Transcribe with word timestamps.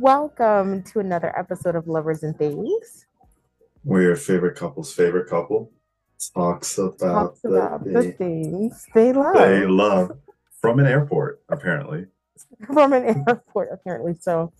Welcome 0.00 0.82
to 0.84 1.00
another 1.00 1.38
episode 1.38 1.76
of 1.76 1.86
Lovers 1.86 2.22
and 2.22 2.34
Things. 2.38 3.04
We're 3.84 4.00
your 4.00 4.16
favorite 4.16 4.56
couple's 4.56 4.94
favorite 4.94 5.28
couple. 5.28 5.70
Talks 6.34 6.78
about, 6.78 6.98
Talks 6.98 7.44
about 7.44 7.84
the, 7.84 7.90
the 7.90 8.12
things 8.12 8.86
they 8.94 9.12
love 9.12 9.34
they 9.34 9.66
love 9.66 10.12
from 10.58 10.78
an 10.78 10.86
airport, 10.86 11.42
apparently. 11.50 12.06
from 12.66 12.94
an 12.94 13.24
airport, 13.28 13.68
apparently. 13.72 14.14
So, 14.18 14.54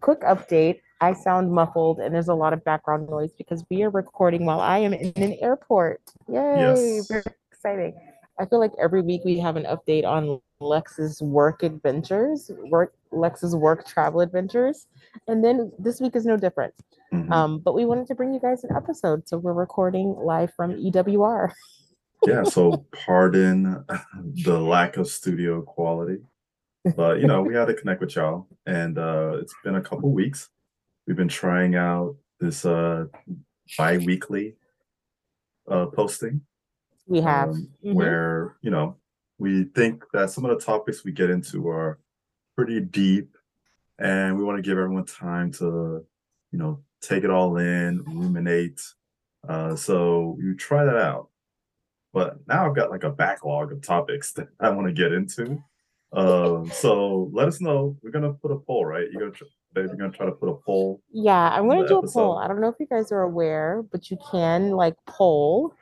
quick 0.00 0.20
update. 0.20 0.78
I 1.00 1.12
sound 1.12 1.50
muffled 1.50 1.98
and 1.98 2.14
there's 2.14 2.28
a 2.28 2.34
lot 2.34 2.52
of 2.52 2.62
background 2.62 3.08
noise 3.08 3.32
because 3.36 3.64
we 3.68 3.82
are 3.82 3.90
recording 3.90 4.46
while 4.46 4.60
I 4.60 4.78
am 4.78 4.92
in 4.92 5.12
an 5.16 5.36
airport. 5.40 6.02
Yay! 6.28 6.36
Yes. 6.36 7.08
Very 7.08 7.24
exciting. 7.50 7.94
I 8.38 8.46
feel 8.46 8.60
like 8.60 8.72
every 8.80 9.02
week 9.02 9.22
we 9.24 9.40
have 9.40 9.56
an 9.56 9.64
update 9.64 10.04
on 10.04 10.40
Lex's 10.64 11.20
work 11.22 11.62
adventures, 11.62 12.50
work 12.70 12.94
Lex's 13.12 13.54
work 13.54 13.86
travel 13.86 14.20
adventures, 14.20 14.86
and 15.28 15.44
then 15.44 15.70
this 15.78 16.00
week 16.00 16.16
is 16.16 16.24
no 16.24 16.36
different. 16.36 16.74
Mhm. 17.12 17.30
Um, 17.30 17.58
but 17.60 17.74
we 17.74 17.84
wanted 17.84 18.06
to 18.08 18.14
bring 18.14 18.32
you 18.34 18.40
guys 18.40 18.64
an 18.64 18.74
episode, 18.74 19.28
so 19.28 19.38
we're 19.38 19.52
recording 19.52 20.16
live 20.16 20.52
from 20.54 20.72
EWR. 20.72 21.52
yeah, 22.26 22.42
so 22.42 22.84
pardon 23.06 23.84
the 24.44 24.58
lack 24.58 24.96
of 24.96 25.06
studio 25.06 25.62
quality. 25.62 26.18
But 26.96 27.20
you 27.20 27.26
know, 27.26 27.42
we 27.42 27.54
had 27.54 27.66
to 27.66 27.74
connect 27.74 28.00
with 28.00 28.16
y'all. 28.16 28.46
And 28.66 28.98
uh 28.98 29.38
it's 29.40 29.54
been 29.64 29.76
a 29.76 29.80
couple 29.82 30.10
weeks. 30.12 30.50
We've 31.06 31.16
been 31.16 31.28
trying 31.28 31.76
out 31.76 32.16
this 32.40 32.64
uh 32.66 33.06
bi-weekly 33.78 34.56
uh 35.70 35.86
posting. 35.86 36.40
We 37.06 37.20
have 37.20 37.50
um, 37.50 37.68
Mhm. 37.84 37.94
where 37.94 38.56
you 38.60 38.70
know 38.70 38.96
we 39.44 39.64
think 39.64 40.04
that 40.14 40.30
some 40.30 40.46
of 40.46 40.58
the 40.58 40.64
topics 40.64 41.04
we 41.04 41.12
get 41.12 41.28
into 41.28 41.68
are 41.68 41.98
pretty 42.56 42.80
deep 42.80 43.36
and 43.98 44.38
we 44.38 44.42
want 44.42 44.56
to 44.56 44.62
give 44.62 44.78
everyone 44.78 45.04
time 45.04 45.52
to 45.52 46.02
you 46.50 46.58
know 46.58 46.80
take 47.02 47.24
it 47.24 47.30
all 47.30 47.58
in 47.58 48.02
ruminate 48.06 48.80
uh 49.46 49.76
so 49.76 50.38
you 50.40 50.54
try 50.56 50.84
that 50.86 50.96
out. 50.96 51.28
But 52.14 52.38
now 52.48 52.66
i've 52.66 52.74
got 52.74 52.90
like 52.90 53.04
a 53.04 53.10
backlog 53.10 53.70
of 53.70 53.82
topics 53.82 54.32
that 54.36 54.48
i 54.58 54.70
want 54.70 54.86
to 54.86 54.94
get 54.94 55.12
into. 55.12 55.62
Um 56.14 56.70
so 56.70 57.28
let 57.34 57.46
us 57.46 57.60
know. 57.60 57.98
We're 58.02 58.16
gonna 58.16 58.32
put 58.32 58.50
a 58.50 58.56
poll 58.56 58.86
right? 58.86 59.08
You're 59.10 59.20
gonna 59.20 59.32
tr- 59.32 59.44
babe, 59.74 59.88
you're 59.88 59.96
gonna 59.96 60.18
try 60.18 60.24
to 60.24 60.32
put 60.32 60.48
a 60.48 60.54
poll 60.54 61.02
Yeah, 61.12 61.50
I'm 61.50 61.68
gonna 61.68 61.86
do 61.86 61.98
a 61.98 62.10
poll. 62.10 62.38
I 62.38 62.48
don't 62.48 62.62
know 62.62 62.68
if 62.68 62.80
you 62.80 62.86
guys 62.86 63.12
are 63.12 63.22
aware, 63.22 63.84
but 63.92 64.10
you 64.10 64.16
can 64.30 64.70
like 64.70 64.96
poll 65.06 65.74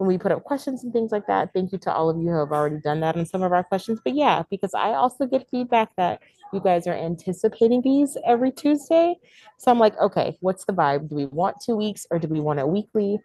when 0.00 0.08
we 0.08 0.16
put 0.16 0.32
up 0.32 0.42
questions 0.44 0.82
and 0.82 0.94
things 0.94 1.12
like 1.12 1.26
that. 1.26 1.52
Thank 1.52 1.72
you 1.72 1.78
to 1.80 1.92
all 1.92 2.08
of 2.08 2.16
you 2.16 2.30
who 2.30 2.38
have 2.38 2.52
already 2.52 2.78
done 2.78 3.00
that 3.00 3.16
on 3.18 3.26
some 3.26 3.42
of 3.42 3.52
our 3.52 3.62
questions. 3.62 4.00
But 4.02 4.14
yeah, 4.14 4.44
because 4.50 4.72
I 4.72 4.94
also 4.94 5.26
get 5.26 5.46
feedback 5.50 5.94
that 5.96 6.22
you 6.54 6.60
guys 6.60 6.86
are 6.86 6.94
anticipating 6.94 7.82
these 7.82 8.16
every 8.26 8.50
Tuesday. 8.50 9.16
So 9.58 9.70
I'm 9.70 9.78
like, 9.78 9.94
okay, 9.98 10.38
what's 10.40 10.64
the 10.64 10.72
vibe? 10.72 11.10
Do 11.10 11.16
we 11.16 11.26
want 11.26 11.60
two 11.60 11.76
weeks 11.76 12.06
or 12.10 12.18
do 12.18 12.28
we 12.28 12.40
want 12.40 12.60
it 12.60 12.66
weekly? 12.66 13.20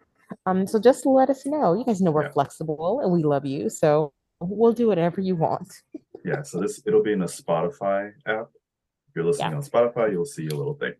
Um, 0.46 0.68
so 0.68 0.78
just 0.78 1.06
let 1.06 1.30
us 1.30 1.46
know. 1.46 1.76
You 1.76 1.86
guys 1.86 2.02
know 2.02 2.12
we're 2.12 2.23
Yeah. 2.23 2.31
flexible 2.31 3.00
and 3.00 3.09
we 3.14 3.23
love 3.23 3.46
you. 3.46 3.70
So 3.70 4.12
we'll 4.42 4.73
do 4.73 4.88
whatever 4.88 5.22
you 5.22 5.38
want. 5.38 5.72
yeah 6.26 6.42
so 6.42 6.59
this 6.59 6.81
it'll 6.88 7.03
be 7.03 7.12
in 7.14 7.20
the 7.20 7.26
spotify 7.26 8.12
app 8.26 8.47
if 9.08 9.16
you're 9.16 9.24
listening 9.24 9.53
on 9.53 9.62
spotify 9.62 10.12
you'll 10.12 10.25
see 10.25 10.47
a 10.47 10.56
little 10.56 10.74
thing 10.74 10.94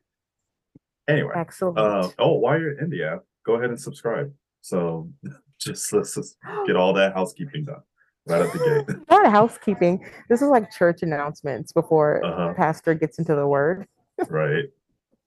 anyway 1.08 1.34
Excellent. 1.36 1.80
Uh, 1.80 2.08
oh, 2.20 2.34
while 2.34 2.60
you're 2.60 2.78
in 2.78 2.92
the 2.92 3.04
app, 3.04 3.24
go 3.44 3.56
ahead 3.56 3.72
and 3.72 3.80
subscribe. 3.82 4.32
So 4.62 5.10
just 5.66 5.92
let's 5.94 6.16
just 6.16 6.38
get 6.68 6.76
all 6.76 6.94
that 6.94 7.14
housekeeping 7.14 7.66
done 7.66 7.82
right 8.28 8.42
at 8.42 8.54
the 8.54 8.60
gate. 8.88 8.98
Not 9.10 9.32
housekeeping. 9.32 10.06
This 10.30 10.42
is 10.42 10.48
like 10.48 10.72
church 10.72 11.02
announcements 11.04 11.74
before 11.74 12.24
Uh-huh. 12.24 12.54
pastor 12.56 12.94
gets 12.94 13.18
into 13.20 13.36
the 13.36 13.48
word. 13.48 13.88
right. 14.30 14.66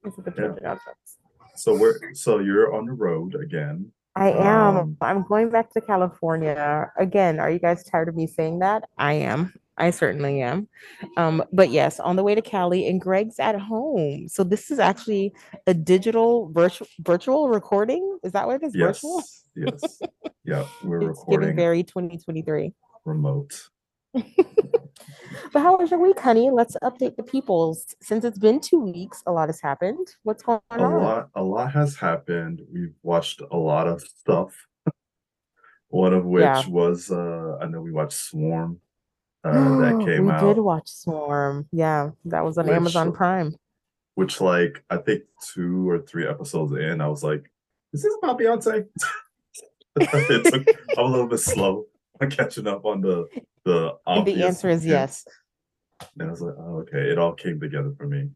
This 0.05 0.17
is 0.17 0.25
the 0.25 0.31
church 0.31 0.59
announcements. 0.61 1.19
So 1.57 1.75
we're 1.77 1.99
so 2.15 2.39
you're 2.39 2.73
on 2.75 2.87
the 2.87 2.93
road 2.93 3.35
again. 3.35 3.91
I 4.15 4.31
am. 4.33 4.77
Um, 4.77 4.97
I'm 5.01 5.23
going 5.25 5.51
back 5.51 5.71
to 5.75 5.81
California 5.81 6.91
again. 6.97 7.39
Are 7.39 7.51
you 7.51 7.59
guys 7.59 7.85
tired 7.85 8.09
of 8.09 8.17
me 8.17 8.27
saying 8.27 8.61
that? 8.61 8.89
I 8.97 9.15
am. 9.15 9.53
I 9.79 9.91
certainly 9.91 10.43
am. 10.43 10.69
Um, 11.17 11.43
but 11.53 11.71
yes, 11.71 11.99
on 12.01 12.17
the 12.17 12.23
way 12.25 12.35
to 12.35 12.43
Cali, 12.43 12.87
and 12.89 13.01
Greg's 13.01 13.39
at 13.39 13.59
home. 13.59 14.29
So 14.29 14.45
this 14.45 14.71
is 14.71 14.79
actually 14.79 15.33
a 15.67 15.75
digital 15.75 16.51
virtual 16.53 16.87
virtual 17.01 17.49
recording. 17.49 18.19
Is 18.23 18.33
that 18.33 18.47
what 18.47 18.57
it 18.63 18.67
is? 18.67 18.75
Yes. 18.75 19.01
Virtual. 19.01 19.23
Yes. 19.55 20.03
Yeah, 20.45 20.67
we're 20.85 20.99
It's 21.11 21.19
recording 21.21 21.57
very 21.57 21.83
2023. 21.83 22.73
remote. 23.05 23.69
But 25.53 25.61
how 25.61 25.77
was 25.79 25.91
your 25.91 26.01
week, 26.01 26.19
honey? 26.19 26.51
Let's 26.51 26.77
update 26.83 27.17
the 27.17 27.23
peoples. 27.23 27.95
Since 28.03 28.25
it's 28.25 28.39
been 28.39 28.61
two 28.61 28.81
weeks, 28.81 29.23
a 29.27 29.33
lot 29.33 29.49
has 29.49 29.61
happened. 29.61 30.07
What's 30.23 30.43
going 30.43 30.61
A 30.71 30.83
on? 30.83 30.93
A 30.93 30.99
lot 30.99 31.29
a 31.35 31.43
lot 31.43 31.73
has 31.73 31.97
happened. 31.97 32.63
We've 32.73 32.95
watched 33.03 33.41
a 33.51 33.57
lot 33.57 33.87
of 33.87 34.01
stuff. 34.03 34.67
One 35.89 36.13
of 36.15 36.25
which 36.25 36.43
Yeah. 36.43 36.67
was 36.69 37.11
uh 37.11 37.59
I 37.61 37.67
know 37.67 37.81
we 37.81 37.93
watched 37.93 38.15
Swarm 38.19 38.81
uh 39.45 39.79
that 39.79 40.05
came 40.05 40.27
we 40.27 40.33
out. 40.33 40.41
did 40.55 40.59
watch 40.61 40.89
Swarm. 40.89 41.67
Yeah, 41.73 42.11
that 42.27 42.45
was 42.45 42.59
on 42.59 42.67
Which- 42.67 42.75
Amazon 42.77 43.13
Prime. 43.13 43.55
which 44.15 44.41
like 44.41 44.83
I 44.91 44.97
think 44.99 45.23
two 45.55 45.89
or 45.89 45.99
three 46.01 46.27
episodes 46.27 46.73
in, 46.73 47.01
I 47.01 47.07
was 47.09 47.23
like, 47.23 47.51
"Is 47.93 48.03
this 48.03 48.15
about 48.23 48.39
Beyonce?" 48.39 48.87
it 50.01 50.45
took, 50.45 50.77
I'm 50.99 51.05
a 51.05 51.09
little 51.09 51.29
bit 51.29 51.39
slow 51.41 51.85
on 52.21 52.31
catching 52.31 52.67
up 52.67 52.85
on 52.85 53.01
the 53.01 53.27
the 53.65 53.95
the 54.25 54.43
answer 54.45 54.69
is 54.69 54.85
yes. 54.85 55.25
And 56.19 56.29
I 56.29 56.31
was 56.31 56.41
like, 56.41 56.55
"Oh, 56.59 56.79
okay." 56.81 57.11
It 57.11 57.19
all 57.19 57.33
came 57.35 57.59
together 57.61 57.93
for 57.97 58.07
me. 58.07 58.31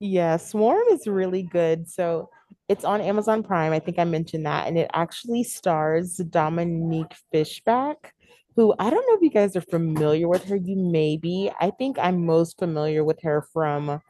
Yeah, 0.00 0.36
Swarm 0.36 0.84
is 0.90 1.06
really 1.06 1.42
good. 1.42 1.88
So 1.88 2.30
it's 2.68 2.84
on 2.84 3.00
Amazon 3.00 3.42
Prime. 3.42 3.72
I 3.72 3.80
think 3.80 3.98
I 3.98 4.04
mentioned 4.04 4.46
that. 4.46 4.68
And 4.68 4.78
it 4.78 4.90
actually 4.94 5.42
stars 5.42 6.18
Dominique 6.18 7.14
Fishback, 7.32 8.14
who 8.58 8.74
I 8.80 8.90
don't 8.90 9.06
know 9.06 9.14
if 9.14 9.22
you 9.22 9.30
guys 9.30 9.54
are 9.54 9.60
familiar 9.60 10.26
with 10.26 10.42
her. 10.46 10.56
You 10.56 10.74
may 10.74 11.16
be. 11.16 11.48
I 11.60 11.70
think 11.70 11.96
I'm 11.96 12.26
most 12.26 12.58
familiar 12.58 13.04
with 13.04 13.22
her 13.22 13.46
from 13.52 14.00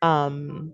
um 0.00 0.72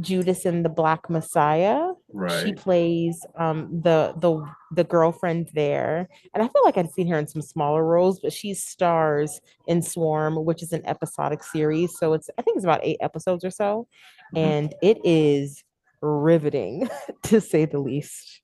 Judas 0.00 0.46
and 0.46 0.64
the 0.64 0.70
Black 0.70 1.10
Messiah. 1.10 1.90
Right. 2.14 2.42
She 2.42 2.54
plays 2.54 3.20
um 3.38 3.82
the 3.82 4.14
the 4.16 4.42
the 4.72 4.84
girlfriend 4.84 5.50
there. 5.52 6.08
And 6.32 6.42
I 6.42 6.48
feel 6.48 6.64
like 6.64 6.78
I've 6.78 6.88
seen 6.88 7.08
her 7.08 7.18
in 7.18 7.28
some 7.28 7.42
smaller 7.42 7.84
roles, 7.84 8.20
but 8.20 8.32
she 8.32 8.54
stars 8.54 9.42
in 9.66 9.82
Swarm, 9.82 10.46
which 10.46 10.62
is 10.62 10.72
an 10.72 10.86
episodic 10.86 11.44
series. 11.44 11.98
So 11.98 12.14
it's 12.14 12.30
I 12.38 12.42
think 12.42 12.56
it's 12.56 12.64
about 12.64 12.80
eight 12.82 13.00
episodes 13.02 13.44
or 13.44 13.50
so. 13.50 13.86
Mhm. 14.34 14.38
And 14.38 14.74
it 14.80 14.96
is 15.04 15.62
riveting 16.00 16.88
to 17.24 17.38
say 17.42 17.66
the 17.66 17.80
least. 17.80 18.40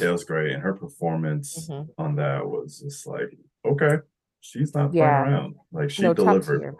It 0.00 0.08
was 0.10 0.24
great, 0.24 0.52
and 0.52 0.62
her 0.62 0.74
performance 0.74 1.68
Mhm. 1.68 1.88
on 1.98 2.16
that 2.16 2.46
was 2.46 2.80
just 2.80 3.06
like, 3.06 3.36
okay, 3.64 3.98
she's 4.40 4.74
not 4.74 4.92
Yeah. 4.92 5.22
playing 5.24 5.34
around. 5.34 5.54
Like 5.72 5.90
she 5.90 6.02
No, 6.02 6.14
delivered. 6.14 6.76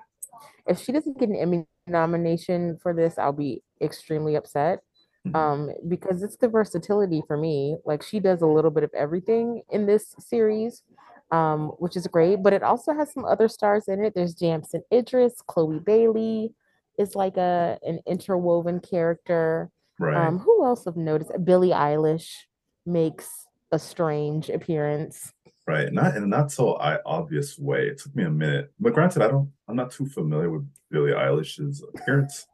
If 0.67 0.79
she 0.79 0.93
doesn't 0.93 1.19
get 1.19 1.29
an 1.29 1.37
Emmy 1.37 1.67
nomination 1.87 2.77
for 2.79 2.93
this, 2.93 3.19
I'll 3.19 3.33
be 3.33 3.63
extremely 3.81 4.37
upset. 4.37 4.83
Mhm. 5.27 5.35
um 5.35 5.71
because 5.89 6.23
it's 6.23 6.37
the 6.37 6.49
versatility 6.49 7.23
for 7.27 7.37
me 7.37 7.77
like 7.85 8.03
she 8.03 8.19
does 8.21 8.41
a 8.41 8.47
little 8.47 8.71
bit 8.71 8.85
of 8.85 8.91
everything 8.95 9.63
in 9.69 9.85
this 9.85 10.15
series 10.21 10.85
um 11.33 11.69
which 11.81 11.97
is 11.97 12.07
great 12.07 12.43
but 12.43 12.53
it 12.55 12.63
also 12.63 12.95
has 12.95 13.13
some 13.13 13.25
other 13.27 13.49
stars 13.49 13.89
in 13.89 14.03
it 14.03 14.15
there's 14.15 14.33
Damson 14.35 14.83
Idris 14.93 15.43
Chloe 15.43 15.81
Bailey 15.81 16.55
is 16.99 17.15
like 17.17 17.37
a 17.37 17.79
an 17.85 18.01
interwoven 18.07 18.81
character 18.81 19.71
Right. 19.99 20.17
um 20.17 20.39
who 20.39 20.65
else 20.65 20.85
have 20.87 20.97
noticed 20.97 21.33
Billie 21.45 21.71
Eilish 21.71 22.47
makes 22.89 23.47
a 23.73 23.79
strange 23.79 24.49
appearance 24.51 25.33
Right, 25.69 25.93
not 25.93 26.17
in 26.17 26.23
a 26.23 26.27
not 26.27 26.51
so 26.51 26.79
obvious 27.05 27.59
way. 27.59 27.89
It 27.89 27.99
took 27.99 28.17
me 28.17 28.25
a 28.25 28.31
minute, 28.31 28.73
but 28.81 28.95
granted, 28.95 29.21
I 29.21 29.29
don't. 29.29 29.53
I'm 29.69 29.77
not 29.77 29.91
too 29.91 30.07
familiar 30.07 30.49
with 30.51 30.67
Billie 30.91 31.13
Eilish's 31.13 31.83
appearance, 31.83 32.47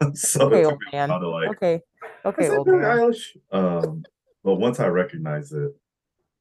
so 0.14 0.46
okay 0.46 0.60
it 0.60 0.68
took 0.68 0.78
me 0.92 0.98
a 1.00 1.08
while 1.08 1.18
to 1.18 1.28
like. 1.28 1.48
okay 1.50 1.80
okay 2.24 2.48
old 2.48 2.66
Billie 2.66 2.78
man 2.78 2.98
Eilish? 2.98 3.36
Um, 3.50 4.04
but 4.44 4.54
once 4.54 4.78
I 4.78 4.86
recognized 4.86 5.52
it, 5.54 5.72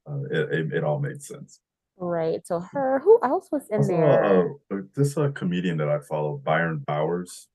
uh, 0.07 0.23
it, 0.29 0.53
it 0.53 0.73
it 0.73 0.83
all 0.83 0.99
made 0.99 1.23
sense. 1.23 1.59
right 1.97 2.45
so 2.45 2.59
her 2.59 2.99
who 2.99 3.19
else 3.23 3.49
was 3.51 3.67
in 3.69 3.77
Also, 3.77 3.91
there 3.91 4.23
uh, 4.23 4.75
uh, 4.75 4.81
this 4.95 5.17
uh, 5.17 5.31
comedian 5.33 5.77
that 5.77 5.89
I 5.89 5.97
follow, 6.01 6.37
Byron 6.37 6.83
Bowers, 6.85 7.47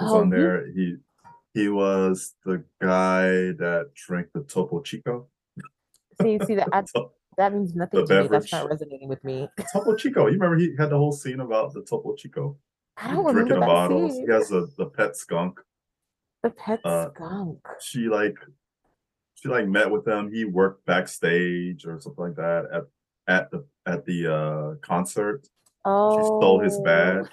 was 0.00 0.12
Oh, 0.12 0.20
on 0.20 0.30
there. 0.30 0.66
He 0.72 0.72
he 0.72 0.96
was 1.56 2.34
the 2.44 2.64
guy 2.80 3.26
that 3.58 3.90
drank 3.94 4.28
the 4.32 4.42
Topo 4.42 4.80
Chico. 4.82 5.28
see 6.20 6.38
see 6.46 6.54
that 6.54 6.68
that 7.36 7.52
means 7.52 7.74
nothing 7.74 8.04
The 8.04 8.06
to 8.14 8.22
me 8.22 8.28
that's 8.28 8.52
not 8.52 8.68
resonating 8.68 9.08
with 9.08 9.22
me 9.24 9.48
Topo 9.72 9.96
Chico. 9.96 10.26
You 10.26 10.32
remember 10.34 10.56
he 10.56 10.74
had 10.78 10.90
the 10.90 10.96
whole 10.96 11.12
scene 11.12 11.40
about 11.40 11.72
the 11.74 11.82
Topo 11.82 12.14
Chico 12.14 12.56
I 12.96 13.08
don't 13.12 13.32
drinking 13.32 13.54
remember 13.54 13.54
the 13.54 13.60
that 13.60 13.66
bottles. 13.66 14.14
scene. 14.14 14.26
He 14.26 14.32
has 14.32 14.50
a 14.52 14.66
the 14.76 14.86
pet 14.86 15.16
skunk. 15.16 15.60
The 16.42 16.50
pet 16.50 16.80
uh, 16.84 17.10
skunk. 17.14 17.58
She 17.80 18.08
like 18.08 18.36
she 19.34 19.48
like 19.48 19.68
met 19.68 19.90
with 19.90 20.06
him. 20.06 20.32
He 20.32 20.44
worked 20.44 20.84
backstage 20.84 21.86
or 21.86 22.00
something 22.00 22.24
like 22.24 22.36
that 22.36 22.64
at 22.72 22.84
at 23.28 23.50
the 23.50 23.64
at 23.86 24.04
the 24.04 24.32
uh 24.32 24.74
concert. 24.86 25.48
Oh, 25.84 26.16
She 26.18 26.24
stole 26.24 26.60
his 26.60 26.78
badge. 26.80 27.26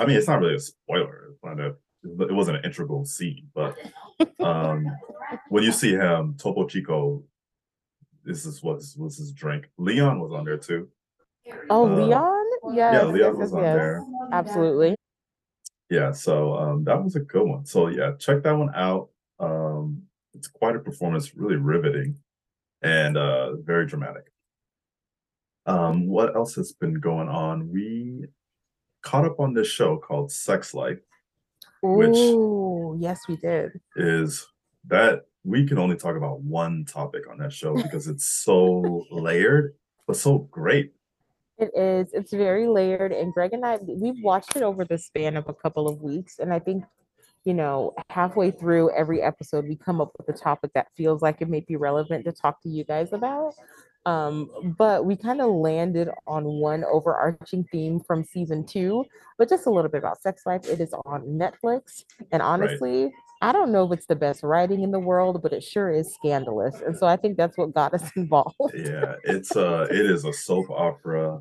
I 0.00 0.04
mean, 0.04 0.16
it's 0.16 0.26
not 0.28 0.40
really 0.40 0.56
a 0.56 0.60
spoiler. 0.60 1.28
It's 1.30 1.42
not 1.44 1.58
a, 1.60 1.74
it 2.04 2.32
wasn't 2.32 2.58
an 2.58 2.64
integral 2.64 3.04
scene, 3.04 3.48
but 3.54 3.76
um, 4.40 4.86
when 5.48 5.62
you 5.62 5.72
see 5.72 5.92
him, 5.92 6.34
Topo 6.38 6.66
Chico, 6.66 7.22
this 8.24 8.46
is 8.46 8.62
what 8.62 8.80
was 8.96 9.16
his 9.16 9.32
drink. 9.32 9.68
Leon 9.78 10.20
was 10.20 10.32
on 10.32 10.44
there 10.44 10.58
too. 10.58 10.88
Oh, 11.70 11.86
Uh, 11.86 12.06
Leon? 12.06 12.46
Yes, 12.74 12.94
Yeah, 12.94 13.04
Leon 13.04 13.16
yes, 13.18 13.36
was 13.36 13.50
yes, 13.50 13.52
on 13.52 13.62
yes. 13.62 13.74
there. 13.74 14.04
Absolutely. 14.32 14.94
Yeah, 15.90 16.12
so 16.12 16.54
um, 16.54 16.84
that 16.84 17.02
was 17.02 17.16
a 17.16 17.20
good 17.20 17.46
one. 17.46 17.66
So 17.66 17.88
yeah, 17.88 18.12
check 18.18 18.42
that 18.44 18.56
one 18.56 18.70
out. 18.74 19.10
Um, 19.38 20.02
it's 20.34 20.48
quite 20.48 20.76
a 20.76 20.78
performance, 20.78 21.34
really 21.34 21.56
riveting 21.56 22.16
and 22.80 23.16
uh, 23.16 23.56
very 23.56 23.86
dramatic. 23.86 24.32
Um, 25.66 26.06
what 26.08 26.34
else 26.34 26.54
has 26.54 26.72
been 26.72 26.94
going 26.94 27.28
on? 27.28 27.70
We 27.70 28.26
caught 29.02 29.24
up 29.24 29.38
on 29.38 29.52
this 29.52 29.68
show 29.68 29.98
called 29.98 30.32
Sex 30.32 30.74
Life. 30.74 30.98
Which- 31.82 33.00
yes, 33.02 33.20
we 33.28 33.36
did. 33.36 33.80
Is 33.96 34.46
that 34.86 35.26
we 35.44 35.66
can 35.66 35.78
only 35.78 35.96
talk 35.96 36.16
about 36.16 36.40
one 36.40 36.84
topic 36.84 37.28
on 37.28 37.38
that 37.38 37.52
show 37.52 37.74
because 37.74 38.06
it's 38.06 38.24
so 38.24 39.04
layered, 39.10 39.74
but 40.06 40.16
so 40.16 40.38
great. 40.50 40.92
It 41.58 41.70
is. 41.76 42.12
It's 42.12 42.32
very 42.32 42.66
layered. 42.66 43.12
And 43.12 43.32
Greg 43.32 43.52
and 43.52 43.64
I, 43.64 43.78
we've 43.82 44.22
watched 44.22 44.56
it 44.56 44.62
over 44.62 44.84
the 44.84 44.98
span 44.98 45.36
of 45.36 45.48
a 45.48 45.54
couple 45.54 45.88
of 45.88 46.02
weeks. 46.02 46.38
And 46.38 46.52
I 46.52 46.58
think, 46.58 46.84
you 47.44 47.54
know, 47.54 47.94
halfway 48.10 48.50
through 48.50 48.90
every 48.92 49.20
episode, 49.20 49.66
we 49.68 49.76
come 49.76 50.00
up 50.00 50.12
with 50.16 50.28
a 50.34 50.38
topic 50.38 50.70
that 50.74 50.88
feels 50.96 51.22
like 51.22 51.40
it 51.40 51.48
may 51.48 51.60
be 51.60 51.76
relevant 51.76 52.24
to 52.24 52.32
talk 52.32 52.62
to 52.62 52.68
you 52.68 52.84
guys 52.84 53.12
about. 53.12 53.54
Um, 54.04 54.74
but 54.78 55.04
we 55.04 55.16
kind 55.16 55.40
of 55.40 55.50
landed 55.50 56.08
on 56.26 56.44
one 56.44 56.84
overarching 56.84 57.64
theme 57.70 58.00
from 58.00 58.24
season 58.24 58.66
two, 58.66 59.04
but 59.38 59.48
just 59.48 59.66
a 59.66 59.70
little 59.70 59.90
bit 59.90 59.98
about 59.98 60.20
sex 60.20 60.42
life. 60.44 60.68
It 60.68 60.80
is 60.80 60.92
on 61.06 61.22
Netflix. 61.22 62.04
And 62.32 62.42
honestly, 62.42 63.12
I 63.42 63.52
don't 63.52 63.72
know 63.72 63.84
if 63.84 63.98
it's 63.98 64.06
the 64.06 64.16
best 64.16 64.42
writing 64.42 64.82
in 64.82 64.90
the 64.90 65.00
world, 65.00 65.42
but 65.42 65.52
it 65.52 65.62
sure 65.62 65.90
is 65.90 66.14
scandalous. 66.14 66.80
And 66.80 66.96
so 66.96 67.06
I 67.06 67.16
think 67.16 67.36
that's 67.36 67.58
what 67.58 67.74
got 67.74 67.94
us 67.94 68.10
involved. 68.16 68.56
Yeah, 68.74 69.16
it's 69.24 69.54
uh 69.56 69.88
it 69.90 70.06
is 70.06 70.24
a 70.24 70.32
soap 70.32 70.70
opera 70.70 71.38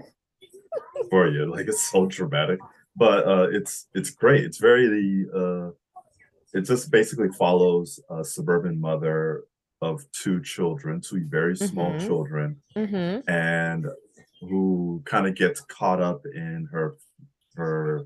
for 1.10 1.28
you. 1.30 1.46
Like 1.46 1.68
it's 1.68 1.92
so 1.92 2.08
dramatic. 2.08 2.60
But 2.96 3.28
uh 3.28 3.48
it's 3.52 3.88
it's 3.94 4.10
great. 4.10 4.44
It's 4.44 4.58
very 4.58 4.88
the 4.88 5.74
uh 5.74 6.58
it 6.58 6.62
just 6.62 6.92
basically 6.92 7.30
follows 7.38 8.00
a 8.10 8.26
suburban 8.26 8.82
mother 8.82 9.44
of 9.82 10.04
two 10.12 10.42
children, 10.44 11.02
two 11.02 11.26
very 11.28 11.56
small 11.56 11.92
Mhm. 11.94 12.06
children, 12.06 12.62
hmm 12.76 13.20
and 13.30 13.88
who 14.42 15.02
kind 15.06 15.28
of 15.28 15.36
gets 15.36 15.62
caught 15.62 16.02
up 16.02 16.26
in 16.26 16.68
her 16.72 16.96
her 17.56 18.06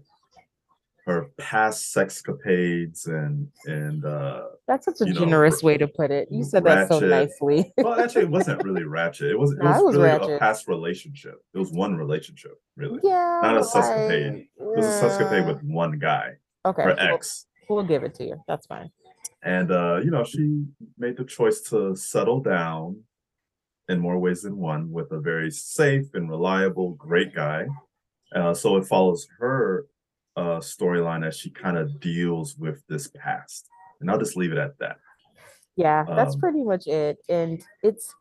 her 1.06 1.30
past 1.38 1.94
sexcapades 1.96 3.08
and 3.08 3.48
and 3.66 4.04
uh 4.06 4.44
That's 4.68 4.86
such 4.86 5.02
a 5.02 5.06
you 5.06 5.14
know, 5.14 5.20
generous 5.20 5.62
way 5.62 5.78
to 5.78 5.88
put 5.88 6.10
it. 6.12 6.30
You 6.32 6.44
said 6.44 6.64
that 6.64 6.88
so 6.88 7.00
nicely. 7.00 7.72
well 7.78 8.00
actually 8.00 8.24
it 8.24 8.32
wasn't 8.32 8.64
really 8.64 8.84
ratchet. 8.98 9.30
It 9.30 9.38
was 9.40 9.52
it 9.52 9.60
No, 9.60 9.70
was, 9.72 9.84
was 9.84 9.96
really 9.98 10.36
a 10.36 10.40
past 10.40 10.68
relationship. 10.68 11.36
It 11.54 11.60
was 11.60 11.72
one 11.72 11.96
relationship, 11.96 12.60
really. 12.76 13.00
yeah. 13.04 13.40
Not 13.44 13.56
a 13.58 13.60
but 13.60 13.68
sescapade. 13.68 14.34
I- 14.36 14.48
It 14.64 14.76
was 14.78 14.86
a 14.88 15.02
sescapade 15.04 15.42
yeah. 15.42 15.48
with 15.52 15.62
one 15.64 16.00
guy, 16.00 16.38
okay. 16.66 16.84
her 16.84 16.96
we'll- 16.98 17.20
We'll, 17.68 17.84
give 17.84 18.04
it 18.04 18.14
to 18.16 18.24
you. 18.26 18.36
That's 18.48 18.66
fine. 18.68 18.92
And 19.46 19.72
uh, 19.72 19.98
you 20.04 20.12
know, 20.12 20.24
she 20.24 20.66
made 20.98 21.16
the 21.18 21.24
choice 21.24 21.62
to 21.70 21.96
settle 21.96 22.42
down 22.42 23.04
in 23.88 24.00
more 24.00 24.18
ways 24.18 24.42
than 24.42 24.58
one 24.58 24.92
with 24.92 25.12
a 25.12 25.20
very 25.20 25.52
safe 25.52 26.08
and 26.16 26.28
reliable, 26.30 26.96
great 26.96 27.34
guy. 27.34 27.68
Uh, 28.36 28.54
so 28.54 28.76
it 28.76 28.86
follows 28.86 29.28
her 29.40 29.86
uh 30.36 30.60
storyline 30.60 31.26
as 31.26 31.38
she 31.38 31.50
kind 31.50 31.78
of 31.78 32.02
deals 32.02 32.58
with 32.58 32.84
this 32.90 33.08
past. 33.16 33.70
And 34.02 34.12
I'll 34.12 34.18
just 34.20 34.36
leave 34.36 34.52
it 34.52 34.58
at 34.58 34.78
that. 34.80 34.98
Yeah, 35.78 36.04
that's 36.04 36.34
Um, 36.34 36.42
pretty 36.42 36.64
much 36.64 36.88
it. 36.88 37.20
And 37.30 37.64
it's 37.84 38.14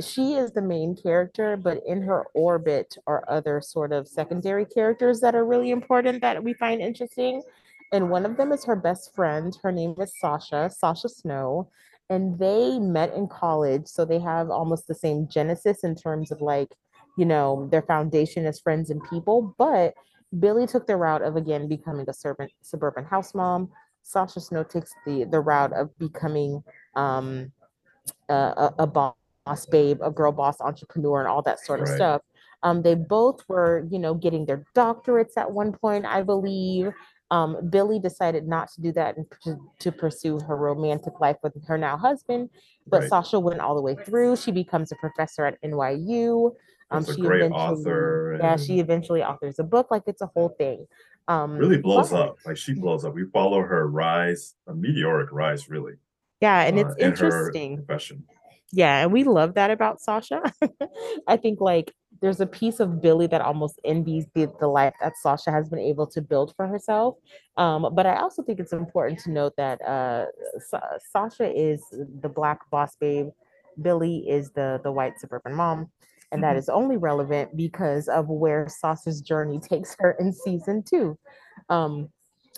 she 0.00 0.34
is 0.34 0.52
the 0.52 0.62
main 0.62 0.94
character, 0.94 1.56
but 1.56 1.82
in 1.86 2.02
her 2.02 2.26
orbit 2.34 2.96
are 3.06 3.24
other 3.28 3.60
sort 3.60 3.92
of 3.92 4.06
secondary 4.06 4.66
characters 4.66 5.20
that 5.20 5.34
are 5.34 5.44
really 5.44 5.70
important 5.70 6.20
that 6.20 6.42
we 6.44 6.52
find 6.54 6.80
interesting. 6.80 7.42
And 7.92 8.10
one 8.10 8.24
of 8.24 8.36
them 8.36 8.52
is 8.52 8.64
her 8.64 8.76
best 8.76 9.14
friend. 9.14 9.56
Her 9.62 9.72
name 9.72 9.94
is 10.00 10.14
Sasha, 10.20 10.70
Sasha 10.70 11.08
Snow. 11.08 11.70
And 12.08 12.38
they 12.38 12.78
met 12.78 13.14
in 13.14 13.28
college. 13.28 13.86
So 13.86 14.04
they 14.04 14.18
have 14.20 14.50
almost 14.50 14.86
the 14.86 14.94
same 14.94 15.28
genesis 15.28 15.84
in 15.84 15.94
terms 15.94 16.30
of 16.30 16.40
like, 16.40 16.74
you 17.18 17.24
know, 17.24 17.68
their 17.70 17.82
foundation 17.82 18.46
as 18.46 18.60
friends 18.60 18.90
and 18.90 19.02
people. 19.10 19.54
But 19.58 19.94
Billy 20.38 20.66
took 20.66 20.86
the 20.86 20.96
route 20.96 21.22
of 21.22 21.36
again 21.36 21.68
becoming 21.68 22.06
a 22.08 22.12
servant, 22.12 22.52
suburban 22.62 23.04
house 23.04 23.34
mom. 23.34 23.70
Sasha 24.02 24.40
Snow 24.40 24.62
takes 24.62 24.92
the 25.06 25.24
the 25.24 25.40
route 25.40 25.72
of 25.72 25.96
becoming 25.98 26.62
um, 26.96 27.52
a, 28.28 28.34
a, 28.34 28.74
a 28.80 28.86
boss 28.86 29.66
babe, 29.70 29.98
a 30.02 30.10
girl 30.10 30.32
boss 30.32 30.60
entrepreneur, 30.60 31.20
and 31.20 31.28
all 31.28 31.42
that 31.42 31.60
sort 31.60 31.80
of 31.80 31.88
Right. 31.88 31.96
stuff. 31.96 32.22
Um, 32.62 32.82
they 32.82 32.94
both 32.94 33.42
were, 33.48 33.86
you 33.90 33.98
know, 33.98 34.14
getting 34.14 34.46
their 34.46 34.64
doctorates 34.76 35.36
at 35.36 35.50
one 35.50 35.72
point, 35.72 36.06
I 36.06 36.22
believe. 36.22 36.92
Um, 37.30 37.68
Billy 37.70 38.00
decided 38.00 38.48
not 38.48 38.70
to 38.72 38.80
do 38.80 38.90
that 38.92 39.16
and 39.16 39.24
to, 39.44 39.56
to 39.78 39.92
pursue 39.92 40.40
her 40.40 40.56
romantic 40.56 41.20
life 41.20 41.36
with 41.44 41.52
her 41.68 41.78
now 41.78 41.96
husband, 41.96 42.50
but 42.88 43.02
Right. 43.02 43.08
Sasha 43.08 43.38
went 43.38 43.60
all 43.60 43.76
the 43.76 43.82
way 43.82 43.94
through. 43.94 44.34
She 44.36 44.50
becomes 44.50 44.90
a 44.90 44.96
professor 44.96 45.44
at 45.46 45.56
NYU. 45.62 46.52
Um, 46.90 47.04
She's 47.04 47.10
a 47.10 47.14
she 47.14 47.20
great 47.20 47.42
eventually, 47.42 47.62
author 47.62 48.38
yeah, 48.40 48.56
she 48.56 48.80
eventually 48.80 49.22
authors 49.22 49.60
a 49.60 49.62
book. 49.62 49.92
Like 49.92 50.02
it's 50.08 50.22
a 50.22 50.26
whole 50.26 50.48
thing. 50.58 50.86
Um, 51.28 51.56
Really 51.56 51.78
blows 51.78 52.10
but- 52.10 52.20
up. 52.30 52.36
Like 52.44 52.56
she 52.56 52.74
blows 52.74 53.04
up. 53.04 53.14
We 53.14 53.26
follow 53.26 53.60
her 53.62 53.86
rise, 53.88 54.56
a 54.66 54.74
meteoric 54.74 55.30
rise, 55.30 55.70
really. 55.70 55.94
Yeah, 56.40 56.62
and 56.62 56.78
uh, 56.80 56.88
it's 56.88 57.00
her 57.00 57.06
interesting. 57.06 57.76
profession. 57.76 58.24
Yeah, 58.72 59.02
and 59.02 59.12
we 59.12 59.22
love 59.24 59.54
that 59.54 59.70
about 59.70 60.00
Sasha. 60.00 60.42
I 61.28 61.36
think 61.36 61.60
like 61.60 61.92
there's 62.20 62.40
a 62.40 62.46
piece 62.46 62.80
of 62.80 63.00
Billy 63.00 63.26
that 63.28 63.40
almost 63.40 63.80
envies 63.84 64.26
the, 64.34 64.50
the 64.60 64.66
life 64.68 64.94
that 65.00 65.16
Sasha 65.16 65.50
has 65.50 65.68
been 65.68 65.78
able 65.78 66.06
to 66.08 66.20
build 66.20 66.54
for 66.56 66.66
herself. 66.66 67.16
Um, 67.56 67.88
but 67.94 68.06
I 68.06 68.16
also 68.16 68.42
think 68.42 68.60
it's 68.60 68.72
important 68.72 69.20
to 69.20 69.30
note 69.30 69.54
that 69.56 69.80
uh, 69.82 70.26
Sa- 70.58 70.98
Sasha 71.12 71.50
is 71.52 71.82
the 72.20 72.28
black 72.28 72.68
boss 72.70 72.96
babe, 72.96 73.28
Billy 73.80 74.28
is 74.28 74.50
the 74.50 74.80
the 74.82 74.92
white 74.92 75.18
suburban 75.18 75.54
mom, 75.54 75.90
and 76.32 76.42
that 76.42 76.56
Mhm. 76.56 76.58
is 76.58 76.68
only 76.68 76.96
relevant 76.96 77.56
because 77.56 78.08
of 78.08 78.28
where 78.28 78.68
Sasha's 78.68 79.20
journey 79.20 79.58
takes 79.72 79.96
her 79.98 80.12
in 80.20 80.32
season 80.32 80.82
two. 80.82 81.18
Um, 81.68 82.10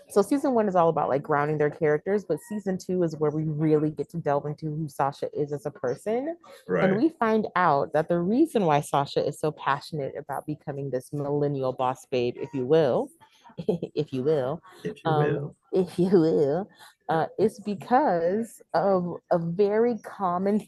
so 0.09 0.23
season 0.23 0.53
one 0.53 0.69
is 0.69 0.77
all 0.77 0.89
about 0.89 1.09
like 1.09 1.23
grounding 1.23 1.59
their 1.59 1.71
characters, 1.71 2.25
but 2.25 2.39
season 2.49 2.79
two 2.79 3.03
is 3.03 3.17
where 3.17 3.31
we 3.31 3.45
really 3.45 3.91
get 3.91 4.11
to 4.11 4.19
delve 4.19 4.47
into 4.47 4.67
who 4.67 4.89
Sasha 4.89 5.29
is 5.33 5.53
as 5.53 5.67
a 5.67 5.71
person. 5.71 6.37
Right. 6.69 6.85
And 6.85 6.97
we 6.97 7.11
find 7.19 7.47
out 7.57 7.93
that 7.93 8.09
the 8.09 8.19
reason 8.19 8.67
why 8.67 8.81
Sasha 8.81 9.27
is 9.27 9.41
so 9.41 9.53
passionate 9.53 10.15
about 10.19 10.47
becoming 10.47 10.91
this 10.91 11.13
millennial 11.13 11.73
boss 11.73 12.07
babe, 12.11 12.35
if 12.37 12.53
you 12.53 12.67
will, 12.67 13.09
if 13.59 14.13
you 14.13 14.23
will, 14.23 14.63
if 14.85 14.97
you 15.05 15.11
um, 15.11 15.25
will. 15.25 15.57
if 15.73 15.99
you 15.99 16.11
will, 16.11 16.69
uh, 17.09 17.27
is 17.39 17.59
because 17.61 18.61
of 18.75 19.17
a 19.31 19.39
very 19.39 19.99
common 19.99 20.67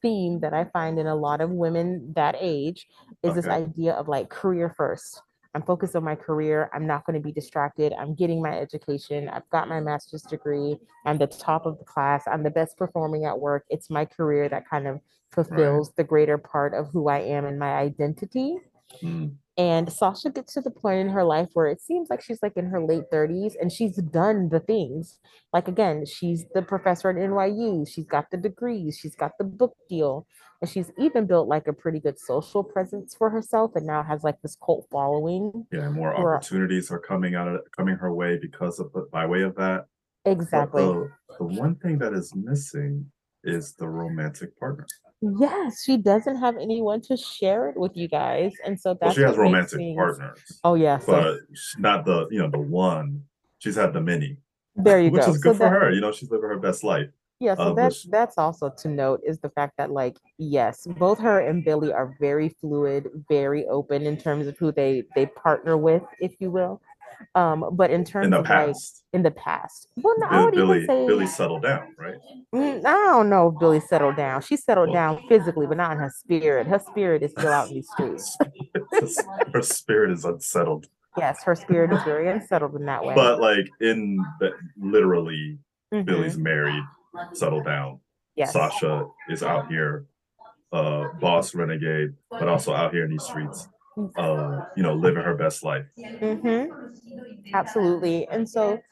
theme 0.00 0.40
that 0.40 0.52
I 0.52 0.64
find 0.64 0.98
in 0.98 1.06
a 1.06 1.14
lot 1.14 1.40
of 1.40 1.50
women 1.50 2.12
that 2.14 2.36
age 2.38 2.86
is 3.22 3.34
this 3.34 3.46
idea 3.46 3.92
of 3.92 4.08
like 4.08 4.28
career 4.28 4.72
first. 4.76 5.22
I'm 5.54 5.62
focused 5.62 5.94
on 5.94 6.02
my 6.02 6.16
career. 6.16 6.68
I'm 6.72 6.86
not 6.86 7.06
going 7.06 7.14
to 7.14 7.24
be 7.24 7.32
distracted. 7.32 7.92
I'm 7.92 8.14
getting 8.14 8.42
my 8.42 8.58
education. 8.58 9.28
I've 9.28 9.48
got 9.50 9.68
my 9.68 9.80
master's 9.80 10.22
degree. 10.22 10.76
I'm 11.06 11.18
the 11.18 11.28
top 11.28 11.64
of 11.64 11.78
the 11.78 11.84
class. 11.84 12.24
I'm 12.26 12.42
the 12.42 12.50
best 12.50 12.76
performing 12.76 13.24
at 13.24 13.38
work. 13.38 13.64
It's 13.70 13.88
my 13.88 14.04
career 14.04 14.48
that 14.48 14.68
kind 14.68 14.88
of 14.88 15.00
fulfills 15.30 15.92
the 15.94 16.04
greater 16.04 16.38
part 16.38 16.74
of 16.74 16.88
who 16.88 17.08
I 17.08 17.20
am 17.20 17.44
and 17.44 17.58
my 17.58 17.74
identity. 17.74 18.58
Mm, 19.02 19.36
And 19.56 19.92
Sasha 19.92 20.30
gets 20.30 20.54
to 20.54 20.60
the 20.60 20.70
point 20.70 20.98
in 20.98 21.08
her 21.10 21.22
life 21.22 21.50
where 21.52 21.66
it 21.66 21.80
seems 21.80 22.10
like 22.10 22.20
she's 22.20 22.40
like 22.42 22.56
in 22.56 22.66
her 22.66 22.84
late 22.84 23.04
30s 23.12 23.54
and 23.60 23.70
she's 23.70 23.96
done 23.96 24.48
the 24.48 24.58
things. 24.58 25.20
Like 25.52 25.68
again, 25.68 26.04
she's 26.06 26.44
the 26.54 26.62
professor 26.62 27.10
at 27.10 27.16
NYU, 27.16 27.88
she's 27.88 28.06
got 28.06 28.30
the 28.32 28.36
degrees, 28.36 28.98
she's 29.00 29.14
got 29.14 29.32
the 29.38 29.44
book 29.44 29.76
deal, 29.88 30.26
and 30.60 30.68
she's 30.68 30.90
even 30.98 31.26
built 31.26 31.46
like 31.46 31.68
a 31.68 31.72
pretty 31.72 32.00
good 32.00 32.18
social 32.18 32.64
presence 32.64 33.14
for 33.14 33.30
herself 33.30 33.72
and 33.76 33.86
now 33.86 34.02
has 34.02 34.24
like 34.24 34.40
this 34.42 34.56
cult 34.56 34.88
following. 34.90 35.66
yeah, 35.70 35.88
more 35.88 36.16
opportunities 36.16 36.90
are 36.90 36.98
coming 36.98 37.36
out 37.36 37.46
of 37.46 37.60
coming 37.76 37.94
her 37.94 38.12
way 38.12 38.36
because 38.40 38.80
of 38.80 38.92
the, 38.92 39.06
by 39.12 39.24
way 39.24 39.42
of 39.42 39.54
that. 39.54 39.86
Exactly. 40.24 40.82
the, 40.82 41.10
the 41.38 41.44
one 41.44 41.76
thing 41.76 41.98
that 41.98 42.12
is 42.12 42.34
missing 42.34 43.06
is 43.44 43.74
the 43.74 43.86
romantic 43.86 44.58
partner. 44.58 44.86
Yes, 45.38 45.82
she 45.84 45.96
doesn't 45.96 46.36
have 46.36 46.56
anyone 46.56 47.00
to 47.02 47.16
share 47.16 47.68
it 47.68 47.76
with 47.76 47.96
you 47.96 48.08
guys. 48.08 48.52
And 48.66 48.78
so 48.80 48.90
Well, 48.90 48.98
that's 49.02 49.14
she 49.14 49.22
has 49.22 49.36
romantic 49.36 49.78
things- 49.78 49.96
partners, 49.96 50.60
Oh 50.64 50.74
yeah, 50.74 50.98
so 50.98 51.12
but 51.12 51.40
not 51.78 52.04
the 52.04 52.28
you 52.30 52.38
know 52.40 52.50
the 52.50 52.58
one. 52.58 53.24
She's 53.58 53.76
had 53.76 53.92
the 53.94 54.00
many, 54.00 54.36
there 54.76 55.00
you 55.00 55.10
which 55.14 55.22
go. 55.24 55.30
is 55.30 55.36
So 55.36 55.42
good 55.42 55.56
for 55.56 55.64
that- 55.64 55.70
her. 55.72 55.90
You 55.90 56.00
know, 56.00 56.12
she's 56.12 56.30
living 56.30 56.48
her 56.50 56.58
best 56.58 56.84
life. 56.84 57.08
Yeah, 57.40 57.54
so 57.56 57.62
uh, 57.62 57.74
that's 57.74 58.04
which- 58.04 58.10
that's 58.12 58.38
also 58.38 58.70
to 58.70 58.88
note 58.88 59.20
is 59.26 59.38
the 59.40 59.50
fact 59.50 59.74
that 59.78 59.90
like 59.90 60.16
yes, 60.38 60.86
both 60.98 61.18
her 61.18 61.40
and 61.40 61.64
Billy 61.64 61.92
are 61.92 62.14
very 62.20 62.48
fluid, 62.60 63.08
very 63.28 63.66
open 63.66 64.02
in 64.06 64.16
terms 64.16 64.46
of 64.46 64.58
who 64.58 64.72
they 64.72 65.04
they 65.14 65.26
partner 65.26 65.76
with, 65.76 66.02
if 66.20 66.34
you 66.40 66.50
will. 66.50 66.80
Um, 67.34 67.64
but 67.72 67.90
in 67.90 68.04
terms 68.04 68.26
in 68.26 68.30
the 68.30 68.38
of 68.40 68.48
like 68.48 68.76
in 69.12 69.22
the 69.22 69.30
past, 69.30 69.88
well, 69.96 70.14
no, 70.18 70.26
I 70.28 70.44
would 70.44 70.54
Billy 70.54 70.76
even 70.84 70.86
say 70.86 71.06
Billy 71.06 71.26
settled 71.26 71.62
down, 71.62 71.94
right? 71.98 72.16
Mm, 72.54 72.84
I 72.84 72.92
don't 72.92 73.28
know 73.28 73.48
if 73.48 73.58
Billy 73.58 73.80
settled 73.80 74.16
down. 74.16 74.40
She 74.42 74.56
settled 74.56 74.88
Well- 74.90 75.16
down 75.16 75.22
physically, 75.28 75.66
but 75.66 75.76
not 75.76 75.92
in 75.92 75.98
her 75.98 76.10
spirit. 76.10 76.66
Her 76.66 76.78
spirit 76.78 77.22
is 77.22 77.32
still 77.32 77.52
out 77.52 77.68
in 77.68 77.74
these 77.74 77.90
streets. 77.90 78.36
Her 79.52 79.62
spirit 79.62 80.10
is 80.12 80.24
unsettled. 80.24 80.86
Yes, 81.16 81.42
her 81.44 81.54
spirit 81.54 81.92
is 81.92 82.02
very 82.02 82.28
unsettled 82.28 82.74
in 82.74 82.86
that 82.86 83.04
way. 83.04 83.14
But 83.14 83.40
like 83.40 83.66
in 83.80 84.24
the 84.40 84.52
literally 84.76 85.58
Mhm, 85.92 86.04
Billy's 86.06 86.36
married, 86.38 86.82
settled 87.32 87.64
down. 87.64 88.00
yes. 88.34 88.52
Sasha 88.52 89.06
is 89.28 89.42
out 89.42 89.68
here, 89.68 90.06
uh, 90.72 91.08
boss 91.20 91.54
renegade, 91.54 92.14
but 92.30 92.48
also 92.48 92.72
out 92.74 92.92
here 92.92 93.04
in 93.04 93.10
these 93.10 93.22
streets, 93.22 93.68
uh, 94.16 94.60
you 94.76 94.82
know, 94.82 94.94
living 94.94 95.22
her 95.24 95.34
best 95.34 95.64
life. 95.64 95.86
hmm 96.20 96.64
Absolutely. 97.54 98.26
And 98.28 98.48
so 98.48 98.82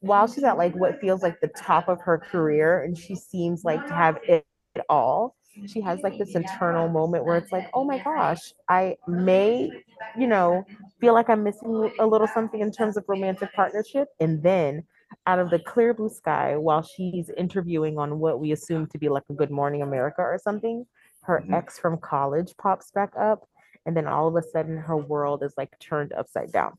while 0.00 0.26
she's 0.26 0.44
at 0.44 0.58
like 0.58 0.74
what 0.74 1.00
feels 1.00 1.22
like 1.22 1.40
the 1.40 1.48
top 1.48 1.88
of 1.88 2.00
her 2.02 2.18
career 2.18 2.82
and 2.82 2.96
she 2.98 3.14
seems 3.14 3.64
like 3.64 3.86
to 3.88 3.94
have 3.94 4.18
it 4.28 4.44
all, 4.88 5.36
she 5.66 5.80
has 5.82 6.00
like 6.02 6.18
this 6.18 6.34
internal 6.34 6.88
moment 6.88 7.24
where 7.24 7.36
it's 7.36 7.52
like, 7.52 7.64
oh 7.74 7.84
my 7.84 7.98
gosh, 7.98 8.52
I 8.68 8.96
may, 9.06 9.70
you 10.18 10.26
know, 10.26 10.66
feel 11.00 11.14
like 11.14 11.28
I'm 11.30 11.42
missing 11.44 11.90
a 12.00 12.06
little 12.06 12.26
something 12.28 12.60
in 12.60 12.72
terms 12.72 12.96
of 12.96 13.04
romantic 13.08 13.52
partnership. 13.54 14.08
And 14.20 14.42
then 14.42 14.84
out 15.26 15.38
of 15.38 15.50
the 15.50 15.58
clear 15.58 15.94
blue 15.94 16.10
sky, 16.10 16.56
while 16.56 16.82
she's 16.82 17.30
interviewing 17.36 17.98
on 17.98 18.18
what 18.18 18.40
we 18.40 18.52
assume 18.52 18.86
to 18.88 18.98
be 18.98 19.08
like 19.08 19.24
a 19.30 19.34
Good 19.34 19.50
Morning 19.50 19.82
America 19.82 20.22
or 20.22 20.38
something, 20.42 20.86
her 21.22 21.44
Mhm. 21.48 21.54
ex 21.54 21.78
from 21.78 21.98
college 21.98 22.54
pops 22.58 22.90
back 22.90 23.12
up. 23.16 23.46
And 23.86 23.96
then 23.96 24.06
all 24.06 24.28
of 24.28 24.36
a 24.36 24.42
sudden 24.42 24.76
her 24.76 24.96
world 24.96 25.42
is 25.42 25.54
like 25.56 25.76
turned 25.80 26.12
upside 26.12 26.52
down. 26.52 26.78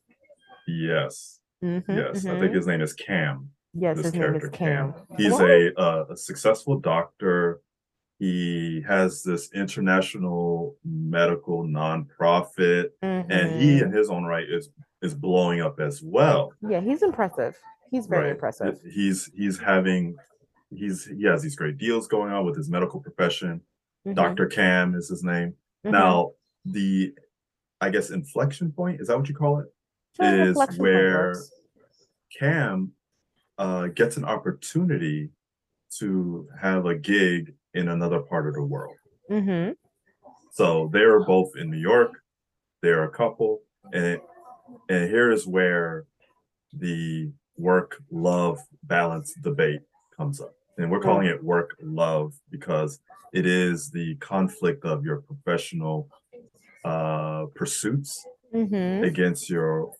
Yes, 0.68 1.40
Mhm, 1.64 1.84
yes. 1.88 2.26
I 2.26 2.30
mhm. 2.30 2.40
think 2.40 2.56
his 2.56 2.68
name 2.68 2.82
is 2.82 2.94
Cam. 2.94 3.50
Yes, 3.74 3.98
this 3.98 4.06
his 4.08 4.14
name 4.14 4.24
is 4.24 4.28
character 4.42 4.50
Cam. 4.50 4.94
He's 5.18 5.40
a 5.40 5.74
uh, 5.80 6.06
a 6.12 6.16
successful 6.18 6.80
doctor. 6.80 7.62
He 8.20 8.82
has 8.88 9.24
this 9.24 9.52
international 9.54 10.78
medical 10.86 11.64
nonprofit, 11.66 12.92
and 13.02 13.30
he, 13.62 13.80
Mhm. 13.80 13.84
in 13.84 13.92
his 13.92 14.10
own 14.10 14.24
right, 14.26 14.48
is 14.50 14.70
is 15.02 15.14
blowing 15.14 15.60
up 15.60 15.82
as 15.82 16.02
well. 16.02 16.54
Yeah, 16.62 16.80
he's 16.80 17.04
impressive. 17.04 17.58
He's 17.92 18.08
very 18.08 18.26
right? 18.26 18.32
impressive. 18.32 18.80
He's 18.90 19.26
he's 19.36 19.60
having 19.60 20.16
he's 20.70 21.06
he 21.06 21.24
has 21.26 21.42
these 21.42 21.56
great 21.58 21.78
deals 21.78 22.08
going 22.08 22.32
on 22.32 22.46
with 22.46 22.56
his 22.56 22.70
medical 22.70 23.02
profession. 23.02 23.62
Mhm, 24.08 24.16
Dr. 24.16 24.46
Cam 24.48 24.96
is 24.96 25.10
his 25.10 25.24
name. 25.24 25.56
mhm. 25.86 25.92
Now 25.92 26.32
the 26.66 27.14
I 27.82 27.90
guess 27.90 28.12
inflection 28.12 28.72
point 28.72 29.02
is 29.02 29.08
that 29.08 29.18
what 29.18 29.28
you 29.28 29.36
call 29.36 29.60
it? 29.60 29.68
Is 30.50 30.56
where- 30.78 31.34
Cam 32.40 32.94
uh, 33.60 33.88
gets 33.88 34.18
an 34.18 34.26
opportunity 34.26 35.30
to 36.00 36.48
have 36.60 36.86
a 36.88 36.96
gig 36.96 37.54
in 37.76 37.90
another 37.90 38.20
part 38.22 38.48
of 38.48 38.56
the 38.56 38.64
world. 38.64 38.96
Mhm, 39.30 39.76
So 40.52 40.90
they're 40.92 41.24
both 41.24 41.56
in 41.56 41.70
New 41.70 41.78
York. 41.78 42.12
They're 42.82 43.04
a 43.04 43.12
couple, 43.12 43.62
and 43.94 44.20
and 44.90 45.10
here 45.10 45.32
is 45.32 45.46
where 45.46 46.06
the 46.74 47.32
work 47.58 48.02
love 48.12 48.60
balance 48.84 49.34
debate 49.44 49.82
comes 50.18 50.42
up. 50.42 50.56
And 50.78 50.90
we're 50.90 51.00
calling 51.02 51.28
it 51.28 51.44
work 51.44 51.76
love 51.82 52.34
because 52.50 53.00
it 53.34 53.46
is 53.46 53.92
the 53.92 54.16
conflict 54.16 54.84
of 54.86 55.06
your 55.06 55.22
professional 55.22 56.10
uh, 56.84 57.46
pursuits 57.56 58.26
mhm. 58.54 59.06
against 59.06 59.50
your 59.50 59.92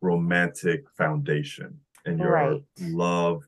romantic 0.00 0.88
foundation 0.96 1.78
and 2.06 2.18
your 2.18 2.32
Right. 2.32 2.62
love. 2.80 3.42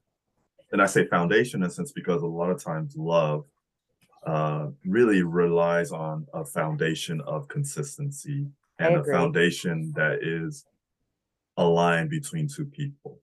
And 0.73 0.83
I 0.83 0.87
say 0.87 1.07
foundation 1.07 1.63
in 1.63 1.69
a 1.69 1.71
sense 1.71 1.93
because 1.93 2.23
a 2.23 2.27
lot 2.27 2.51
of 2.51 2.63
times 2.63 2.97
love 2.97 3.45
uh, 4.25 4.69
really 4.85 5.23
relies 5.23 5.91
on 5.91 6.27
a 6.33 6.45
foundation 6.45 7.21
of 7.23 7.49
consistency 7.49 8.47
and 8.79 8.97
a 8.97 9.05
foundation 9.05 9.93
that 9.97 10.23
is 10.23 10.65
aligned 11.57 12.11
between 12.11 12.49
two 12.49 12.65
people. 12.65 13.21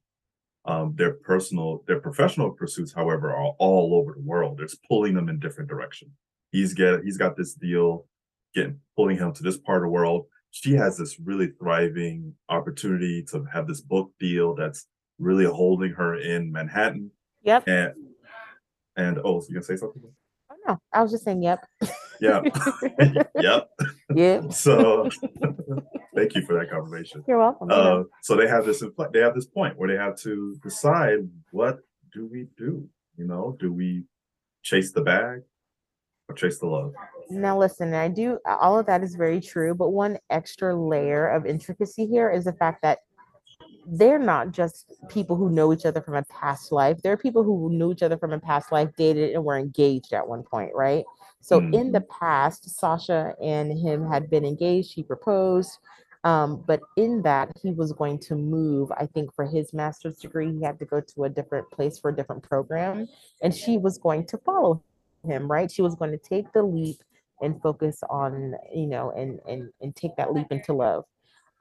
Um, 0.66 0.94
their 0.96 1.14
personal, 1.14 1.84
their 1.88 2.00
professional 2.00 2.52
pursuits, 2.52 2.92
however, 2.92 3.32
are 3.32 3.54
all 3.58 3.96
over 3.96 4.14
the 4.14 4.22
world. 4.22 4.62
It's 4.62 4.76
pulling 4.76 5.14
them 5.14 5.30
in 5.30 5.40
different 5.40 5.70
directions. 5.70 6.12
He's 6.52 6.74
get 6.74 7.04
he's 7.04 7.18
got 7.18 7.38
this 7.38 7.54
deal, 7.54 8.06
getting 8.54 8.80
pulling 8.96 9.18
him 9.18 9.34
to 9.34 9.44
this 9.44 9.58
part 9.58 9.78
of 9.78 9.84
the 9.84 9.90
world. 9.90 10.26
She 10.52 10.74
has 10.74 10.98
this 10.98 11.20
really 11.20 11.52
thriving 11.60 12.34
opportunity 12.50 13.24
to 13.32 13.46
have 13.54 13.68
this 13.68 13.82
book 13.82 14.12
deal 14.20 14.56
that's 14.56 14.88
really 15.20 15.46
holding 15.46 15.92
her 15.94 16.20
in 16.20 16.52
Manhattan. 16.52 17.12
Yep. 17.44 17.68
And 17.68 17.94
and 18.96 19.20
oh, 19.24 19.40
so 19.40 19.48
you 19.50 19.56
gonna 19.56 19.64
say 19.64 19.76
something? 19.76 20.02
Oh, 20.52 20.56
no, 20.68 20.80
I 20.94 21.02
was 21.02 21.12
just 21.12 21.24
saying, 21.24 21.44
yep. 21.44 21.66
Yeah. 22.20 22.42
yep. 23.36 23.70
Yep. 24.14 24.52
So 24.52 25.10
thank 26.16 26.36
you 26.36 26.42
for 26.42 26.60
that 26.60 26.70
confirmation. 26.70 27.24
You're 27.28 27.38
welcome. 27.38 27.70
Uh, 27.72 28.04
so 28.22 28.36
they 28.36 28.48
have 28.48 28.66
this 28.66 28.84
they 29.14 29.20
have 29.20 29.36
this 29.36 29.46
point 29.46 29.78
where 29.78 29.88
they 29.88 29.96
have 29.96 30.18
to 30.22 30.58
decide 30.64 31.30
what 31.52 31.80
do 32.14 32.28
we 32.28 32.48
do? 32.58 32.88
You 33.18 33.26
know, 33.26 33.56
do 33.60 33.72
we 33.72 34.04
chase 34.64 34.92
the 34.92 35.02
bag 35.02 35.42
or 36.30 36.36
chase 36.36 36.60
the 36.60 36.68
love? 36.68 36.94
Now, 37.30 37.58
listen, 37.58 37.94
I 37.94 38.08
do, 38.08 38.40
all 38.46 38.80
of 38.80 38.86
that 38.86 39.04
is 39.04 39.16
very 39.16 39.42
true, 39.42 39.76
but 39.76 39.90
one 39.90 40.18
extra 40.30 40.76
layer 40.76 41.28
of 41.28 41.46
intricacy 41.46 42.06
here 42.06 42.32
is 42.32 42.46
the 42.46 42.54
fact 42.54 42.82
that 42.84 43.00
they're 43.86 44.20
not 44.20 44.52
just 44.52 44.94
people 45.10 45.36
who 45.36 45.50
know 45.50 45.74
each 45.74 45.86
other 45.86 46.02
from 46.02 46.16
a 46.16 46.24
past 46.24 46.72
life. 46.72 47.02
They're 47.02 47.18
people 47.18 47.44
who 47.44 47.70
knew 47.72 47.92
each 47.92 48.04
other 48.04 48.18
from 48.18 48.34
a 48.34 48.40
past 48.40 48.72
life, 48.72 48.90
dated, 48.98 49.34
and 49.34 49.44
were 49.44 49.58
engaged 49.58 50.14
at 50.14 50.28
one 50.28 50.44
point, 50.44 50.72
right? 50.76 51.04
So 51.42 51.60
in 51.60 51.92
the 51.92 52.02
past, 52.02 52.70
Sasha 52.70 53.34
and 53.42 53.72
him 53.78 54.08
had 54.08 54.30
been 54.30 54.46
engaged. 54.46 54.94
He 54.94 55.04
proposed. 55.04 55.80
Um, 56.26 56.64
but 56.68 56.82
in 56.98 57.22
that, 57.24 57.50
he 57.64 57.72
was 57.72 57.94
going 57.94 58.20
to 58.20 58.36
move. 58.36 58.92
I 58.92 59.06
think 59.06 59.34
for 59.34 59.46
his 59.46 59.74
master's 59.74 60.18
degree, 60.18 60.54
he 60.54 60.62
had 60.64 60.78
to 60.80 60.86
go 60.86 61.00
to 61.00 61.24
a 61.24 61.30
different 61.30 61.72
place 61.72 61.98
for 61.98 62.10
a 62.10 62.16
different 62.16 62.44
program. 62.44 63.08
And 63.42 63.56
she 63.56 63.78
was 63.78 63.98
going 63.98 64.26
to 64.28 64.38
follow 64.40 64.84
him, 65.24 65.50
right? 65.50 65.72
She 65.72 65.82
was 65.82 65.96
going 65.96 66.12
to 66.12 66.18
take 66.18 66.52
the 66.54 66.64
leap 66.64 66.98
and 67.42 67.62
focus 67.62 68.02
on, 68.10 68.56
you 68.74 68.88
know, 68.88 69.12
and 69.12 69.40
and 69.48 69.70
and 69.82 69.96
take 69.96 70.16
that 70.18 70.34
leap 70.34 70.48
into 70.52 70.74
love. 70.74 71.06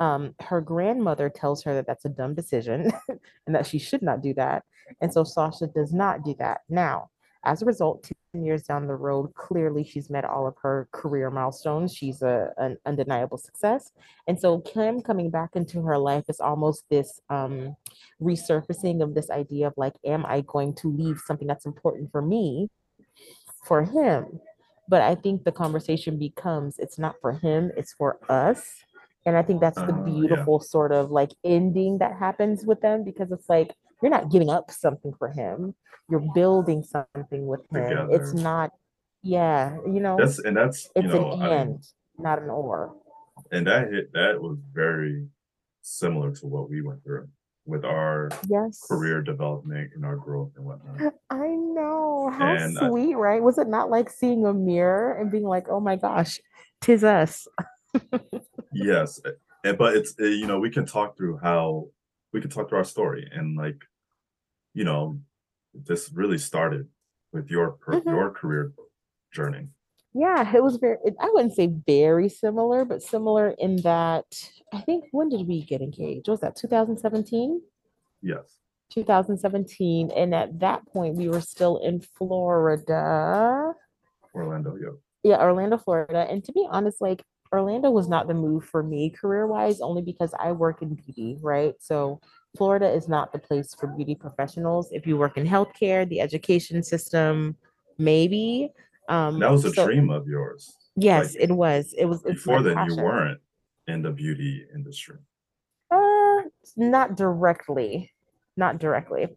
Um, 0.00 0.34
her 0.40 0.60
grandmother 0.60 1.28
tells 1.28 1.62
her 1.64 1.74
that 1.74 1.86
that's 1.86 2.04
a 2.04 2.10
dumb 2.10 2.34
decision 2.34 2.92
and 3.46 3.54
that 3.54 3.66
she 3.66 3.78
should 3.78 4.02
not 4.02 4.22
do 4.22 4.32
that. 4.34 4.64
And 5.00 5.12
so 5.12 5.24
Sasha 5.24 5.66
does 5.66 5.92
not 5.92 6.24
do 6.24 6.34
that. 6.38 6.60
Now, 6.68 7.10
as 7.44 7.62
a 7.62 7.66
result, 7.66 8.10
10 8.32 8.44
years 8.44 8.62
down 8.64 8.86
the 8.86 8.94
road, 8.94 9.34
clearly 9.34 9.84
she's 9.84 10.10
met 10.10 10.24
all 10.24 10.46
of 10.46 10.54
her 10.62 10.88
career 10.92 11.30
milestones. 11.30 11.94
She's 11.94 12.22
a, 12.22 12.52
an 12.58 12.76
undeniable 12.84 13.38
success. 13.38 13.92
And 14.26 14.38
so 14.38 14.60
Kim 14.60 15.00
coming 15.00 15.30
back 15.30 15.50
into 15.54 15.80
her 15.82 15.98
life 15.98 16.24
is 16.28 16.40
almost 16.40 16.84
this 16.90 17.20
um, 17.30 17.76
resurfacing 18.20 19.02
of 19.02 19.14
this 19.14 19.30
idea 19.30 19.68
of 19.68 19.74
like, 19.76 19.94
am 20.04 20.26
I 20.26 20.42
going 20.42 20.74
to 20.76 20.88
leave 20.88 21.20
something 21.24 21.46
that's 21.48 21.66
important 21.66 22.10
for 22.10 22.22
me 22.22 22.68
for 23.68 23.84
him? 23.84 24.40
But 24.88 25.02
I 25.02 25.14
think 25.14 25.44
the 25.44 25.52
conversation 25.52 26.18
becomes 26.18 26.78
it's 26.78 26.98
not 26.98 27.16
for 27.20 27.32
him, 27.32 27.70
it's 27.76 27.92
for 27.92 28.18
us. 28.28 28.64
And 29.26 29.36
I 29.36 29.42
think 29.42 29.60
that's 29.60 29.76
the 29.76 29.92
Uh, 29.92 29.98
yeah. 29.98 30.04
beautiful 30.04 30.58
sort 30.60 30.90
of 30.92 31.10
like 31.10 31.32
ending 31.44 31.98
that 31.98 32.16
happens 32.16 32.64
with 32.64 32.80
them 32.80 33.04
because 33.04 33.30
it's 33.30 33.48
like 33.48 33.70
you're 34.00 34.10
not 34.10 34.30
giving 34.30 34.48
up 34.48 34.70
something 34.70 35.12
for 35.18 35.28
him, 35.28 35.74
you're 36.10 36.26
building 36.34 36.82
something 36.82 37.46
with 37.46 37.60
him. 37.70 38.08
It's 38.10 38.32
not, 38.32 38.70
yeah, 39.22 39.76
you 39.94 40.00
know, 40.00 40.16
That's 40.16 40.38
and 40.38 40.56
that's 40.56 40.88
you 40.96 41.02
it's 41.02 41.12
know, 41.14 41.32
an 41.32 41.42
I 41.42 41.54
and, 41.60 41.84
not 42.18 42.40
an 42.42 42.48
or. 42.48 42.96
and 43.52 43.66
that 43.66 43.92
hit 43.92 44.12
that 44.14 44.40
was 44.40 44.56
very 44.72 45.28
similar 45.82 46.30
to 46.38 46.46
what 46.46 46.70
we 46.70 46.80
went 46.80 47.02
through 47.04 47.28
with 47.68 47.84
our 47.84 48.30
Yes. 48.48 48.80
career 48.88 49.20
development 49.20 49.90
and 49.94 50.04
our 50.04 50.16
growth 50.16 50.52
and 50.56 50.64
whatnot. 50.64 51.14
I 51.30 51.48
know. 51.48 52.30
How 52.30 52.54
And 52.54 52.78
I- 52.78 52.88
sweet, 52.88 53.14
right? 53.14 53.42
Was 53.42 53.58
it 53.58 53.68
not 53.68 53.90
like 53.90 54.08
seeing 54.10 54.46
a 54.46 54.54
mirror 54.54 55.12
and 55.12 55.30
being 55.30 55.44
like, 55.44 55.68
oh 55.68 55.78
my 55.78 55.96
gosh, 55.96 56.40
tis 56.80 57.04
us? 57.04 57.46
yes 58.72 59.20
and 59.64 59.78
but 59.78 59.96
it's 59.96 60.14
uh, 60.20 60.24
you 60.24 60.46
know 60.46 60.60
we 60.60 60.68
can 60.70 60.84
talk 60.84 61.16
through 61.16 61.38
how 61.38 61.86
we 62.34 62.40
can 62.40 62.50
talk 62.50 62.68
through 62.68 62.76
our 62.78 62.84
story 62.84 63.26
and 63.32 63.56
like 63.56 63.80
you 64.74 64.84
know 64.84 65.18
this 65.72 66.12
really 66.12 66.36
started 66.36 66.86
with 67.32 67.50
your 67.50 67.72
per, 67.72 67.94
Mhm. 67.94 68.04
your 68.04 68.30
career 68.30 68.72
journey 69.32 69.68
Yeah, 70.18 70.54
it 70.56 70.62
was 70.62 70.76
very, 70.76 70.96
it- 71.04 71.14
I 71.20 71.30
wouldn't 71.32 71.54
say 71.54 71.68
very 71.86 72.28
similar, 72.28 72.84
but 72.84 73.02
similar 73.02 73.50
in 73.50 73.76
that 73.82 74.26
I 74.72 74.80
think 74.80 75.04
when 75.12 75.28
did 75.28 75.46
we 75.46 75.62
get 75.62 75.80
engaged? 75.80 76.28
Was 76.28 76.40
that 76.40 76.56
2017? 76.56 77.62
yes 78.20 78.58
2017. 78.90 80.10
And 80.10 80.34
at 80.34 80.58
that 80.60 80.86
point, 80.88 81.14
we 81.16 81.28
were 81.28 81.40
still 81.40 81.76
in 81.78 82.00
Florida. 82.00 83.74
orlando 84.34 84.76
yeah 84.80 84.96
Yeah, 85.22 85.40
Orlando, 85.42 85.78
Florida. 85.78 86.26
And 86.30 86.42
to 86.44 86.52
be 86.52 86.66
honest, 86.70 87.00
like 87.00 87.22
Orlando 87.52 87.90
was 87.90 88.08
not 88.08 88.28
the 88.28 88.34
move 88.34 88.64
for 88.64 88.82
me 88.82 89.10
career 89.10 89.46
wise, 89.46 89.80
only 89.80 90.02
because 90.02 90.34
I 90.38 90.52
work 90.52 90.82
in 90.82 90.94
beauty, 90.94 91.36
right? 91.40 91.74
So 91.80 92.20
Florida 92.56 92.88
is 92.90 93.08
not 93.08 93.32
the 93.32 93.38
place 93.38 93.74
for 93.74 93.86
beauty 93.86 94.14
professionals. 94.14 94.88
If 94.92 95.06
you 95.06 95.16
work 95.16 95.36
in 95.36 95.46
healthcare, 95.46 96.08
the 96.08 96.20
education 96.20 96.82
system, 96.82 97.56
maybe. 97.98 98.72
Um, 99.08 99.38
That 99.40 99.50
was 99.50 99.64
a 99.64 99.72
so 99.72 99.86
dream 99.86 100.10
of 100.10 100.26
yours. 100.28 100.76
yes, 100.96 101.34
Like 101.34 101.44
it 101.44 101.52
was. 101.52 101.94
It 101.96 102.04
was. 102.04 102.24
It's 102.24 102.44
before 102.44 102.62
then, 102.62 102.78
you 102.88 102.96
weren't 102.96 103.40
in 103.86 104.02
the 104.02 104.10
beauty 104.10 104.66
industry. 104.74 105.18
Uh, 105.90 106.42
not 106.76 107.16
directly, 107.16 108.12
not 108.56 108.78
directly. 108.78 109.28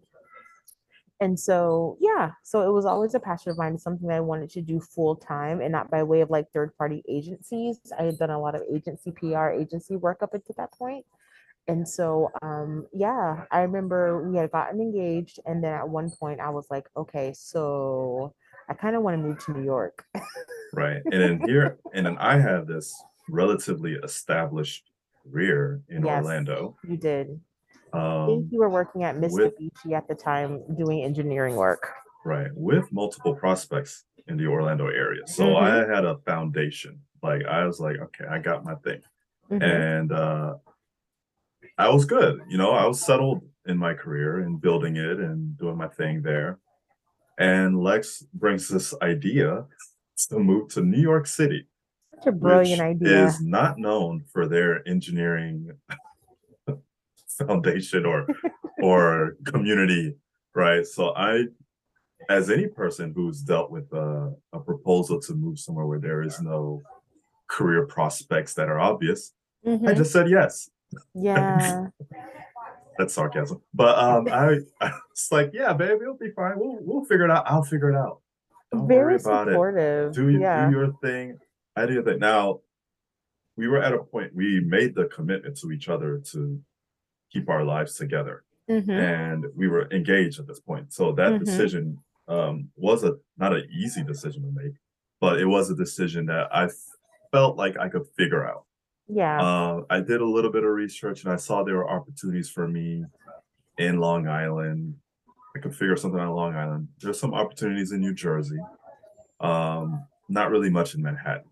And 1.21 1.39
so, 1.39 1.97
yeah, 2.01 2.31
so 2.43 2.67
it 2.67 2.73
was 2.73 2.85
always 2.85 3.13
a 3.13 3.19
passion 3.19 3.51
of 3.51 3.57
mine, 3.57 3.77
something 3.77 4.07
that 4.07 4.17
I 4.17 4.21
wanted 4.21 4.49
to 4.51 4.61
do 4.61 4.79
full 4.79 5.15
time 5.15 5.61
and 5.61 5.71
not 5.71 5.91
by 5.91 6.01
way 6.01 6.21
of 6.21 6.31
like 6.31 6.49
third 6.51 6.75
party 6.77 7.03
agencies. 7.07 7.77
I 7.97 8.03
had 8.03 8.17
done 8.17 8.31
a 8.31 8.41
lot 8.41 8.55
of 8.55 8.63
agency 8.73 9.11
PR, 9.11 9.49
agency 9.49 9.95
work 9.95 10.23
up 10.23 10.33
until 10.33 10.55
that 10.57 10.71
point. 10.73 11.05
And 11.67 11.87
so, 11.87 12.31
um, 12.41 12.87
yeah, 12.91 13.45
I 13.51 13.61
remember 13.61 14.27
we 14.27 14.35
had 14.35 14.51
gotten 14.51 14.81
engaged, 14.81 15.39
and 15.45 15.63
then 15.63 15.73
at 15.73 15.87
one 15.87 16.09
point 16.09 16.39
I 16.39 16.49
was 16.49 16.65
like, 16.71 16.87
okay, 16.97 17.33
so 17.35 18.33
I 18.69 18.73
kind 18.73 18.95
of 18.95 19.03
want 19.03 19.17
to 19.17 19.21
move 19.27 19.39
to 19.45 19.51
New 19.53 19.63
York. 19.63 20.05
Right. 20.73 21.01
And 21.05 21.21
then 21.21 21.41
here, 21.47 21.77
and 21.93 22.05
then 22.05 22.17
I 22.17 22.39
have 22.39 22.65
this 22.67 22.93
relatively 23.29 23.93
established 24.03 24.89
career 25.23 25.81
in 25.89 26.05
Yes. 26.05 26.23
Orlando. 26.23 26.77
You 26.87 26.97
did. 26.97 27.39
I 27.93 28.25
think 28.25 28.43
Um, 28.45 28.49
you 28.51 28.59
were 28.59 28.69
working 28.69 29.03
at 29.03 29.17
with- 29.19 29.33
Mitsubishi 29.33 29.91
at 29.93 30.07
the 30.07 30.15
time 30.15 30.63
doing 30.75 31.03
engineering 31.03 31.55
work. 31.55 31.91
right, 32.23 32.51
with 32.55 32.89
multiple 32.93 33.35
prospects 33.35 34.05
in 34.27 34.37
the 34.37 34.45
Orlando 34.47 34.87
area. 34.87 35.25
So 35.27 35.55
I 35.57 35.69
Mm-hmm. 35.71 35.91
had 35.93 36.05
a 36.05 36.17
foundation. 36.19 37.01
Like 37.23 37.43
I 37.45 37.65
was 37.65 37.79
like, 37.79 37.97
okay, 37.99 38.25
I 38.25 38.37
got 38.39 38.63
my 38.63 38.75
thing. 38.75 39.01
Mhm. 39.49 39.63
And 39.63 40.11
uh 40.11 40.55
I 41.77 41.89
was 41.89 42.05
good. 42.05 42.41
You 42.47 42.57
know, 42.57 42.71
I 42.71 42.85
was 42.85 43.01
settled 43.01 43.41
in 43.65 43.77
my 43.77 43.93
career 43.93 44.39
and 44.39 44.61
building 44.61 44.95
it 44.97 45.19
and 45.19 45.57
doing 45.57 45.77
my 45.77 45.87
thing 45.87 46.21
there. 46.21 46.59
And 47.37 47.79
Lex 47.81 48.23
brings 48.33 48.67
this 48.67 48.93
idea 49.01 49.65
to 50.29 50.39
move 50.39 50.69
to 50.69 50.81
New 50.81 51.01
York 51.01 51.25
City. 51.27 51.67
Such 52.15 52.27
a 52.27 52.31
brilliant 52.31 52.81
which 52.81 53.01
idea. 53.07 53.25
is 53.25 53.41
not 53.41 53.79
known 53.79 54.23
for 54.31 54.47
their 54.47 54.87
engineering 54.87 55.71
foundation 57.37 58.05
or 58.05 58.27
or 58.81 59.37
community, 59.45 60.15
right? 60.55 60.85
So 60.85 61.13
I, 61.15 61.45
as 62.29 62.49
any 62.49 62.67
person 62.67 63.13
who's 63.15 63.41
dealt 63.41 63.71
with 63.71 63.91
a, 63.93 64.35
a 64.53 64.59
proposal 64.59 65.19
to 65.21 65.33
move 65.33 65.57
somewhere 65.59 65.85
where 65.85 65.99
there 65.99 66.21
is 66.21 66.39
no 66.41 66.81
career 67.47 67.85
prospects 67.85 68.53
that 68.55 68.69
are 68.69 68.79
obvious, 68.79 69.33
I 69.65 69.69
Mhm. 69.69 69.95
just 69.97 70.11
said 70.11 70.29
yes. 70.29 70.69
Yeah. 71.15 71.87
That's 72.97 73.13
sarcasm. 73.13 73.61
But 73.73 73.97
um, 73.97 74.27
I, 74.29 74.59
I 74.81 74.91
was 75.09 75.27
like, 75.31 75.51
yeah, 75.53 75.73
baby, 75.73 76.01
it'll 76.01 76.17
be 76.17 76.31
fine. 76.31 76.53
We'll 76.57 76.77
we'll 76.81 77.05
figure 77.05 77.25
it 77.25 77.31
out. 77.31 77.45
I'll 77.49 77.63
figure 77.63 77.89
it 77.89 77.95
out. 77.95 78.19
Don't 78.71 78.87
Very 78.87 79.15
about 79.15 79.47
it. 79.47 79.51
supportive. 79.51 80.13
do, 80.13 80.29
yeah. 80.29 80.69
do 80.69 80.75
your 80.77 80.93
thing. 81.01 81.37
I 81.75 81.85
do 81.85 81.93
your 81.93 82.03
thing. 82.03 82.19
Now, 82.19 82.59
we 83.57 83.67
were 83.67 83.81
at 83.81 83.93
a 83.93 83.99
point, 83.99 84.33
we 84.35 84.59
made 84.61 84.95
the 84.95 85.05
commitment 85.05 85.57
to 85.59 85.71
each 85.71 85.89
other 85.89 86.19
to 86.31 86.59
keep 87.31 87.49
our 87.49 87.63
lives 87.63 87.95
together. 87.95 88.43
Mhm. 88.69 88.89
And 88.89 89.45
we 89.55 89.67
were 89.67 89.89
engaged 89.91 90.39
at 90.39 90.47
this 90.47 90.59
point. 90.59 90.93
So 90.93 91.11
that 91.13 91.33
Mhm. 91.33 91.39
decision 91.45 91.97
um, 92.27 92.69
was 92.77 93.03
a 93.03 93.17
not 93.37 93.53
an 93.53 93.67
easy 93.73 94.03
decision 94.03 94.43
to 94.43 94.51
make, 94.51 94.73
but 95.19 95.39
it 95.41 95.45
was 95.45 95.69
a 95.69 95.75
decision 95.75 96.27
that 96.27 96.47
I 96.55 96.69
felt 97.31 97.57
like 97.57 97.77
I 97.77 97.89
could 97.89 98.05
figure 98.17 98.45
out. 98.47 98.63
Yeah. 99.11 99.41
Uh, 99.41 99.81
I 99.89 99.99
did 99.99 100.21
a 100.21 100.25
little 100.25 100.51
bit 100.51 100.63
of 100.63 100.69
research 100.71 101.23
and 101.23 101.33
I 101.33 101.35
saw 101.35 101.63
there 101.63 101.75
were 101.75 101.89
opportunities 101.89 102.49
for 102.49 102.67
me 102.67 103.05
in 103.77 103.99
Long 103.99 104.27
Island. 104.27 104.95
I 105.55 105.59
could 105.59 105.75
figure 105.75 105.97
something 105.97 106.19
out 106.19 106.29
on 106.29 106.35
Long 106.35 106.55
Island. 106.55 106.87
There's 107.01 107.19
some 107.19 107.33
opportunities 107.33 107.91
in 107.91 107.99
New 107.99 108.13
Jersey. 108.13 108.59
Um, 109.41 110.05
not 110.29 110.49
really 110.49 110.69
much 110.69 110.95
in 110.95 111.01
Manhattan. 111.01 111.43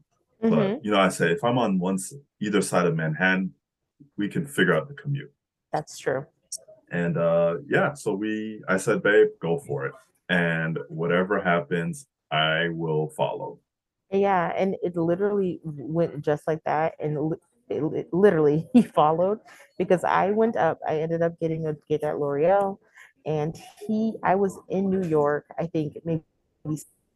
Mhm. 0.41 0.50
But 0.52 0.86
you 0.86 0.91
know, 0.91 1.00
I 1.00 1.10
say 1.10 1.32
if 1.32 1.43
I'm 1.43 1.58
on 1.58 1.80
one 1.80 1.98
either 2.39 2.62
side 2.62 2.86
of 2.86 2.95
Manhattan, 2.95 3.54
we 4.15 4.30
can 4.30 4.45
figure 4.45 4.74
out 4.74 4.88
the 4.88 4.93
commute. 4.93 5.34
That's 5.74 5.98
true. 5.98 6.26
And 6.91 7.17
uh 7.17 7.58
yeah, 7.67 7.93
so 7.93 8.13
we 8.13 8.63
I 8.69 8.78
said, 8.78 9.04
babe, 9.04 9.28
go 9.41 9.60
for 9.60 9.86
it. 9.86 9.93
And 10.30 10.80
whatever 10.88 11.41
happens, 11.41 12.08
I 12.32 12.69
will 12.69 13.10
follow. 13.10 13.60
Yeah. 14.12 14.54
And 14.56 14.78
it 14.82 14.95
literally 14.95 15.60
went 15.63 16.22
just 16.22 16.48
like 16.48 16.63
that. 16.63 16.93
And 17.00 17.36
li- 17.69 17.99
it, 17.99 18.13
literally, 18.13 18.67
he 18.73 18.82
followed 18.82 19.39
because 19.77 20.03
I 20.03 20.32
went 20.32 20.55
up. 20.55 20.79
I 20.88 20.99
ended 20.99 21.21
up 21.21 21.39
getting 21.39 21.67
a 21.67 21.75
gig 21.88 22.03
at 22.03 22.19
L'Oreal. 22.19 22.77
And 23.25 23.55
he, 23.86 24.13
I 24.23 24.36
was 24.36 24.58
in 24.69 24.89
New 24.89 25.08
York, 25.08 25.45
I 25.60 25.67
think 25.67 25.97
maybe 26.05 26.23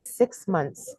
six 0.04 0.48
months 0.48 0.96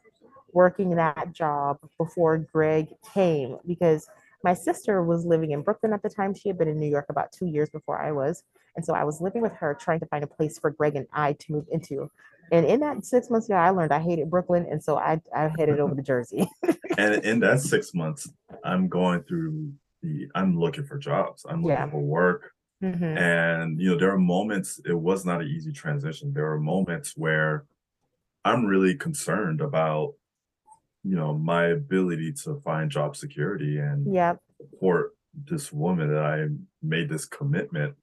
working 0.52 0.90
that 0.90 1.32
job 1.32 1.78
before 1.98 2.38
Greg 2.38 2.88
came 3.12 3.58
because 3.66 4.08
my 4.42 4.54
sister 4.54 5.02
was 5.02 5.24
living 5.24 5.50
in 5.50 5.62
Brooklyn 5.62 5.92
at 5.92 6.02
the 6.02 6.08
time. 6.08 6.34
She 6.34 6.48
had 6.48 6.58
been 6.58 6.68
in 6.68 6.78
New 6.78 6.88
York 6.88 7.06
about 7.08 7.32
two 7.32 7.46
years 7.46 7.70
before 7.70 8.00
I 8.00 8.12
was. 8.12 8.44
And 8.76 8.84
so 8.84 8.94
I 8.94 9.04
was 9.04 9.20
living 9.20 9.42
with 9.42 9.52
her 9.54 9.74
trying 9.74 10.00
to 10.00 10.06
find 10.06 10.24
a 10.24 10.26
place 10.26 10.58
for 10.58 10.70
Greg 10.70 10.96
and 10.96 11.06
I 11.12 11.32
to 11.32 11.52
move 11.52 11.66
into. 11.70 12.10
And 12.54 12.66
in 12.66 12.80
that 12.80 13.04
six 13.04 13.30
months, 13.30 13.48
yeah, 13.48 13.60
I 13.60 13.70
learned 13.70 13.92
I 13.92 13.98
hated 13.98 14.30
Brooklyn. 14.30 14.64
And 14.70 14.82
so 14.82 14.96
I, 14.96 15.20
I 15.34 15.50
headed 15.58 15.80
over 15.80 15.94
to 15.94 16.02
Jersey. 16.02 16.48
And 16.96 17.24
in 17.24 17.40
that 17.40 17.58
six 17.60 17.92
months, 17.92 18.30
I'm 18.62 18.86
going 18.86 19.24
through 19.24 19.72
the 20.00 20.28
I'm 20.36 20.56
looking 20.56 20.84
for 20.84 20.96
jobs. 20.96 21.44
I'm 21.48 21.60
looking 21.64 21.70
Yeah. 21.76 21.90
for 21.90 22.00
work. 22.00 22.52
Mhm. 22.80 23.18
And 23.18 23.80
you 23.80 23.90
know, 23.90 23.98
there 23.98 24.12
are 24.12 24.18
moments, 24.18 24.80
it 24.86 24.92
was 24.92 25.24
not 25.26 25.40
an 25.40 25.48
easy 25.48 25.72
transition. 25.72 26.32
There 26.32 26.52
are 26.52 26.60
moments 26.60 27.14
where 27.16 27.64
I'm 28.44 28.64
really 28.64 28.94
concerned 28.94 29.60
about, 29.60 30.14
you 31.02 31.16
know, 31.16 31.36
my 31.36 31.64
ability 31.66 32.34
to 32.44 32.60
find 32.60 32.88
job 32.92 33.16
security 33.16 33.78
and 33.78 34.14
Yep. 34.14 34.40
support 34.60 35.16
this 35.34 35.72
woman 35.72 36.06
that 36.14 36.24
I 36.24 36.46
made 36.80 37.08
this 37.08 37.24
commitment 37.24 37.96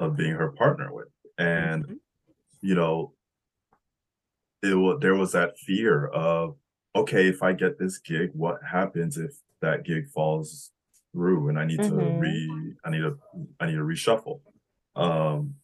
of 0.00 0.16
being 0.16 0.34
her 0.34 0.48
partner 0.50 0.92
with. 0.92 1.10
And 1.38 1.84
Mhm. 1.86 1.98
you 2.60 2.74
know, 2.74 3.12
it 4.62 4.74
was 4.74 4.98
there 5.00 5.14
was 5.14 5.32
that 5.32 5.58
fear 5.58 6.06
of 6.08 6.56
okay, 6.94 7.28
if 7.28 7.42
I 7.42 7.52
get 7.52 7.78
this 7.78 7.98
gig, 7.98 8.30
what 8.32 8.58
happens 8.62 9.18
if 9.18 9.32
that 9.60 9.84
gig 9.84 10.08
falls 10.08 10.70
through 11.12 11.48
and 11.48 11.58
I 11.58 11.64
need 11.64 11.82
to 11.84 11.90
Mhm. 11.90 12.20
re 12.20 12.74
I 12.84 12.90
need 12.90 13.00
to 13.00 13.18
I 13.60 13.66
need 13.66 13.74
to 13.76 13.82
reshuffle. 13.84 14.40
Um 14.94 15.56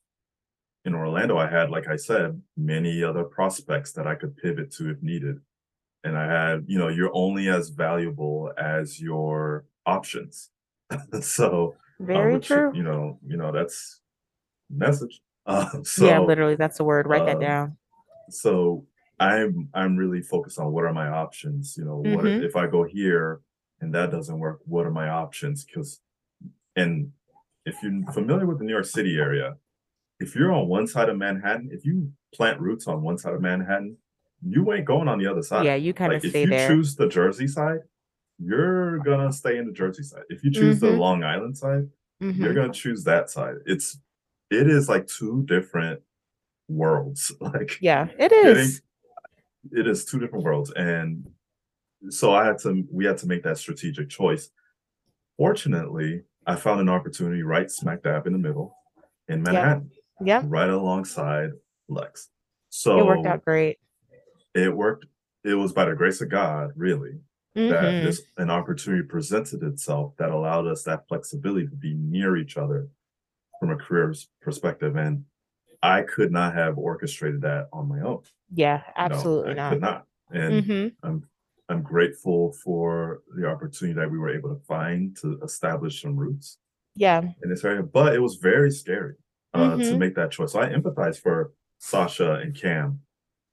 in 0.85 0.95
Orlando, 0.95 1.39
I 1.39 1.47
had, 1.49 1.71
like 1.71 1.87
I 1.87 1.95
said, 1.95 2.43
many 2.57 3.05
other 3.05 3.23
prospects 3.23 3.93
that 3.93 4.09
I 4.09 4.17
could 4.17 4.37
pivot 4.37 4.73
to 4.73 4.91
if 4.91 5.01
needed. 5.01 5.41
And 6.03 6.19
I 6.19 6.27
had, 6.27 6.65
you 6.67 6.77
know, 6.77 6.89
you're 6.89 7.15
only 7.15 7.49
as 7.49 7.69
valuable 7.69 8.53
as 8.59 9.01
your 9.01 9.65
options. 9.87 10.51
so 11.21 11.77
Very 12.01 12.35
which, 12.35 12.49
true. 12.49 12.73
You 12.75 12.83
know, 12.83 13.21
you 13.25 13.37
know, 13.37 13.53
that's 13.53 14.01
message. 14.71 15.21
Uh, 15.45 15.67
yeah, 16.01 16.21
literally, 16.21 16.55
that's 16.55 16.79
the 16.79 16.85
word. 16.85 17.09
Write 17.09 17.27
that 17.27 17.35
um, 17.35 17.41
down. 17.41 17.77
So 18.31 18.87
I'm 19.21 19.69
I'm 19.75 19.97
really 19.97 20.23
focused 20.23 20.59
on 20.59 20.73
what 20.73 20.85
are 20.85 20.93
my 20.93 21.09
options. 21.09 21.77
You 21.77 21.85
know, 21.85 21.97
what 21.99 22.25
Mhm. 22.25 22.43
if 22.45 22.57
I 22.57 22.67
go 22.67 22.85
here 22.85 23.41
and 23.81 23.95
that 23.95 24.11
doesn't 24.11 24.39
work? 24.39 24.61
What 24.65 24.87
are 24.87 24.91
my 24.91 25.09
options? 25.09 25.65
Because 25.65 26.01
and 26.77 27.13
if 27.65 27.77
you're 27.83 28.03
familiar 28.13 28.47
with 28.47 28.59
the 28.59 28.65
New 28.65 28.73
York 28.73 28.85
City 28.87 29.17
area, 29.19 29.57
if 30.21 30.35
you're 30.35 30.53
on 30.53 30.69
one 30.69 30.87
side 30.87 31.09
of 31.09 31.17
Manhattan, 31.19 31.69
if 31.73 31.85
you 31.85 32.13
plant 32.35 32.61
roots 32.61 32.87
on 32.89 33.03
one 33.03 33.19
side 33.19 33.35
of 33.35 33.41
Manhattan, 33.41 33.99
you 34.43 34.73
ain't 34.73 34.87
going 34.87 35.09
on 35.09 35.19
the 35.19 35.27
other 35.27 35.43
side. 35.43 35.65
Yeah, 35.67 35.75
you 35.77 35.93
kind 35.95 36.13
of 36.13 36.17
Like 36.25 36.25
if 36.25 36.35
you 36.35 36.47
there. 36.49 36.69
choose 36.69 36.97
the 36.97 37.09
Jersey 37.09 37.47
side, 37.47 37.81
you're 38.39 38.99
gonna 39.01 39.33
stay 39.33 39.59
in 39.59 39.67
the 39.67 39.73
Jersey 39.73 40.03
side. 40.03 40.25
If 40.29 40.43
you 40.43 40.51
choose 40.51 40.81
the 40.81 40.89
Mhm. 40.89 40.99
Long 40.99 41.23
Island 41.23 41.57
side, 41.57 41.89
you're 42.21 42.53
Mhm. 42.53 42.55
gonna 42.55 42.73
choose 42.73 43.05
that 43.05 43.31
side. 43.31 43.57
It's 43.67 44.01
it 44.51 44.69
is 44.69 44.89
like 44.89 45.07
two 45.07 45.45
different 45.45 46.03
worlds. 46.77 47.33
Like 47.41 47.79
Yeah, 47.81 48.09
it 48.19 48.33
is. 48.33 48.83
It 49.71 49.87
is 49.87 50.05
two 50.05 50.19
different 50.19 50.45
worlds. 50.45 50.73
And 50.73 51.29
so 52.11 52.33
I 52.35 52.45
had 52.45 52.59
to 52.61 52.87
we 52.91 53.05
had 53.05 53.19
to 53.19 53.27
make 53.27 53.43
that 53.45 53.59
strategic 53.59 54.09
choice. 54.09 54.51
Fortunately, 55.39 56.23
I 56.47 56.57
found 56.57 56.81
an 56.81 56.89
opportunity 56.89 57.43
right 57.43 57.71
smack 57.71 58.03
dab 58.03 58.27
in 58.27 58.33
the 58.33 58.39
middle 58.39 58.75
in 59.29 59.43
Manhattan, 59.43 59.91
yeah, 60.21 60.43
right 60.47 60.69
alongside 60.69 61.51
Lex. 61.89 62.29
So 62.71 62.99
It 62.99 63.07
worked 63.07 63.27
out 63.27 63.45
great. 63.45 63.79
it 64.55 64.75
worked. 64.75 65.07
It 65.45 65.55
was 65.55 65.73
by 65.73 65.85
the 65.87 65.95
grace 65.95 66.21
of 66.21 66.29
God, 66.29 66.73
really, 66.77 67.21
that 67.55 67.95
Mhm. 67.95 68.03
this 68.03 68.23
an 68.37 68.51
opportunity 68.51 69.03
presented 69.07 69.63
itself 69.63 70.17
that 70.19 70.31
allowed 70.31 70.67
us 70.67 70.83
that 70.85 71.07
flexibility 71.09 71.67
to 71.67 71.77
be 71.77 71.95
near 71.95 72.37
each 72.37 72.57
other 72.57 72.89
from 73.61 73.71
a 73.71 73.77
career 73.77 74.15
perspective. 74.41 74.97
And 74.97 75.25
I 75.83 76.03
could 76.03 76.31
not 76.31 76.55
have 76.55 76.79
orchestrated 76.79 77.41
that 77.43 77.69
on 77.73 77.89
my 77.89 78.01
own. 78.01 78.23
Yeah, 78.55 78.83
absolutely 78.97 79.53
I 79.53 79.55
not. 79.55 79.73
could 79.73 79.81
not. 79.81 80.07
And 80.31 80.65
Mhm. 80.65 80.95
I'm 81.03 81.29
I'm 81.69 81.83
grateful 81.83 82.53
for 82.65 83.23
the 83.35 83.47
opportunity 83.47 83.99
that 83.99 84.11
we 84.11 84.19
were 84.19 84.29
able 84.29 84.55
to 84.55 84.61
find 84.65 85.17
to 85.19 85.39
establish 85.43 86.03
some 86.03 86.17
roots 86.17 86.59
Yeah. 86.97 87.23
in 87.43 87.49
this 87.49 87.65
area, 87.65 87.83
but 87.83 88.15
it 88.15 88.19
was 88.19 88.37
very 88.37 88.71
scary 88.71 89.15
uh, 89.55 89.77
to 89.77 89.83
Mhm. 89.83 89.99
make 89.99 90.15
that 90.17 90.31
choice. 90.33 90.53
So 90.53 90.61
I 90.61 90.69
empathize 90.69 91.19
for 91.19 91.53
Sasha 91.79 92.35
and 92.35 92.55
Cam 92.55 93.01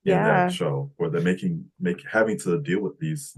in 0.04 0.12
Yeah. 0.12 0.24
that 0.24 0.52
show, 0.52 0.92
where 0.96 1.08
they're 1.08 1.22
making 1.22 1.70
make 1.78 2.02
having 2.06 2.38
to 2.40 2.60
deal 2.60 2.80
with 2.82 2.98
these 2.98 3.36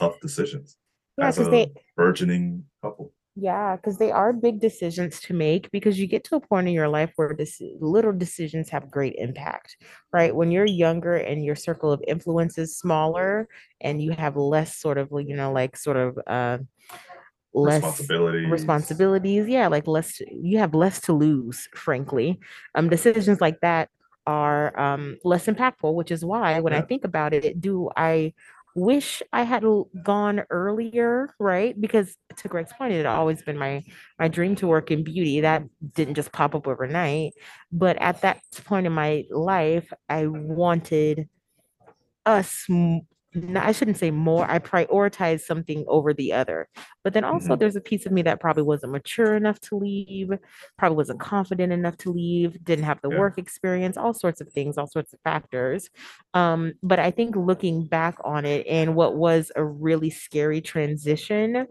tough 0.00 0.18
decisions 0.20 0.76
Yeah, 1.18 1.28
as 1.28 1.38
a 1.38 1.44
they 1.44 1.72
burgeoning 1.96 2.64
couple. 2.82 3.12
Yeah, 3.38 3.76
because 3.76 3.98
they 3.98 4.10
are 4.10 4.32
big 4.32 4.60
decisions 4.60 5.20
to 5.20 5.34
make 5.34 5.70
because 5.70 5.98
you 6.00 6.06
get 6.06 6.24
to 6.24 6.36
a 6.36 6.40
point 6.40 6.68
in 6.68 6.72
your 6.74 6.88
life 6.88 7.12
where 7.16 7.34
this 7.36 7.60
little 7.80 8.12
decisions 8.12 8.70
have 8.70 8.90
great 8.90 9.14
impact, 9.18 9.76
right? 10.10 10.34
When 10.34 10.50
you're 10.50 10.64
younger 10.64 11.16
and 11.16 11.44
your 11.44 11.54
circle 11.54 11.92
of 11.92 12.02
influence 12.08 12.56
is 12.56 12.78
smaller 12.78 13.46
and 13.82 14.00
you 14.02 14.12
have 14.12 14.36
less 14.36 14.78
sort 14.78 14.96
of, 14.96 15.10
you 15.12 15.36
know, 15.36 15.52
like 15.52 15.76
sort 15.76 15.98
of 15.98 16.18
uh 16.26 16.58
less 17.54 17.84
Responsibilities. 17.84 18.50
responsibilities, 18.50 19.48
yeah, 19.48 19.68
like 19.68 19.86
less 19.86 20.20
you 20.30 20.58
have 20.58 20.74
less 20.74 21.00
to 21.02 21.12
lose, 21.12 21.68
frankly. 21.74 22.40
Um, 22.74 22.88
decisions 22.88 23.40
like 23.40 23.60
that 23.60 23.90
are 24.26 24.78
um 24.80 25.16
less 25.24 25.46
impactful, 25.46 25.94
which 25.94 26.10
is 26.10 26.24
why 26.24 26.60
when 26.60 26.72
I 26.72 26.82
think 26.82 27.04
about 27.04 27.34
it, 27.34 27.60
do 27.60 27.90
I 27.96 28.32
wish 28.76 29.22
I 29.32 29.42
had 29.42 29.64
gone 30.04 30.42
earlier, 30.50 31.34
right? 31.40 31.78
Because 31.80 32.16
to 32.36 32.48
Greg's 32.48 32.72
point, 32.74 32.92
it 32.92 32.98
had 32.98 33.06
always 33.06 33.42
been 33.42 33.58
my 33.58 33.82
my 34.18 34.28
dream 34.28 34.54
to 34.56 34.66
work 34.68 34.90
in 34.90 35.02
beauty. 35.02 35.40
That 35.40 35.64
didn't 35.94 36.14
just 36.14 36.32
pop 36.32 36.54
up 36.54 36.68
overnight. 36.68 37.32
But 37.72 37.96
at 38.00 38.20
that 38.20 38.40
point 38.64 38.86
in 38.86 38.92
my 38.92 39.24
life, 39.30 39.92
I 40.08 40.26
wanted 40.28 41.28
us 42.26 42.66
I 43.56 43.72
shouldn't 43.72 43.98
say 43.98 44.10
more. 44.10 44.50
I 44.50 44.58
prioritize 44.58 45.40
something 45.40 45.84
over 45.88 46.14
the 46.14 46.32
other. 46.32 46.68
But 47.04 47.12
then 47.14 47.24
also 47.24 47.54
Mhm. 47.54 47.58
there's 47.58 47.76
a 47.76 47.80
piece 47.80 48.06
of 48.06 48.12
me 48.12 48.22
that 48.22 48.40
probably 48.40 48.62
wasn't 48.62 48.92
mature 48.92 49.34
enough 49.34 49.60
to 49.60 49.76
leave, 49.76 50.30
probably 50.78 50.96
wasn't 50.96 51.20
confident 51.20 51.72
enough 51.72 51.96
to 51.98 52.12
leave, 52.12 52.62
didn't 52.64 52.84
have 52.86 53.00
the 53.02 53.10
Yeah. 53.10 53.18
work 53.18 53.38
experience, 53.38 53.96
all 53.96 54.14
sorts 54.14 54.40
of 54.40 54.50
things, 54.52 54.78
all 54.78 54.86
sorts 54.86 55.12
of 55.12 55.20
factors. 55.24 55.90
Um, 56.34 56.72
but 56.82 56.98
I 56.98 57.10
think 57.10 57.36
looking 57.36 57.86
back 57.86 58.16
on 58.24 58.44
it 58.44 58.66
and 58.66 58.94
what 58.94 59.16
was 59.16 59.52
a 59.56 59.64
really 59.64 60.10
scary 60.10 60.60
transition, 60.60 61.66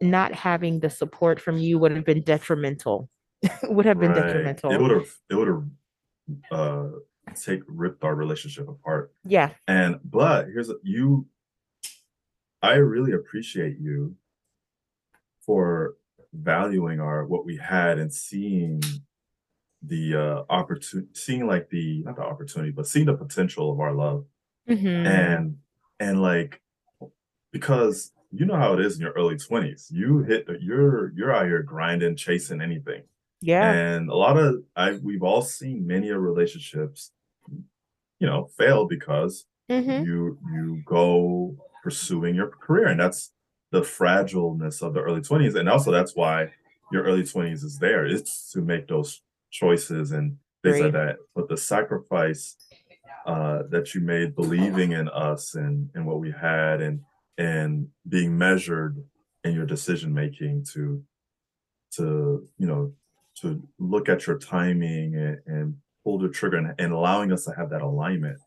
not 0.00 0.34
having 0.34 0.80
the 0.80 0.90
support 0.90 1.40
from 1.40 1.58
you 1.58 1.78
would 1.78 1.92
have 1.92 2.04
been 2.04 2.22
detrimental. 2.22 3.10
would 3.64 3.86
have 3.86 4.00
been 4.00 4.10
Right. 4.10 4.18
It 4.18 4.22
detrimental. 4.26 4.78
would 4.80 4.90
have 4.92 5.10
it 5.30 5.34
would 5.36 5.48
have 5.48 5.64
uh 6.50 6.88
take 7.36 7.60
ripped 7.66 8.04
our 8.04 8.14
relationship 8.14 8.68
apart. 8.68 9.12
Yeah. 9.24 9.50
And 9.66 10.00
but 10.04 10.46
here's 10.46 10.70
you 10.82 11.26
I 12.62 12.74
really 12.74 13.12
appreciate 13.12 13.78
you 13.78 14.16
for 15.40 15.96
valuing 16.32 17.00
our 17.00 17.24
what 17.24 17.44
we 17.46 17.56
had 17.56 17.98
and 17.98 18.12
seeing 18.12 18.82
the 19.82 20.14
uh 20.14 20.42
opportunity 20.50 21.08
seeing 21.14 21.46
like 21.46 21.70
the 21.70 22.02
not 22.02 22.16
the 22.16 22.22
opportunity 22.22 22.70
but 22.72 22.86
seeing 22.86 23.06
the 23.06 23.14
potential 23.14 23.70
of 23.72 23.78
our 23.80 23.94
love 23.94 24.24
Mhm. 24.68 25.06
and 25.06 25.56
and 26.00 26.20
like 26.20 26.60
because 27.52 28.12
you 28.30 28.44
know 28.44 28.56
how 28.56 28.74
it 28.74 28.80
is 28.80 28.96
in 28.96 29.00
your 29.02 29.12
early 29.12 29.36
20s 29.36 29.86
you 29.90 30.18
hit 30.24 30.46
you're 30.60 31.12
you're 31.14 31.32
out 31.32 31.46
here 31.46 31.62
grinding 31.62 32.16
chasing 32.16 32.60
anything 32.60 33.04
Yeah. 33.40 33.72
and 33.72 34.10
a 34.10 34.14
lot 34.16 34.36
of 34.36 34.56
i 34.76 34.92
we've 35.02 35.22
all 35.22 35.42
seen 35.42 35.86
many 35.86 36.10
of 36.10 36.20
relationships 36.20 37.12
you 38.20 38.26
know 38.26 38.46
fail 38.58 38.86
because 38.86 39.46
Mhm. 39.70 40.04
you 40.04 40.38
you 40.54 40.82
go 40.86 41.56
pursuing 41.82 42.34
your 42.34 42.48
career 42.48 42.86
and 42.88 43.00
that's 43.00 43.32
the 43.70 43.80
fragileness 43.82 44.82
of 44.82 44.94
the 44.94 45.00
early 45.00 45.20
20s 45.20 45.54
and 45.54 45.68
also 45.68 45.90
that's 45.92 46.16
why 46.16 46.52
your 46.92 47.02
early 47.04 47.22
20s 47.22 47.62
is 47.64 47.78
there 47.78 48.06
it's 48.06 48.50
to 48.52 48.60
make 48.62 48.88
those 48.88 49.22
choices 49.50 50.12
and 50.12 50.38
things 50.62 50.76
like 50.80 50.92
that. 50.92 51.16
But 51.34 51.48
the 51.48 51.56
sacrifice 51.56 52.56
uh 53.26 53.62
that 53.70 53.94
you 53.94 54.00
made 54.00 54.34
believing 54.34 54.92
in 54.92 55.08
us 55.08 55.54
and 55.54 55.90
and 55.94 56.06
what 56.06 56.18
we 56.20 56.30
had 56.30 56.80
and 56.80 57.00
and 57.36 57.88
being 58.08 58.36
measured 58.36 58.96
in 59.44 59.54
your 59.54 59.66
decision 59.66 60.12
making 60.14 60.64
to 60.72 61.04
to 61.92 62.46
you 62.58 62.66
know 62.66 62.92
to 63.40 63.62
look 63.78 64.08
at 64.08 64.26
your 64.26 64.38
timing 64.38 65.14
and, 65.14 65.38
and 65.46 65.76
pull 66.08 66.18
the 66.18 66.28
trigger 66.30 66.56
and, 66.56 66.74
and 66.78 66.90
allowing 66.90 67.30
us 67.32 67.44
to 67.44 67.52
have 67.52 67.68
that 67.68 67.82
alignment 67.82 68.38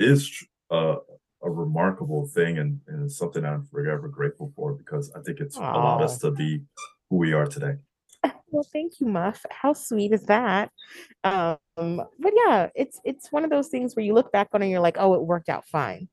is 0.00 0.42
uh, 0.70 0.96
a 1.42 1.50
remarkable 1.50 2.26
thing 2.26 2.56
and, 2.56 2.80
and 2.86 3.04
it's 3.04 3.18
something 3.18 3.44
I'm 3.44 3.66
forever 3.66 4.08
grateful 4.08 4.50
for 4.56 4.72
because 4.72 5.12
I 5.14 5.20
think 5.20 5.40
it's 5.40 5.58
allowed 5.58 6.00
us 6.00 6.18
to 6.20 6.30
be 6.30 6.62
who 7.10 7.16
we 7.16 7.34
are 7.34 7.46
today. 7.46 7.74
Well, 8.52 8.66
thank 8.72 9.00
you, 9.00 9.08
Muff. 9.08 9.44
How 9.50 9.72
sweet 9.72 10.12
is 10.12 10.22
that? 10.26 10.70
Um, 11.24 11.58
but 11.76 12.32
yeah, 12.46 12.68
it's 12.76 13.00
it's 13.04 13.30
one 13.32 13.42
of 13.42 13.50
those 13.50 13.68
things 13.68 13.96
where 13.96 14.04
you 14.04 14.14
look 14.14 14.30
back 14.30 14.48
on 14.52 14.62
it 14.62 14.66
and 14.66 14.70
you're 14.70 14.80
like, 14.80 14.96
oh, 15.00 15.14
it 15.14 15.22
worked 15.22 15.48
out 15.48 15.66
fine. 15.66 16.08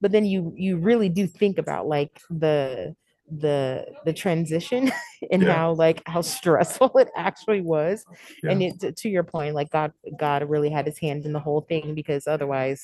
But 0.00 0.10
then 0.10 0.26
you 0.26 0.52
you 0.56 0.76
really 0.76 1.08
do 1.08 1.28
think 1.28 1.56
about 1.56 1.86
like 1.86 2.20
the 2.30 2.96
the 3.30 3.86
the 4.04 4.12
transition 4.12 4.90
and 5.30 5.42
Yeah. 5.42 5.54
how 5.54 5.72
like 5.72 6.02
how 6.06 6.20
stressful 6.22 6.92
it 6.98 7.10
actually 7.16 7.60
was. 7.60 8.04
And 8.44 8.62
it 8.62 8.80
to 8.80 8.92
to 8.92 9.08
your 9.08 9.24
point, 9.24 9.54
like 9.54 9.70
God 9.70 9.92
God 10.18 10.48
really 10.48 10.70
had 10.70 10.86
his 10.86 10.98
hand 10.98 11.24
in 11.26 11.32
the 11.32 11.40
whole 11.40 11.62
thing 11.62 11.94
because 11.94 12.26
otherwise 12.26 12.82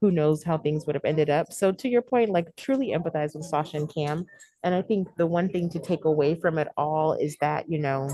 who 0.00 0.10
knows 0.10 0.42
how 0.42 0.58
things 0.58 0.86
would 0.86 0.94
have 0.94 1.04
ended 1.04 1.30
up. 1.30 1.52
So 1.52 1.72
to 1.72 1.88
your 1.88 2.02
point, 2.02 2.30
like 2.30 2.54
truly 2.56 2.88
empathize 2.88 3.34
with 3.34 3.44
Sasha 3.46 3.78
and 3.78 3.92
Cam. 3.92 4.26
And 4.62 4.74
I 4.74 4.82
think 4.82 5.08
the 5.16 5.26
one 5.26 5.48
thing 5.48 5.70
to 5.70 5.78
take 5.78 6.04
away 6.04 6.34
from 6.34 6.58
it 6.58 6.68
all 6.76 7.12
is 7.14 7.36
that, 7.40 7.68
you 7.70 7.78
know, 7.78 8.10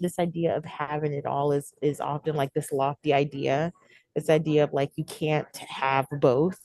this 0.00 0.18
idea 0.18 0.56
of 0.56 0.64
having 0.64 1.12
it 1.12 1.26
all 1.26 1.52
is 1.52 1.72
is 1.82 2.00
often 2.00 2.36
like 2.36 2.52
this 2.54 2.72
lofty 2.72 3.12
idea. 3.12 3.72
This 4.14 4.30
idea 4.30 4.64
of 4.64 4.72
like 4.72 4.90
you 4.96 5.04
can't 5.04 5.54
have 5.56 6.06
both. 6.20 6.58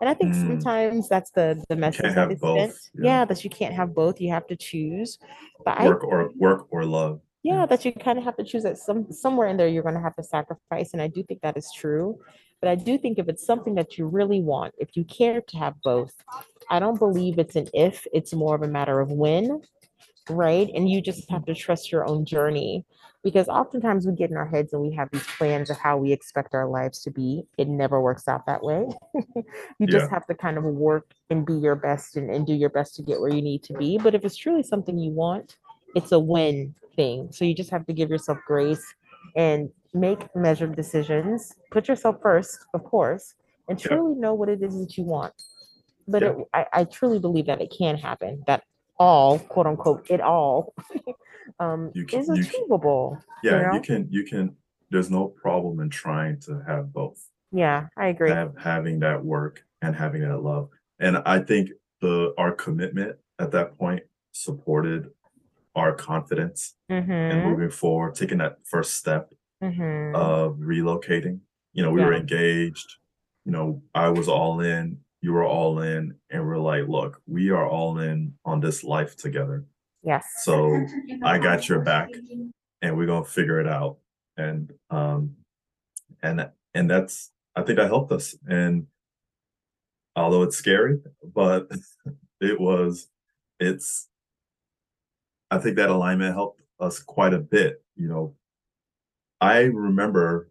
And 0.00 0.10
I 0.10 0.14
think 0.14 0.34
Mm. 0.34 0.46
sometimes 0.46 1.08
that's 1.08 1.30
the 1.30 1.62
the 1.68 1.76
message 1.76 2.14
that 2.14 2.30
is 2.30 2.40
both, 2.40 2.58
sent. 2.58 2.90
yeah. 2.94 3.20
Yeah, 3.20 3.24
that 3.24 3.44
you 3.44 3.50
can't 3.50 3.74
have 3.74 3.94
both. 3.94 4.20
You 4.20 4.30
have 4.30 4.46
to 4.48 4.56
choose. 4.56 5.18
But 5.64 5.78
I 5.78 5.86
Work 5.88 6.04
or 6.04 6.30
work 6.36 6.66
or 6.70 6.84
love. 6.84 7.20
yeah, 7.42 7.60
Yeah. 7.60 7.66
that 7.66 7.84
you 7.84 7.92
kind 7.92 8.18
of 8.18 8.24
have 8.24 8.36
to 8.36 8.44
choose 8.44 8.62
that 8.64 8.76
some 8.78 9.10
somewhere 9.10 9.48
in 9.48 9.56
there 9.56 9.68
you're 9.68 9.82
going 9.82 9.94
to 9.94 10.00
have 10.08 10.16
to 10.16 10.22
sacrifice, 10.22 10.92
and 10.92 11.00
I 11.00 11.08
do 11.08 11.22
think 11.22 11.40
that 11.42 11.56
is 11.56 11.70
true. 11.72 12.18
But 12.60 12.68
I 12.70 12.74
do 12.74 12.96
think 12.98 13.18
if 13.18 13.28
it's 13.28 13.44
something 13.44 13.74
that 13.76 13.96
you 13.98 14.06
really 14.06 14.40
want, 14.40 14.74
if 14.78 14.96
you 14.96 15.04
care 15.04 15.40
to 15.40 15.56
have 15.58 15.74
both, 15.82 16.14
I 16.70 16.78
don't 16.78 16.98
believe 16.98 17.38
it's 17.38 17.56
an 17.56 17.68
if, 17.74 18.06
it's 18.12 18.32
more 18.34 18.54
of 18.54 18.62
a 18.62 18.68
matter 18.68 18.98
of 19.00 19.10
when, 19.10 19.60
right? 20.30 20.68
And 20.74 20.88
you 20.90 21.00
just 21.02 21.30
have 21.30 21.44
to 21.46 21.54
trust 21.54 21.92
your 21.92 22.06
own 22.06 22.24
journey 22.24 22.84
because 23.26 23.48
oftentimes 23.48 24.06
we 24.06 24.12
get 24.14 24.30
in 24.30 24.36
our 24.36 24.46
heads 24.46 24.72
and 24.72 24.80
we 24.80 24.94
have 24.94 25.10
these 25.10 25.26
plans 25.36 25.68
of 25.68 25.76
how 25.76 25.96
we 25.96 26.12
expect 26.12 26.54
our 26.54 26.68
lives 26.68 27.00
to 27.02 27.10
be. 27.10 27.42
It 27.58 27.66
never 27.66 28.00
works 28.00 28.28
out 28.28 28.46
that 28.46 28.62
way. 28.62 28.86
you 29.80 29.88
just 29.88 30.04
Yeah. 30.06 30.10
have 30.10 30.26
to 30.28 30.34
kind 30.36 30.56
of 30.56 30.62
work 30.62 31.10
and 31.28 31.44
be 31.44 31.54
your 31.54 31.74
best 31.74 32.14
and, 32.16 32.30
and 32.30 32.46
do 32.46 32.54
your 32.54 32.70
best 32.70 32.94
to 32.94 33.02
get 33.02 33.18
where 33.20 33.28
you 33.34 33.42
need 33.42 33.64
to 33.64 33.72
be. 33.72 33.98
But 33.98 34.14
if 34.14 34.24
it's 34.24 34.36
truly 34.36 34.62
something 34.62 34.96
you 34.96 35.10
want, 35.10 35.56
it's 35.96 36.12
a 36.12 36.20
win 36.20 36.76
thing. 36.94 37.32
So 37.32 37.44
you 37.44 37.52
just 37.52 37.70
have 37.70 37.84
to 37.86 37.92
give 37.92 38.10
yourself 38.10 38.38
grace 38.46 38.94
and 39.34 39.70
make 39.92 40.20
measured 40.36 40.76
decisions. 40.76 41.52
Put 41.72 41.88
yourself 41.88 42.18
first, 42.22 42.56
of 42.74 42.84
course, 42.84 43.34
and 43.68 43.76
Yeah. 43.76 43.88
truly 43.88 44.14
know 44.14 44.34
what 44.34 44.48
it 44.48 44.62
is 44.62 44.78
that 44.78 44.96
you 44.96 45.02
want. 45.02 45.34
But 46.06 46.22
Yeah. 46.22 46.28
it, 46.28 46.46
I, 46.54 46.66
I 46.72 46.84
truly 46.84 47.18
believe 47.18 47.46
that 47.46 47.60
it 47.60 47.74
can 47.76 47.96
happen. 47.96 48.44
That 48.46 48.62
all, 49.00 49.40
quote 49.40 49.66
unquote, 49.66 50.06
it 50.08 50.20
all 50.20 50.74
um, 51.60 51.90
You 51.94 52.04
can- 52.06 52.20
is 52.20 52.28
you 52.28 52.34
can- 52.34 52.44
achievable. 52.44 53.18
Yeah, 53.42 53.62
know? 53.62 53.74
you 53.74 53.80
can 53.80 54.06
you 54.10 54.24
can 54.24 54.56
there's 54.90 55.10
no 55.10 55.26
problem 55.28 55.80
in 55.80 55.90
trying 55.90 56.38
to 56.40 56.62
have 56.66 56.92
both. 56.92 57.20
Yeah, 57.52 57.88
I 57.96 58.08
agree. 58.08 58.30
have 58.30 58.54
having 58.58 59.00
that 59.00 59.24
work 59.24 59.64
and 59.82 59.94
having 59.96 60.22
that 60.22 60.38
love. 60.42 60.68
And 61.00 61.18
I 61.26 61.38
think 61.40 61.70
the 62.00 62.34
our 62.38 62.52
commitment 62.52 63.16
at 63.38 63.50
that 63.52 63.76
point 63.78 64.02
supported 64.32 65.10
our 65.74 65.92
confidence 65.92 66.74
in 66.88 67.04
Mm-hmm. 67.06 67.48
moving 67.48 67.70
forward, 67.70 68.14
taking 68.14 68.38
that 68.38 68.58
first 68.64 68.94
step 68.94 69.32
Mm-hmm. 69.62 70.14
of 70.14 70.56
relocating. 70.58 71.40
You 71.72 71.82
know, 71.82 71.90
we 71.90 72.02
were 72.04 72.12
engaged, 72.14 72.96
you 73.46 73.52
know, 73.52 73.82
I 73.94 74.08
was 74.10 74.28
all 74.28 74.60
in, 74.60 74.98
you 75.22 75.32
were 75.32 75.44
all 75.46 75.80
in, 75.80 76.14
and 76.30 76.46
we're 76.46 76.58
like, 76.58 76.86
look, 76.88 77.20
we 77.26 77.50
are 77.50 77.66
all 77.66 77.98
in 77.98 78.34
on 78.44 78.60
this 78.60 78.84
life 78.84 79.16
together. 79.16 79.64
Yes. 80.06 80.24
So 80.44 80.86
I 81.22 81.38
got 81.38 81.68
your 81.68 81.80
back 81.80 82.08
and 82.80 82.96
we're 82.96 83.06
gonna 83.06 83.24
figure 83.24 83.60
it 83.60 83.68
out. 83.68 83.98
And 84.36 84.72
um 84.90 85.36
and 86.22 86.48
and 86.74 86.90
that's 86.90 87.32
I 87.54 87.62
think 87.62 87.78
that 87.78 87.88
helped 87.88 88.12
us. 88.12 88.34
And 88.48 88.86
although 90.14 90.42
it's 90.42 90.56
scary, 90.56 91.00
but 91.34 91.70
it 92.40 92.58
was 92.58 93.08
it's 93.60 94.08
I 95.50 95.58
think 95.58 95.76
that 95.76 95.90
alignment 95.90 96.34
helped 96.34 96.60
us 96.80 96.98
quite 96.98 97.34
a 97.34 97.38
bit. 97.38 97.82
You 97.96 98.08
know, 98.08 98.34
I 99.40 99.60
remember 99.62 100.50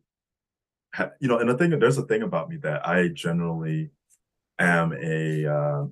you 1.19 1.27
know, 1.27 1.39
and 1.39 1.49
the 1.49 1.57
thing 1.57 1.77
there's 1.77 1.97
a 1.97 2.03
thing 2.05 2.21
about 2.23 2.49
me 2.49 2.57
that 2.57 2.87
I 2.87 3.09
generally 3.09 3.89
am 4.59 4.93
a 4.93 5.45
uh 5.45 5.85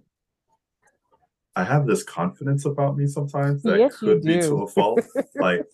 I 1.56 1.64
have 1.64 1.86
this 1.86 2.04
confidence 2.04 2.66
about 2.66 2.98
me 2.98 3.06
sometimes 3.08 3.62
that 3.64 3.78
Yes, 3.80 3.98
could 3.98 4.22
be 4.24 4.40
to 4.40 4.64
a 4.64 4.68
fault. 4.68 5.04
Like, 5.36 5.66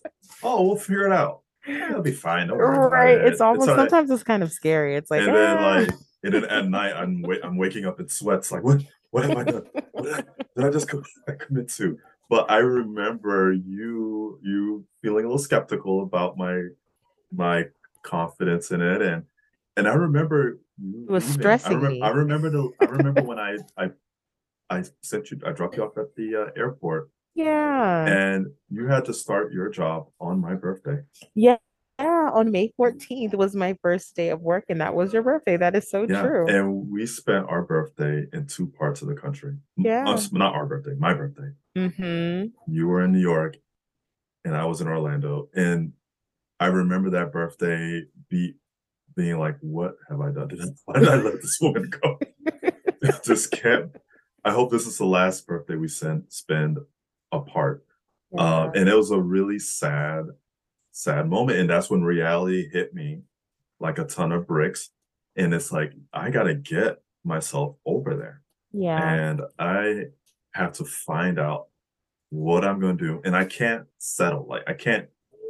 oh, 0.42 0.66
we'll 0.66 0.76
figure 0.76 1.06
it 1.06 1.12
out. 1.12 1.40
It'll 1.66 2.02
be 2.02 2.12
fine. 2.12 2.48
Don't 2.48 2.58
worry 2.58 2.88
Right. 2.90 3.18
it. 3.18 3.28
It's 3.28 3.40
almost 3.40 3.68
right." 3.68 3.76
sometimes 3.76 4.10
it's 4.10 4.22
kind 4.22 4.42
of 4.42 4.50
scary. 4.52 4.96
It's 4.96 5.10
like, 5.10 5.22
and 5.22 5.34
then 5.34 5.56
"Ah." 5.58 5.76
like 5.78 5.90
and 6.22 6.34
then 6.34 6.44
at 6.44 6.68
night 6.68 6.92
I'm 6.94 7.22
wa- 7.22 7.36
I'm 7.42 7.56
waking 7.56 7.84
up 7.86 8.00
in 8.00 8.08
sweats 8.08 8.50
like 8.52 8.62
what 8.62 8.82
what 9.10 9.24
have 9.24 9.36
I 9.36 9.44
done? 9.44 9.66
What 9.92 10.04
did 10.06 10.14
I, 10.14 10.24
did 10.56 10.64
I 10.66 10.70
just 10.70 10.88
co- 10.88 11.02
I 11.28 11.32
commit 11.32 11.68
to? 11.74 11.98
But 12.28 12.50
I 12.50 12.58
remember 12.58 13.52
you 13.52 14.38
you 14.42 14.84
feeling 15.02 15.24
a 15.24 15.28
little 15.28 15.38
skeptical 15.38 16.02
about 16.02 16.36
my 16.36 16.68
my 17.32 17.66
confidence 18.02 18.70
in 18.70 18.80
it 18.80 19.02
and 19.02 19.24
and 19.76 19.86
I 19.88 19.94
remember 19.94 20.58
you 20.78 21.06
It 21.08 21.12
was 21.12 21.24
leaving. 21.26 21.40
stressing 21.42 22.02
I. 22.02 22.06
I 22.06 22.10
remember 22.10 22.50
the 22.50 22.70
I 22.80 22.84
remember 22.86 23.22
when 23.22 23.38
I 23.38 23.58
I 23.76 23.90
I 24.70 24.84
sent 25.02 25.30
you 25.30 25.40
I 25.44 25.52
dropped 25.52 25.76
you 25.76 25.84
off 25.84 25.98
at 25.98 26.14
the 26.16 26.36
uh, 26.36 26.60
airport 26.60 27.10
yeah. 27.34 28.06
and 28.06 28.46
you 28.70 28.86
had 28.86 29.04
to 29.06 29.14
start 29.14 29.52
your 29.52 29.68
job 29.68 30.06
on 30.20 30.40
my 30.40 30.54
birthday. 30.54 31.02
Yeah. 31.34 31.56
Yeah. 31.98 32.30
On 32.32 32.50
May 32.50 32.72
14th 32.80 33.34
was 33.34 33.54
my 33.54 33.76
first 33.82 34.16
day 34.16 34.30
of 34.30 34.40
work, 34.40 34.64
and 34.68 34.80
that 34.80 34.94
was 34.94 35.12
your 35.12 35.22
birthday. 35.22 35.56
That 35.56 35.74
is 35.76 35.90
so 35.90 36.06
Yeah, 36.08 36.22
true. 36.22 36.46
and 36.48 36.88
we 36.88 37.04
spent 37.04 37.46
our 37.48 37.62
birthday 37.62 38.24
in 38.32 38.46
two 38.46 38.68
parts 38.68 39.02
of 39.02 39.08
the 39.08 39.14
country. 39.14 39.56
Yeah. 39.76 40.08
us- 40.08 40.32
not 40.32 40.54
our 40.54 40.64
birthday, 40.64 40.94
my 40.98 41.12
birthday. 41.12 41.50
Mm-hmm. 41.76 42.72
You 42.72 42.86
were 42.86 43.04
in 43.04 43.12
New 43.12 43.20
York, 43.20 43.56
and 44.44 44.56
I 44.56 44.64
was 44.64 44.80
in 44.80 44.88
Orlando. 44.88 45.48
And 45.54 45.92
I 46.58 46.66
remember 46.66 47.10
that 47.10 47.32
birthday 47.32 48.04
be 48.28 48.54
being 49.14 49.38
like, 49.38 49.56
"What 49.60 49.96
have 50.08 50.20
I 50.20 50.30
done? 50.30 50.50
Why 50.86 51.00
did 51.00 51.08
I 51.08 51.16
let 51.16 51.34
this 51.34 51.58
woman 51.60 51.90
go?" 51.90 52.18
Just 53.24 53.50
kept. 53.50 53.96
I 54.44 54.52
hope 54.52 54.70
this 54.70 54.86
is 54.86 54.98
the 54.98 55.04
last 55.06 55.46
birthday 55.46 55.76
we 55.76 55.88
send 55.88 56.24
spend 56.28 56.78
apart. 57.32 57.84
Um, 58.38 58.70
and 58.74 58.88
it 58.88 58.94
was 58.96 59.10
a 59.10 59.20
really 59.20 59.58
sad, 59.58 60.26
sad 60.92 61.28
moment. 61.28 61.58
And 61.58 61.68
that's 61.68 61.90
when 61.90 62.02
reality 62.02 62.68
hit 62.70 62.94
me 62.94 63.22
like 63.80 63.98
a 63.98 64.04
ton 64.04 64.30
of 64.32 64.46
bricks. 64.46 64.90
And 65.36 65.52
it's 65.52 65.72
like, 65.72 65.92
I 66.12 66.30
got 66.30 66.44
to 66.44 66.54
get 66.54 67.02
myself 67.24 67.76
over 67.84 68.16
there. 68.16 68.42
yeah. 68.72 69.14
And 69.14 69.42
I 69.58 70.04
have 70.54 70.72
to 70.74 70.84
find 70.84 71.38
out 71.38 71.68
what 72.30 72.64
I'm 72.64 72.78
going 72.80 72.96
to 72.98 73.04
do. 73.04 73.20
And 73.24 73.34
I 73.36 73.44
can't 73.44 73.86
settle. 73.98 74.46
Like, 74.48 74.62
I 74.68 74.74
can't, 74.74 75.08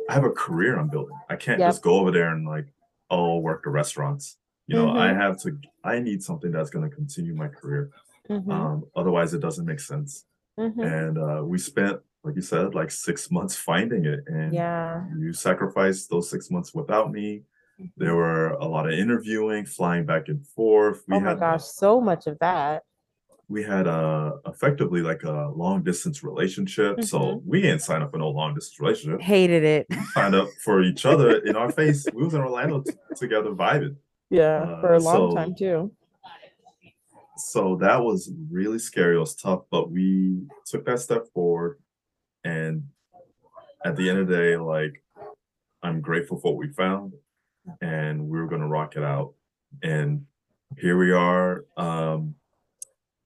I 0.08 0.14
have 0.14 0.24
a 0.24 0.30
career 0.30 0.78
I'm 0.78 0.88
building. 0.88 1.16
I 1.28 1.36
can't 1.36 1.60
Yep. 1.60 1.68
just 1.68 1.82
go 1.82 1.98
over 1.98 2.10
there 2.10 2.32
and 2.32 2.46
like, 2.48 2.66
oh, 3.10 3.38
work 3.38 3.64
the 3.64 3.70
restaurants. 3.70 4.38
You 4.66 4.76
know, 4.76 4.90
I 4.90 5.08
Mhm. 5.08 5.16
have 5.20 5.40
to, 5.42 5.58
I 5.84 5.98
need 6.00 6.22
something 6.22 6.50
that's 6.50 6.70
going 6.70 6.88
to 6.88 6.94
continue 6.94 7.34
my 7.34 7.48
career. 7.48 7.90
Mhm. 8.30 8.50
Um, 8.52 8.84
otherwise, 8.94 9.34
it 9.34 9.40
doesn't 9.40 9.66
make 9.66 9.80
sense 9.80 10.24
Mhm. 10.58 10.84
and 10.84 11.18
uh, 11.18 11.42
we 11.44 11.58
spent 11.58 12.00
like 12.22 12.36
you 12.36 12.42
said 12.42 12.74
like 12.74 12.90
six 12.90 13.30
months 13.30 13.56
finding 13.56 14.04
it 14.04 14.20
and 14.26 14.52
Yeah. 14.52 15.04
you 15.18 15.32
sacrificed 15.32 16.10
those 16.10 16.28
six 16.30 16.50
months 16.50 16.74
without 16.74 17.10
me 17.10 17.42
there 17.96 18.14
were 18.14 18.48
a 18.50 18.66
lot 18.66 18.86
of 18.86 18.92
interviewing 18.92 19.64
flying 19.64 20.04
back 20.04 20.28
and 20.28 20.46
forth 20.46 21.02
we 21.08 21.16
Oh 21.16 21.20
my 21.20 21.30
had 21.30 21.40
gosh, 21.40 21.64
so 21.64 21.98
much 22.00 22.26
of 22.26 22.38
that. 22.40 22.82
we 23.48 23.62
had 23.64 23.86
uh 23.88 24.32
effectively 24.46 25.00
like 25.10 25.22
a 25.24 25.48
long 25.62 25.82
distance 25.82 26.22
relationship 26.22 27.02
so 27.02 27.18
Mhm. 27.18 27.42
we 27.46 27.62
didn't 27.62 27.80
sign 27.88 28.00
up 28.02 28.10
for 28.12 28.18
no 28.18 28.28
long 28.28 28.54
distance 28.54 28.78
relationship 28.84 29.20
Hated 29.22 29.64
it. 29.64 29.86
we 29.90 29.96
signed 30.14 30.34
up 30.36 30.48
for 30.64 30.82
each 30.82 31.04
other 31.06 31.28
in 31.48 31.56
our 31.56 31.70
face 31.80 32.00
we 32.14 32.22
was 32.22 32.34
in 32.34 32.40
orlando 32.42 32.82
t- 32.82 32.92
together 33.16 33.50
vibing 33.64 33.96
Yeah, 34.28 34.80
for 34.82 34.92
a 34.92 34.98
Uh, 34.98 35.00
long 35.08 35.16
so- 35.30 35.34
time 35.34 35.54
too. 35.56 35.90
So 37.40 37.76
that 37.80 38.02
was 38.02 38.32
really 38.50 38.78
scary. 38.78 39.16
It 39.16 39.20
was 39.20 39.34
tough, 39.34 39.62
but 39.70 39.90
we 39.90 40.42
took 40.66 40.84
that 40.86 41.00
step 41.00 41.26
forward. 41.32 41.78
And 42.44 42.88
at 43.84 43.96
the 43.96 44.08
end 44.08 44.18
of 44.18 44.28
the 44.28 44.36
day, 44.36 44.56
like 44.56 45.02
I'm 45.82 46.00
grateful 46.00 46.38
for 46.38 46.54
what 46.54 46.58
we 46.58 46.72
found 46.72 47.14
and 47.80 48.28
we 48.28 48.38
were 48.38 48.48
gonna 48.48 48.68
rock 48.68 48.96
it 48.96 49.02
out. 49.02 49.34
And 49.82 50.26
here 50.78 50.98
we 50.98 51.12
are. 51.12 51.64
Um 51.76 52.34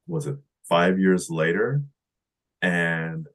was 0.06 0.26
it 0.26 0.36
five 0.68 0.98
years 0.98 1.30
later? 1.30 1.82
And 2.62 3.26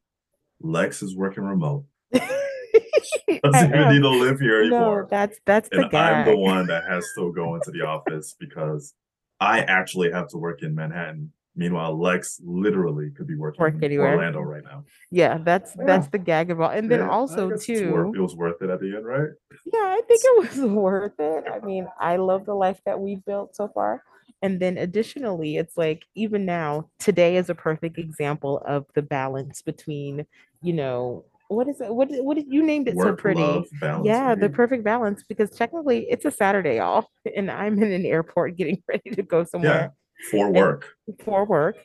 Lex 0.62 1.02
is 1.02 1.16
working 1.16 1.44
remote. 1.44 1.86
Doesn't 2.14 3.74
even 3.74 3.90
need 3.90 4.02
to 4.02 4.10
live 4.10 4.40
here 4.40 4.62
anymore. 4.62 5.04
no, 5.04 5.08
that's 5.10 5.38
that's 5.46 5.70
the 5.70 5.84
and 5.84 5.96
I'm 5.96 6.26
the 6.26 6.36
one 6.36 6.68
that 6.68 6.86
has 6.86 7.06
to 7.18 7.34
go 7.34 7.56
into 7.56 7.72
the 7.72 7.82
office 7.82 8.36
because 8.40 8.94
I 9.40 9.60
actually 9.62 10.12
have 10.12 10.28
to 10.30 10.38
work 10.38 10.64
in 10.64 10.76
Manhattan. 10.76 11.32
Meanwhile, 11.56 12.00
Lex 12.00 12.40
literally 12.44 13.10
could 13.12 13.28
be 13.28 13.36
working 13.36 13.62
Work 13.62 13.76
in 13.76 13.84
anywhere. 13.84 14.14
Orlando 14.16 14.42
right 14.42 14.64
now. 14.64 14.86
Yeah, 15.12 15.40
that's 15.44 15.74
that's 15.74 16.08
the 16.08 16.18
gag 16.18 16.52
about. 16.52 16.76
And 16.78 16.90
then 16.90 17.00
Yeah, 17.00 17.10
also 17.10 17.50
guess 17.50 17.68
it's 17.68 17.82
worth- 17.82 18.14
too. 18.14 18.20
it 18.20 18.22
was 18.22 18.36
worth 18.36 18.62
it 18.62 18.70
at 18.70 18.80
the 18.80 18.96
end, 18.96 19.06
right? 19.06 19.30
Yeah, 19.66 19.80
I 19.98 20.02
think 20.08 20.22
it 20.24 20.56
was 20.56 20.72
worth 20.72 21.20
it. 21.20 21.44
I 21.52 21.60
mean, 21.66 21.88
I 22.00 22.16
love 22.18 22.46
the 22.46 22.54
life 22.54 22.80
that 22.86 23.00
we've 23.00 23.24
built 23.26 23.56
so 23.56 23.68
far. 23.70 24.04
And 24.42 24.60
then 24.62 24.78
additionally, 24.78 25.58
it's 25.58 25.76
like 25.76 26.06
even 26.16 26.46
now, 26.46 26.90
today 26.98 27.36
is 27.36 27.50
a 27.50 27.56
perfect 27.56 27.98
example 27.98 28.62
of 28.66 28.86
the 28.96 29.02
balance 29.02 29.62
between, 29.62 30.26
you 30.62 30.72
know, 30.74 31.26
what 31.50 31.68
is 31.68 31.82
it? 31.82 31.94
What 31.94 32.10
did- 32.10 32.24
what 32.24 32.38
did 32.38 32.48
you 32.48 32.64
named 32.64 32.88
it 32.88 32.96
so 32.98 33.14
pretty? 33.16 33.42
love, 33.42 33.66
balance. 33.82 34.06
Yeah, 34.06 34.36
the 34.36 34.50
perfect 34.50 34.84
balance 34.84 35.24
because 35.28 35.50
technically 35.50 36.08
it's 36.10 36.24
a 36.26 36.32
Saturday, 36.32 36.78
y'all, 36.78 37.08
and 37.36 37.52
I'm 37.52 37.82
in 37.84 37.92
an 37.92 38.06
airport 38.06 38.56
getting 38.56 38.82
ready 38.88 39.10
to 39.12 39.24
go 39.24 39.44
somewhere 39.44 39.94
for 40.30 40.52
work. 40.52 40.86
for 41.24 41.46
work. 41.46 41.78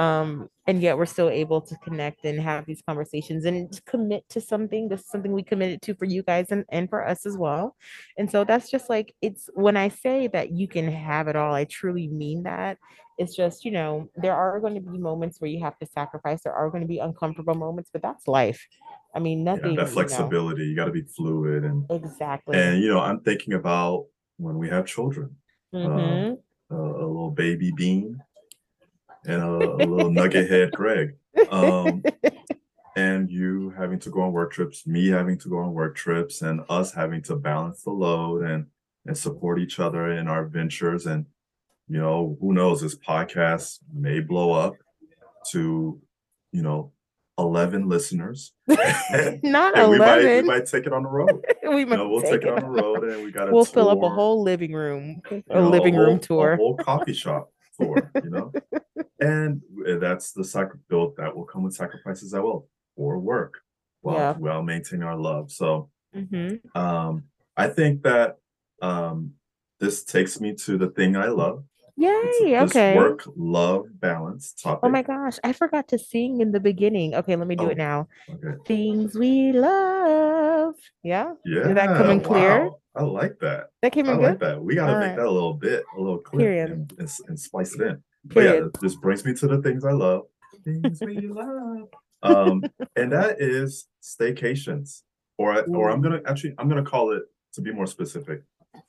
Um, 0.00 0.48
and 0.66 0.80
yet 0.80 0.96
we're 0.96 1.06
still 1.06 1.28
able 1.28 1.60
to 1.60 1.76
connect 1.84 2.24
and 2.24 2.40
have 2.40 2.64
these 2.66 2.82
conversations 2.86 3.44
and 3.44 3.68
commit 3.86 4.24
to 4.30 4.40
something. 4.40 4.88
This 4.88 5.00
is 5.00 5.08
something 5.08 5.32
we 5.32 5.42
committed 5.42 5.82
to 5.82 5.94
for 5.94 6.06
you 6.06 6.22
guys 6.22 6.46
and, 6.50 6.64
and 6.70 6.88
for 6.88 7.06
us 7.06 7.26
as 7.26 7.36
well. 7.36 7.76
And 8.16 8.30
so 8.30 8.44
that's 8.44 8.70
just 8.70 8.88
like 8.88 9.14
it's 9.20 9.48
when 9.54 9.76
I 9.76 9.88
say 9.90 10.26
that 10.28 10.50
you 10.50 10.66
can 10.66 10.90
have 10.90 11.28
it 11.28 11.36
all, 11.36 11.54
I 11.54 11.64
truly 11.64 12.08
mean 12.08 12.44
that. 12.44 12.78
It's 13.18 13.36
just, 13.36 13.64
you 13.64 13.70
know, 13.70 14.08
there 14.16 14.34
are 14.34 14.58
going 14.60 14.74
to 14.74 14.80
be 14.80 14.98
moments 14.98 15.40
where 15.40 15.50
you 15.50 15.60
have 15.60 15.78
to 15.78 15.86
sacrifice, 15.86 16.42
there 16.42 16.54
are 16.54 16.70
going 16.70 16.82
to 16.82 16.88
be 16.88 16.98
uncomfortable 16.98 17.54
moments, 17.54 17.90
but 17.92 18.02
that's 18.02 18.26
life. 18.26 18.66
I 19.14 19.18
mean, 19.18 19.44
nothing. 19.44 19.72
you 19.72 19.76
that 19.76 19.88
flexibility. 19.88 20.64
You 20.64 20.76
got 20.76 20.86
to 20.86 20.92
be 20.92 21.02
fluid 21.02 21.64
and 21.64 21.84
exactly. 21.90 22.58
and 22.58 22.82
you 22.82 22.88
know 22.88 23.00
I'm 23.00 23.20
thinking 23.20 23.52
about 23.52 24.06
when 24.38 24.58
we 24.58 24.68
have 24.70 24.86
children. 24.86 25.36
Mhm. 25.74 26.38
a, 26.70 26.74
a 26.74 27.06
little 27.06 27.30
baby 27.30 27.72
bean 27.72 28.22
and 29.26 29.42
a, 29.42 29.46
a 29.46 29.84
little 29.86 30.10
nugget 30.10 30.50
head 30.50 30.72
Greg. 30.72 31.16
Um, 31.50 32.02
and 32.96 33.30
you 33.30 33.70
having 33.70 33.98
to 34.00 34.10
go 34.10 34.22
on 34.22 34.32
work 34.32 34.52
trips, 34.52 34.86
me 34.86 35.08
having 35.08 35.38
to 35.38 35.48
go 35.48 35.58
on 35.58 35.72
work 35.72 35.96
trips, 35.96 36.42
and 36.42 36.60
us 36.68 36.92
having 36.92 37.22
to 37.22 37.36
balance 37.36 37.82
the 37.82 37.90
load 37.90 38.42
and 38.42 38.66
and 39.06 39.16
support 39.16 39.58
each 39.58 39.80
other 39.80 40.12
in 40.12 40.28
our 40.28 40.44
ventures. 40.46 41.06
And 41.06 41.26
you 41.88 41.98
know, 41.98 42.36
who 42.40 42.52
knows, 42.52 42.80
this 42.80 42.96
podcast 42.96 43.78
may 43.92 44.20
blow 44.20 44.52
up 44.52 44.74
to, 45.52 46.00
you 46.52 46.62
know, 46.62 46.92
11 47.38 47.88
listeners. 47.88 48.52
Not 48.68 49.76
and 49.78 49.90
we 49.90 49.98
might, 49.98 50.24
we 50.24 50.42
might 50.42 50.66
take 50.66 50.86
it 50.86 50.92
on 50.92 51.02
the 51.02 51.08
road. 51.08 51.44
we 51.62 51.80
You 51.80 51.86
might 51.86 51.96
know, 51.96 52.08
we'll 52.08 52.22
take 52.22 52.42
it 52.42 52.48
on 52.48 52.60
the 52.60 52.68
road 52.82 53.04
and 53.04 53.24
we 53.24 53.32
got 53.32 53.46
to 53.46 53.52
We'll 53.52 53.64
fill 53.64 53.88
up 53.88 54.02
a 54.02 54.08
whole 54.08 54.42
living 54.42 54.72
room, 54.72 55.22
you 55.30 55.42
a 55.50 55.54
know, 55.60 55.68
living 55.68 55.94
whole- 55.94 56.04
room 56.06 56.18
tour. 56.20 56.52
a 56.52 56.56
whole 56.56 56.76
coffee 56.76 57.12
shop 57.24 57.50
tour, 57.80 58.10
you 58.22 58.30
know, 58.30 58.52
and 59.20 59.62
that's 60.00 60.32
the 60.32 60.44
build 60.88 61.16
that 61.16 61.34
will 61.34 61.44
come 61.44 61.62
with 61.64 61.74
sacrifices 61.74 62.34
as 62.34 62.40
will 62.40 62.68
or 62.96 63.18
work 63.18 63.54
while 64.02 64.16
Yeah. 64.16 64.32
while 64.34 64.62
maintaining 64.62 65.04
our 65.04 65.16
love. 65.16 65.50
So 65.50 65.90
Mhm. 66.14 66.60
um, 66.76 67.24
I 67.56 67.68
think 67.68 68.02
that 68.02 68.36
um, 68.82 69.32
this 69.80 70.04
takes 70.04 70.40
me 70.40 70.54
to 70.54 70.76
the 70.76 70.88
thing 70.88 71.16
I 71.16 71.28
love. 71.28 71.64
It's 71.98 72.40
Yay, 72.40 72.50
this 72.52 72.70
okay. 72.70 72.96
work 72.96 73.22
love 73.36 73.84
balance 74.00 74.54
topic. 74.54 74.80
Oh 74.82 74.88
my 74.88 75.02
gosh, 75.02 75.38
I 75.44 75.52
forgot 75.52 75.88
to 75.88 75.98
sing 75.98 76.40
in 76.40 76.50
the 76.52 76.58
beginning. 76.60 77.14
Okay, 77.14 77.36
let 77.36 77.46
me 77.46 77.54
do 77.54 77.64
Oh. 77.66 77.68
it 77.68 77.76
now. 77.78 78.08
Okay. 78.28 78.56
Things 78.66 79.14
we 79.14 79.52
love. 79.52 80.74
Yeah, 81.02 81.34
Yeah. 81.44 81.64
Did 81.64 81.76
that 81.76 81.96
come 81.96 82.10
in 82.10 82.20
clear? 82.20 82.64
wow, 82.64 82.78
I 82.96 83.02
like 83.02 83.38
that. 83.40 83.68
that 83.82 83.92
came 83.92 84.06
in 84.06 84.12
I 84.12 84.16
in 84.16 84.22
like 84.22 84.38
that. 84.40 84.62
We 84.62 84.74
got 84.74 84.86
to 84.86 84.92
make 84.94 85.02
Alright. 85.02 85.16
that 85.16 85.26
a 85.26 85.30
little 85.30 85.54
bit, 85.54 85.84
a 85.96 86.00
little 86.00 86.18
clear, 86.18 86.48
Period. 86.48 86.70
and, 86.70 86.92
and, 86.98 87.10
and 87.28 87.38
splice 87.38 87.74
it 87.74 87.82
in. 87.82 88.02
But 88.24 88.40
yeah, 88.44 88.60
this 88.80 88.94
brings 88.96 89.24
me 89.24 89.34
to 89.34 89.46
the 89.48 89.60
things 89.62 89.84
I 89.84 89.92
love. 89.92 90.22
Things 90.64 91.00
we 91.04 91.20
love. 91.28 91.88
Um, 92.22 92.62
and 92.96 93.12
that 93.12 93.40
is 93.40 93.88
staycations, 94.02 95.02
or 95.38 95.52
I- 95.52 95.60
or 95.62 95.90
I'm 95.90 96.00
gonna 96.00 96.20
actually 96.26 96.54
I'm 96.58 96.68
gonna 96.68 96.84
call 96.84 97.12
it 97.12 97.24
to 97.54 97.60
be 97.60 97.72
more 97.72 97.86
specific, 97.86 98.42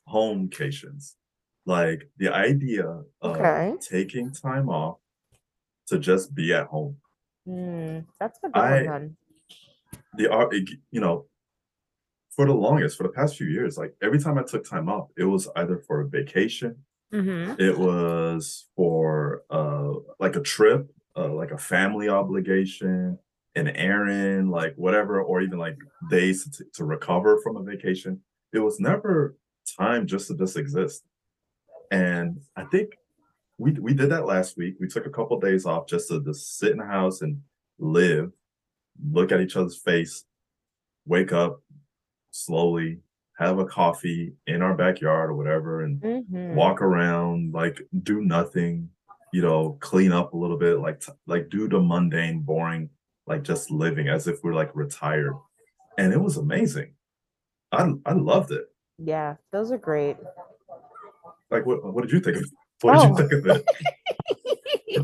homecations. 0.07 1.15
Like 1.65 2.09
the 2.17 2.29
idea 2.29 2.85
of 2.87 3.05
Okay. 3.37 3.75
taking 3.81 4.31
time 4.31 4.69
off 4.69 4.97
to 5.87 5.97
just 5.99 6.33
be 6.35 6.53
at 6.53 6.67
home. 6.67 6.97
Mm, 7.47 8.05
that's 8.19 8.39
a 8.43 8.47
good 8.49 8.55
I- 8.57 8.71
one. 8.83 8.85
hun. 8.87 9.17
The 10.15 10.31
art, 10.31 10.53
you 10.91 11.01
know, 11.01 11.25
for 12.35 12.45
the 12.45 12.53
longest, 12.53 12.97
for 12.97 13.03
the 13.03 13.09
past 13.09 13.37
few 13.37 13.47
years, 13.47 13.77
like 13.77 13.95
every 14.01 14.19
time 14.19 14.37
I 14.37 14.43
took 14.43 14.63
time 14.63 14.89
off, 14.89 15.09
it 15.17 15.23
was 15.25 15.47
either 15.55 15.77
for 15.77 16.01
a 16.01 16.07
vacation 16.07 16.83
Mhm. 17.11 17.59
it 17.59 17.77
was 17.77 18.69
for 18.75 19.43
a 19.51 19.93
like 20.19 20.35
a 20.35 20.41
trip, 20.41 20.91
uh, 21.15 21.31
like 21.31 21.51
a 21.51 21.57
family 21.59 22.09
obligation, 22.09 23.19
an 23.55 23.67
errand, 23.67 24.49
like 24.49 24.73
whatever, 24.77 25.21
or 25.21 25.41
even 25.41 25.59
like 25.59 25.77
days 26.09 26.49
to, 26.57 26.65
to 26.73 26.83
recover 26.85 27.39
from 27.43 27.55
a 27.55 27.61
vacation. 27.63 28.23
It 28.51 28.59
was 28.59 28.79
never 28.79 29.35
time 29.79 30.07
just 30.07 30.27
to 30.29 30.35
just 30.35 30.57
exist. 30.57 31.03
And 31.91 32.41
I 32.55 32.63
think 32.65 32.97
we 33.57 33.71
we 33.73 33.93
did 33.93 34.09
that 34.11 34.25
last 34.25 34.57
week. 34.57 34.75
We 34.79 34.87
took 34.87 35.05
a 35.05 35.09
couple 35.11 35.39
days 35.39 35.65
off 35.65 35.87
just 35.87 36.07
to 36.09 36.21
just 36.23 36.57
sit 36.57 36.71
in 36.71 36.77
the 36.77 36.85
house 36.85 37.21
and 37.21 37.41
live, 37.79 38.31
look 39.11 39.31
at 39.31 39.41
each 39.41 39.55
other's 39.55 39.77
face, 39.77 40.25
wake 41.05 41.31
up 41.31 41.61
slowly, 42.31 42.99
have 43.37 43.59
a 43.59 43.65
coffee 43.65 44.33
in 44.47 44.61
our 44.61 44.75
backyard 44.75 45.29
or 45.29 45.35
whatever, 45.35 45.81
and 45.83 46.01
Mhm. 46.01 46.55
walk 46.55 46.81
around, 46.81 47.53
like 47.53 47.87
do 48.03 48.21
nothing, 48.21 48.89
you 49.31 49.41
know, 49.41 49.77
clean 49.81 50.11
up 50.11 50.33
a 50.33 50.37
little 50.37 50.57
bit, 50.57 50.79
like 50.79 50.99
t- 51.01 51.11
like 51.27 51.49
do 51.49 51.67
the 51.67 51.79
mundane, 51.79 52.41
boring, 52.41 52.89
like 53.27 53.43
just 53.43 53.69
living 53.71 54.07
as 54.07 54.27
if 54.27 54.43
we're 54.43 54.53
like 54.53 54.75
retired. 54.75 55.35
And 55.97 56.11
it 56.13 56.19
was 56.21 56.37
amazing. 56.37 56.95
I 57.71 57.93
I 58.05 58.13
loved 58.13 58.51
it. 58.51 58.65
Yeah, 58.97 59.35
those 59.51 59.71
are 59.71 59.77
great. 59.77 60.17
Like 61.53 61.65
what 61.65 61.83
what 61.93 62.01
did 62.01 62.11
you 62.11 62.19
think 62.19 62.37
of 62.37 62.45
what 62.81 62.93
did 62.93 63.01
Oh. 63.01 63.07
you 63.09 63.15
think 63.17 63.31
of 63.33 63.45
it? 63.57 63.65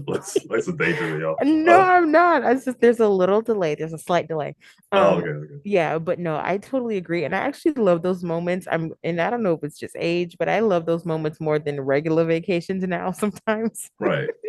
let's 0.08 0.38
let's 0.50 0.68
daydream, 0.68 1.20
y'all. 1.22 1.36
No, 1.44 1.78
Oh. 1.78 1.82
I'm 1.82 2.12
not. 2.12 2.44
It's 2.44 2.66
just 2.66 2.80
there's 2.80 3.00
a 3.00 3.08
little 3.08 3.42
delay. 3.42 3.76
There's 3.76 3.94
a 3.94 3.98
slight 3.98 4.28
delay. 4.28 4.56
Oh, 4.92 5.14
Um, 5.14 5.18
okay, 5.20 5.30
okay. 5.30 5.54
Yeah, 5.64 5.98
but 6.00 6.20
no, 6.20 6.40
I 6.44 6.58
totally 6.58 6.98
agree. 6.98 7.24
And 7.26 7.36
I 7.36 7.40
actually 7.40 7.74
love 7.74 8.02
those 8.02 8.24
moments. 8.24 8.68
I'm, 8.72 8.94
and 9.04 9.22
I 9.22 9.30
don't 9.30 9.44
know 9.44 9.54
if 9.54 9.64
it's 9.64 9.78
just 9.80 9.96
age, 9.98 10.36
but 10.38 10.50
I 10.50 10.60
love 10.60 10.86
those 10.86 11.06
moments 11.06 11.40
more 11.40 11.60
than 11.60 11.80
regular 11.82 12.26
vacations 12.26 12.84
now 12.84 13.12
sometimes. 13.24 13.90
Right. 14.00 14.30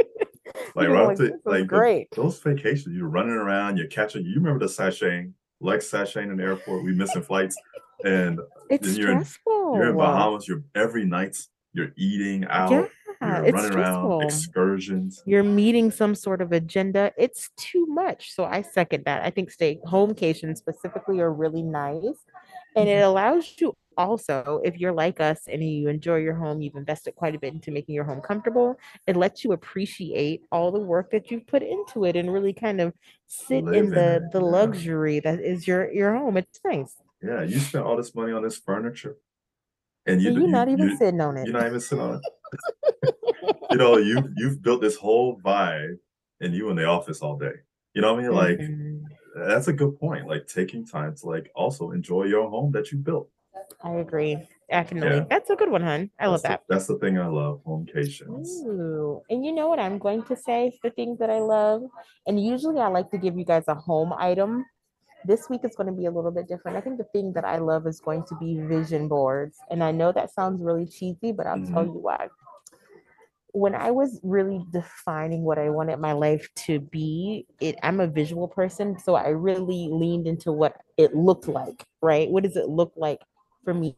Like 0.75 0.89
right 0.89 1.07
like, 1.07 1.17
to 1.19 1.33
like 1.45 1.61
the- 1.61 1.65
great. 1.65 2.09
those 2.17 2.41
vacations, 2.41 2.97
you're 2.97 3.09
running 3.09 3.37
around, 3.37 3.77
you're 3.77 3.87
catching. 3.87 4.25
You 4.25 4.35
remember 4.35 4.59
the 4.67 4.71
sashaying, 4.73 5.33
like 5.61 5.79
sashaying 5.79 6.31
in 6.31 6.37
the 6.37 6.43
airport. 6.43 6.83
We 6.85 6.93
missing 6.93 7.23
flights, 7.23 7.57
and 8.05 8.41
It's 8.69 8.97
you're 8.99 9.13
in- 9.13 9.25
stressful. 9.25 9.75
you're 9.77 9.91
in 9.91 9.97
Bahamas. 9.97 10.49
You're 10.49 10.65
every 10.75 11.05
night. 11.07 11.37
You're 11.73 11.93
eating 11.97 12.47
out. 12.47 12.71
Yeah, 12.71 12.87
you're 13.23 13.45
it's 13.47 13.55
running 13.55 13.79
around 13.79 13.95
stressful. 13.95 14.21
excursions. 14.23 15.23
You're 15.27 15.43
meeting 15.43 15.91
some 15.91 16.15
sort 16.15 16.41
of 16.41 16.53
agenda. 16.53 17.13
It's 17.19 17.51
too 17.57 17.87
much. 17.87 18.33
So 18.33 18.45
I 18.45 18.63
second 18.63 19.05
that. 19.05 19.23
I 19.23 19.31
think 19.31 19.51
stay 19.51 19.79
homecations 19.87 20.59
specifically 20.59 21.21
are 21.21 21.33
really 21.33 21.63
nice. 21.63 22.25
And 22.77 22.89
it 22.89 22.93
mm-hmm. 22.93 23.09
allows 23.09 23.55
you 23.59 23.75
also, 23.97 24.61
if 24.65 24.79
you're 24.79 24.93
like 24.93 25.21
us 25.21 25.43
and 25.47 25.63
you 25.63 25.89
enjoy 25.89 26.17
your 26.17 26.35
home, 26.35 26.63
you've 26.63 26.77
invested 26.77 27.15
quite 27.15 27.35
a 27.35 27.39
bit 27.39 27.53
into 27.53 27.71
making 27.71 27.95
your 27.95 28.05
home 28.05 28.21
comfortable, 28.21 28.79
it 29.07 29.17
lets 29.17 29.45
you 29.45 29.53
appreciate 29.53 30.43
all 30.51 30.73
the 30.73 30.81
work 30.81 31.11
that 31.11 31.31
you've 31.31 31.47
put 31.47 31.63
into 31.63 32.05
it 32.05 32.17
and 32.17 32.33
really 32.33 32.55
kind 32.55 32.81
of 32.81 32.95
sit 33.27 33.65
Live 33.65 33.75
in 33.75 33.91
the 33.91 34.29
the 34.33 34.41
luxury 34.41 35.21
that 35.21 35.41
is 35.41 35.67
your 35.67 35.93
your 35.93 36.17
home. 36.17 36.39
It's 36.39 36.61
nice. 36.65 36.97
Yeah, 37.23 37.43
you 37.43 37.59
spent 37.61 37.85
all 37.85 37.97
this 37.97 38.15
money 38.15 38.33
on 38.33 38.43
this 38.43 38.57
furniture, 38.57 39.19
and 40.11 40.21
you 40.23 40.29
And 40.29 40.37
you're 40.39 40.47
you- 40.47 40.53
not 40.53 40.69
even 40.69 40.89
you- 40.91 40.97
sitting 40.97 41.21
on 41.21 41.37
it. 41.37 41.47
You're 41.47 41.55
not 41.59 41.67
even 41.67 41.81
sitting 41.81 42.05
on 42.05 42.21
it. 42.21 43.15
you 43.71 43.77
know, 43.77 43.97
you 43.99 44.17
you've 44.37 44.63
built 44.63 44.81
this 44.81 44.97
whole 44.97 45.41
vibe, 45.41 45.97
and 46.41 46.55
you 46.55 46.71
in 46.71 46.77
the 46.77 46.85
office 46.85 47.21
all 47.23 47.37
day. 47.37 47.57
You 47.95 48.03
know 48.03 48.15
what 48.15 48.21
I 48.25 48.27
mean? 48.29 48.35
Like 48.45 48.59
Mhm. 48.59 49.03
that's 49.49 49.69
a 49.69 49.73
good 49.73 49.99
point. 49.99 50.27
Like 50.27 50.47
taking 50.47 50.87
time 50.87 51.15
to 51.17 51.27
like 51.27 51.51
also 51.55 51.91
enjoy 51.93 52.25
your 52.25 52.49
home 52.49 52.73
that 52.73 52.91
you 52.93 52.99
built. 52.99 53.29
I 53.83 53.93
agree. 54.07 54.39
Definitely. 54.71 55.17
Yeah. 55.19 55.25
That's 55.29 55.51
a 55.51 55.57
good 55.57 55.71
one, 55.71 55.83
hun. 55.83 56.11
I 56.19 56.27
love 56.29 56.43
that. 56.43 56.63
the, 56.69 56.75
that's 56.75 56.87
the 56.87 56.97
thing 56.99 57.19
I 57.19 57.27
love. 57.27 57.61
Homecations. 57.67 58.47
Ooh, 58.65 59.23
and 59.29 59.45
you 59.45 59.53
know 59.53 59.69
what 59.69 59.81
I'm 59.81 59.99
going 59.99 60.23
to 60.25 60.37
say? 60.37 60.73
The 60.83 60.91
things 60.91 61.19
that 61.19 61.31
I 61.31 61.41
love, 61.41 61.83
and 62.27 62.43
usually 62.43 62.79
I 62.81 62.89
like 62.89 63.11
to 63.11 63.19
give 63.19 63.37
you 63.37 63.45
guys 63.45 63.65
a 63.69 63.75
home 63.75 64.13
item. 64.17 64.65
This 65.25 65.49
week 65.51 65.61
is 65.65 65.77
going 65.77 65.87
to 65.87 65.93
be 65.93 66.07
a 66.07 66.11
little 66.11 66.31
bit 66.31 66.49
different. 66.49 66.77
I 66.77 66.81
think 66.81 66.99
the 66.99 67.05
thing 67.05 67.33
that 67.35 67.45
I 67.45 67.59
love 67.59 67.87
is 67.87 68.01
going 68.01 68.25
to 68.25 68.35
be 68.37 68.59
vision 68.61 69.09
boards. 69.09 69.59
And 69.71 69.85
I 69.85 69.91
know 69.93 70.13
that 70.13 70.33
sounds 70.33 70.63
really 70.63 70.87
cheesy, 70.87 71.33
but 71.33 71.47
I'll 71.47 71.65
tell 71.67 71.85
Mhm. 71.85 71.95
you 71.95 72.01
why. 72.01 72.29
When 73.53 73.75
I 73.75 73.91
was 73.91 74.21
really 74.23 74.65
defining 74.73 75.43
what 75.43 75.59
I 75.59 75.71
wanted 75.71 75.99
my 75.99 76.13
life 76.13 76.49
to 76.67 76.79
be, 76.81 77.47
it 77.61 77.77
I'm 77.83 77.99
a 78.01 78.07
visual 78.07 78.47
person, 78.47 78.99
so 78.99 79.15
I 79.17 79.29
really 79.29 79.89
leaned 79.91 80.27
into 80.29 80.53
what 80.53 80.81
it 80.97 81.15
looked 81.17 81.49
like, 81.49 81.85
right? 82.01 82.31
What 82.31 82.45
does 82.45 82.57
it 82.57 82.69
look 82.69 82.93
like 82.97 83.21
for 83.65 83.75
me 83.75 83.97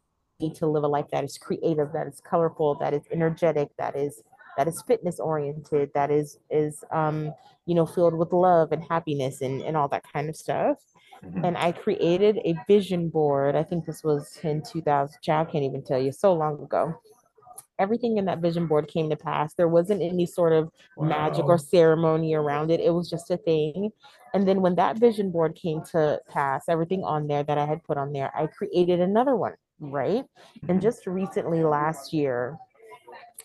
to 0.54 0.66
live 0.66 0.84
a 0.84 0.88
life 0.88 1.06
that 1.12 1.22
is 1.24 1.36
creative, 1.38 1.92
that 1.92 2.06
is 2.06 2.20
colorful, 2.20 2.76
that 2.76 2.94
is 2.94 3.02
energetic, 3.12 3.68
that 3.78 3.94
is 3.94 4.22
that 4.56 4.68
is 4.68 4.82
fitness 4.82 5.20
oriented, 5.20 5.90
that 5.94 6.10
is 6.10 6.38
is 6.50 6.82
um, 6.90 7.32
you 7.66 7.74
know, 7.74 7.86
filled 7.86 8.14
with 8.14 8.32
love 8.32 8.72
and 8.72 8.82
happiness 8.84 9.40
and, 9.42 9.60
and 9.62 9.76
all 9.76 9.88
that 9.88 10.02
kind 10.12 10.28
of 10.30 10.36
stuff. 10.36 10.78
Mhm. 11.24 11.44
And 11.46 11.56
I 11.56 11.72
created 11.72 12.38
a 12.44 12.54
vision 12.66 13.08
board. 13.08 13.54
I 13.54 13.62
think 13.62 13.84
this 13.86 14.02
was 14.02 14.38
in 14.42 14.62
2000. 14.62 15.20
Child 15.22 15.50
can't 15.50 15.64
even 15.64 15.82
tell 15.82 16.00
you, 16.00 16.12
so 16.12 16.32
long 16.32 16.62
ago. 16.62 16.94
Everything 17.78 18.16
in 18.18 18.26
that 18.26 18.38
vision 18.38 18.66
board 18.66 18.86
came 18.88 19.10
to 19.10 19.16
pass. 19.16 19.54
There 19.54 19.68
wasn't 19.68 20.02
any 20.02 20.26
sort 20.26 20.52
of 20.52 20.70
magic 20.98 21.44
or 21.46 21.58
ceremony 21.58 22.34
around 22.34 22.70
it. 22.70 22.80
It 22.80 22.90
was 22.90 23.08
just 23.10 23.30
a 23.30 23.36
thing. 23.36 23.90
And 24.34 24.46
then 24.46 24.60
when 24.60 24.74
that 24.76 24.98
vision 24.98 25.30
board 25.30 25.54
came 25.54 25.82
to 25.92 26.20
pass, 26.28 26.68
everything 26.68 27.02
on 27.02 27.26
there 27.26 27.42
that 27.42 27.58
I 27.58 27.66
had 27.66 27.82
put 27.82 27.98
on 27.98 28.12
there, 28.12 28.30
I 28.36 28.46
created 28.46 29.00
another 29.00 29.36
one, 29.36 29.54
right? 29.80 30.24
And 30.68 30.78
Mhm. 30.78 30.82
just 30.82 31.06
recently 31.06 31.64
last 31.64 32.12
year, 32.12 32.58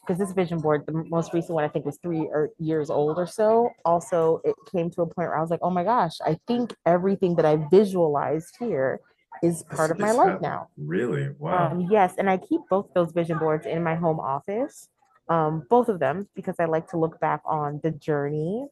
because 0.08 0.20
this 0.20 0.32
vision 0.34 0.60
board, 0.60 0.86
the 0.86 0.94
most 1.10 1.34
recent 1.34 1.54
one 1.54 1.64
I 1.66 1.68
think 1.68 1.86
was 1.86 1.98
three 1.98 2.22
or 2.22 2.50
years 2.60 2.90
old 2.90 3.18
or 3.18 3.28
so. 3.28 3.70
Also, 3.84 4.40
it 4.46 4.56
came 4.72 4.90
to 4.92 5.02
a 5.02 5.06
point 5.06 5.28
where 5.30 5.38
I 5.38 5.42
was 5.42 5.50
like, 5.50 5.60
oh 5.62 5.70
my 5.70 5.84
gosh, 5.84 6.14
I 6.26 6.40
think 6.48 6.74
everything 6.86 7.36
that 7.36 7.46
I 7.46 7.58
visualized 7.70 8.56
here 8.58 9.02
is 9.44 9.64
part 9.64 9.92
of 9.92 10.00
my 10.00 10.12
life 10.12 10.40
now. 10.42 10.70
Really? 10.78 11.30
Wow. 11.38 11.72
Um, 11.72 11.88
yes, 11.92 12.14
and 12.18 12.30
I 12.30 12.38
keep 12.38 12.62
both 12.70 12.88
those 12.96 13.12
vision 13.12 13.38
boards 13.38 13.66
in 13.66 13.84
my 13.84 13.96
home 13.96 14.20
office, 14.20 14.88
um, 15.30 15.66
both 15.70 15.90
of 15.90 16.00
them, 16.00 16.28
because 16.36 16.56
I 16.60 16.66
like 16.66 16.88
to 16.92 16.98
look 16.98 17.20
back 17.20 17.42
on 17.46 17.80
the 17.84 17.92
journey. 17.92 18.66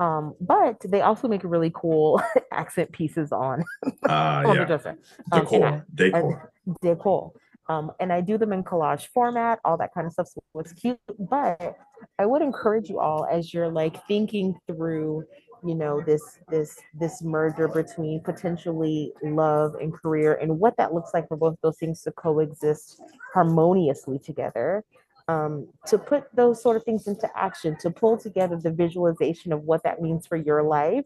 Um, 0.00 0.34
but 0.40 0.80
they 0.88 1.02
also 1.02 1.28
make 1.28 1.42
really 1.44 1.70
cool 1.74 2.22
accent 2.52 2.90
pieces 2.90 3.32
on 3.32 3.62
Ah, 4.08 4.38
on 4.44 4.46
the 4.48 4.54
yeah. 4.54 4.64
dresser. 4.64 4.90
Um, 4.90 4.96
I- 5.32 5.40
Decor. 5.40 6.52
Decor. 6.82 7.32
Um, 7.70 7.92
and 8.00 8.12
I 8.12 8.20
do 8.20 8.36
them 8.36 8.52
in 8.52 8.64
collage 8.64 9.06
format, 9.14 9.60
all 9.64 9.76
that 9.76 9.94
kind 9.94 10.04
of 10.04 10.12
stuff. 10.12 10.26
So 10.26 10.40
it's 10.58 10.72
cute. 10.72 10.98
But 11.20 11.76
I 12.18 12.26
would 12.26 12.42
encourage 12.42 12.88
you 12.88 12.98
all 12.98 13.28
as 13.30 13.54
you're 13.54 13.70
like 13.70 14.04
thinking 14.08 14.58
through, 14.66 15.24
you 15.64 15.76
know, 15.76 16.00
this 16.00 16.40
this 16.48 16.76
this 16.98 17.22
merger 17.22 17.68
between 17.68 18.22
potentially 18.22 19.12
love 19.22 19.76
and 19.76 19.94
career 19.94 20.34
and 20.42 20.58
what 20.58 20.76
that 20.78 20.92
looks 20.92 21.10
like 21.14 21.28
for 21.28 21.36
both 21.36 21.56
those 21.62 21.78
things 21.78 22.02
to 22.02 22.10
coexist 22.10 23.00
harmoniously 23.32 24.18
together. 24.18 24.82
Um, 25.28 25.68
to 25.86 25.96
put 25.96 26.24
those 26.34 26.60
sort 26.60 26.76
of 26.76 26.82
things 26.82 27.06
into 27.06 27.30
action, 27.36 27.76
to 27.82 27.90
pull 27.92 28.18
together 28.18 28.56
the 28.56 28.72
visualization 28.72 29.52
of 29.52 29.62
what 29.62 29.84
that 29.84 30.02
means 30.02 30.26
for 30.26 30.36
your 30.36 30.64
life. 30.64 31.04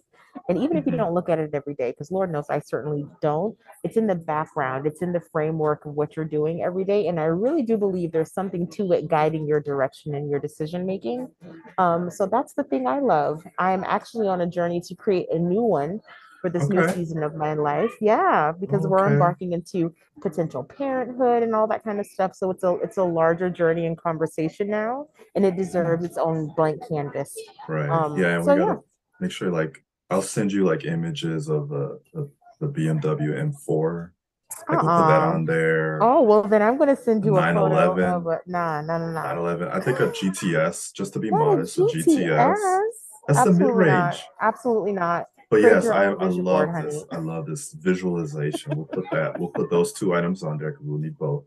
And 0.49 0.59
even 0.59 0.77
if 0.77 0.87
you 0.87 0.93
Mhm. 0.93 0.99
don't 0.99 1.15
look 1.15 1.29
at 1.29 1.39
it 1.39 1.51
every 1.55 1.75
day, 1.75 1.91
because 1.91 2.11
Lord 2.11 2.31
knows 2.31 2.47
I 2.51 2.61
certainly 2.61 3.07
don't, 3.21 3.57
it's 3.83 3.97
in 3.97 4.07
the 4.07 4.15
background, 4.15 4.87
it's 4.87 5.03
in 5.03 5.13
the 5.13 5.21
framework 5.21 5.87
of 5.87 5.95
what 5.95 6.17
you're 6.17 6.25
doing 6.25 6.63
every 6.63 6.85
day. 6.85 7.09
And 7.09 7.19
I 7.21 7.25
really 7.25 7.63
do 7.63 7.77
believe 7.77 8.13
there's 8.13 8.33
something 8.33 8.67
to 8.73 8.93
it 8.93 9.09
guiding 9.09 9.47
your 9.47 9.61
direction 9.61 10.15
and 10.15 10.31
your 10.31 10.41
decision 10.41 10.87
making. 10.87 11.29
Um, 11.79 12.11
so 12.11 12.27
that's 12.27 12.55
the 12.55 12.65
thing 12.65 12.87
I 12.87 13.01
love. 13.01 13.45
I'm 13.59 13.85
actually 13.85 14.29
on 14.29 14.41
a 14.41 14.47
journey 14.47 14.81
to 14.83 14.95
create 14.95 15.29
a 15.31 15.39
new 15.39 15.63
one 15.63 16.01
for 16.41 16.51
this 16.51 16.69
new 16.69 16.87
season 16.91 17.23
of 17.23 17.35
my 17.37 17.55
life. 17.55 17.95
Yeah, 18.03 18.53
because 18.53 18.87
we're 18.87 19.11
embarking 19.11 19.53
into 19.53 19.95
potential 20.21 20.63
parenthood 20.63 21.43
and 21.43 21.55
all 21.55 21.67
that 21.69 21.83
kind 21.83 21.99
of 21.99 22.07
stuff. 22.07 22.35
So 22.35 22.51
it's 22.51 22.63
a 22.63 22.75
it's 22.83 22.99
a 22.99 23.03
larger 23.03 23.49
journey 23.49 23.87
and 23.87 23.97
conversation 23.97 24.69
now, 24.69 25.07
and 25.35 25.47
it 25.47 25.57
deserves 25.57 26.05
its 26.05 26.19
own 26.19 26.53
blank 26.55 26.87
canvas. 26.87 27.35
Right. 27.67 27.89
Um, 27.89 28.21
yeah, 28.21 28.37
and 28.37 28.45
so 28.45 28.53
we 28.53 28.61
gotta 28.61 28.73
yeah. 28.73 28.79
make 29.21 29.31
sure 29.31 29.51
like 29.51 29.83
I'll 30.11 30.23
send 30.23 30.53
you 30.53 30.65
like 30.65 30.85
images 30.85 31.49
of 31.49 31.69
the 31.69 32.01
the, 32.13 32.31
the 32.61 32.69
BMW 32.69 33.53
M4. 33.53 34.11
Like 34.69 34.69
we'll 34.69 34.81
put 34.81 35.09
that 35.09 35.23
Uh-uh. 35.23 35.33
on 35.35 35.45
there. 35.47 35.99
Oh 36.03 36.23
well, 36.23 36.43
then 36.43 36.63
I'm 36.63 36.77
gonna 36.79 36.97
send 36.97 37.25
you 37.25 37.37
a 37.37 37.41
photo 37.43 37.69
911. 37.69 38.05
of 38.05 38.27
a 38.27 38.41
nah, 38.47 38.81
nah, 38.83 38.99
nah, 38.99 39.13
nah. 39.13 39.23
911. 39.23 39.69
I 39.69 39.81
think 39.81 40.01
a 40.01 40.09
GTS, 40.09 40.93
just 40.93 41.13
to 41.15 41.19
be 41.19 41.31
modest, 41.31 41.79
a 41.79 41.83
GTS. 41.83 42.57
That's 43.27 43.45
the 43.45 43.53
mid 43.53 43.71
range. 43.71 44.23
Absolutely 44.41 44.93
not. 44.93 45.27
But 45.51 45.61
Create 45.61 45.73
yes, 45.75 45.87
I, 45.89 46.05
I 46.05 46.09
love 46.27 46.45
board, 46.45 46.85
this. 46.87 46.95
honey. 46.95 47.07
I 47.13 47.17
love 47.19 47.47
this 47.47 47.73
visualization. 47.73 48.77
We'll 48.77 48.87
put 48.87 49.05
that. 49.13 49.39
We'll 49.39 49.51
put 49.51 49.71
those 49.71 49.93
two 49.93 50.15
items 50.15 50.43
on 50.43 50.59
there 50.59 50.71
because 50.73 50.87
we'll 50.87 50.99
need 50.99 51.19
both. 51.19 51.45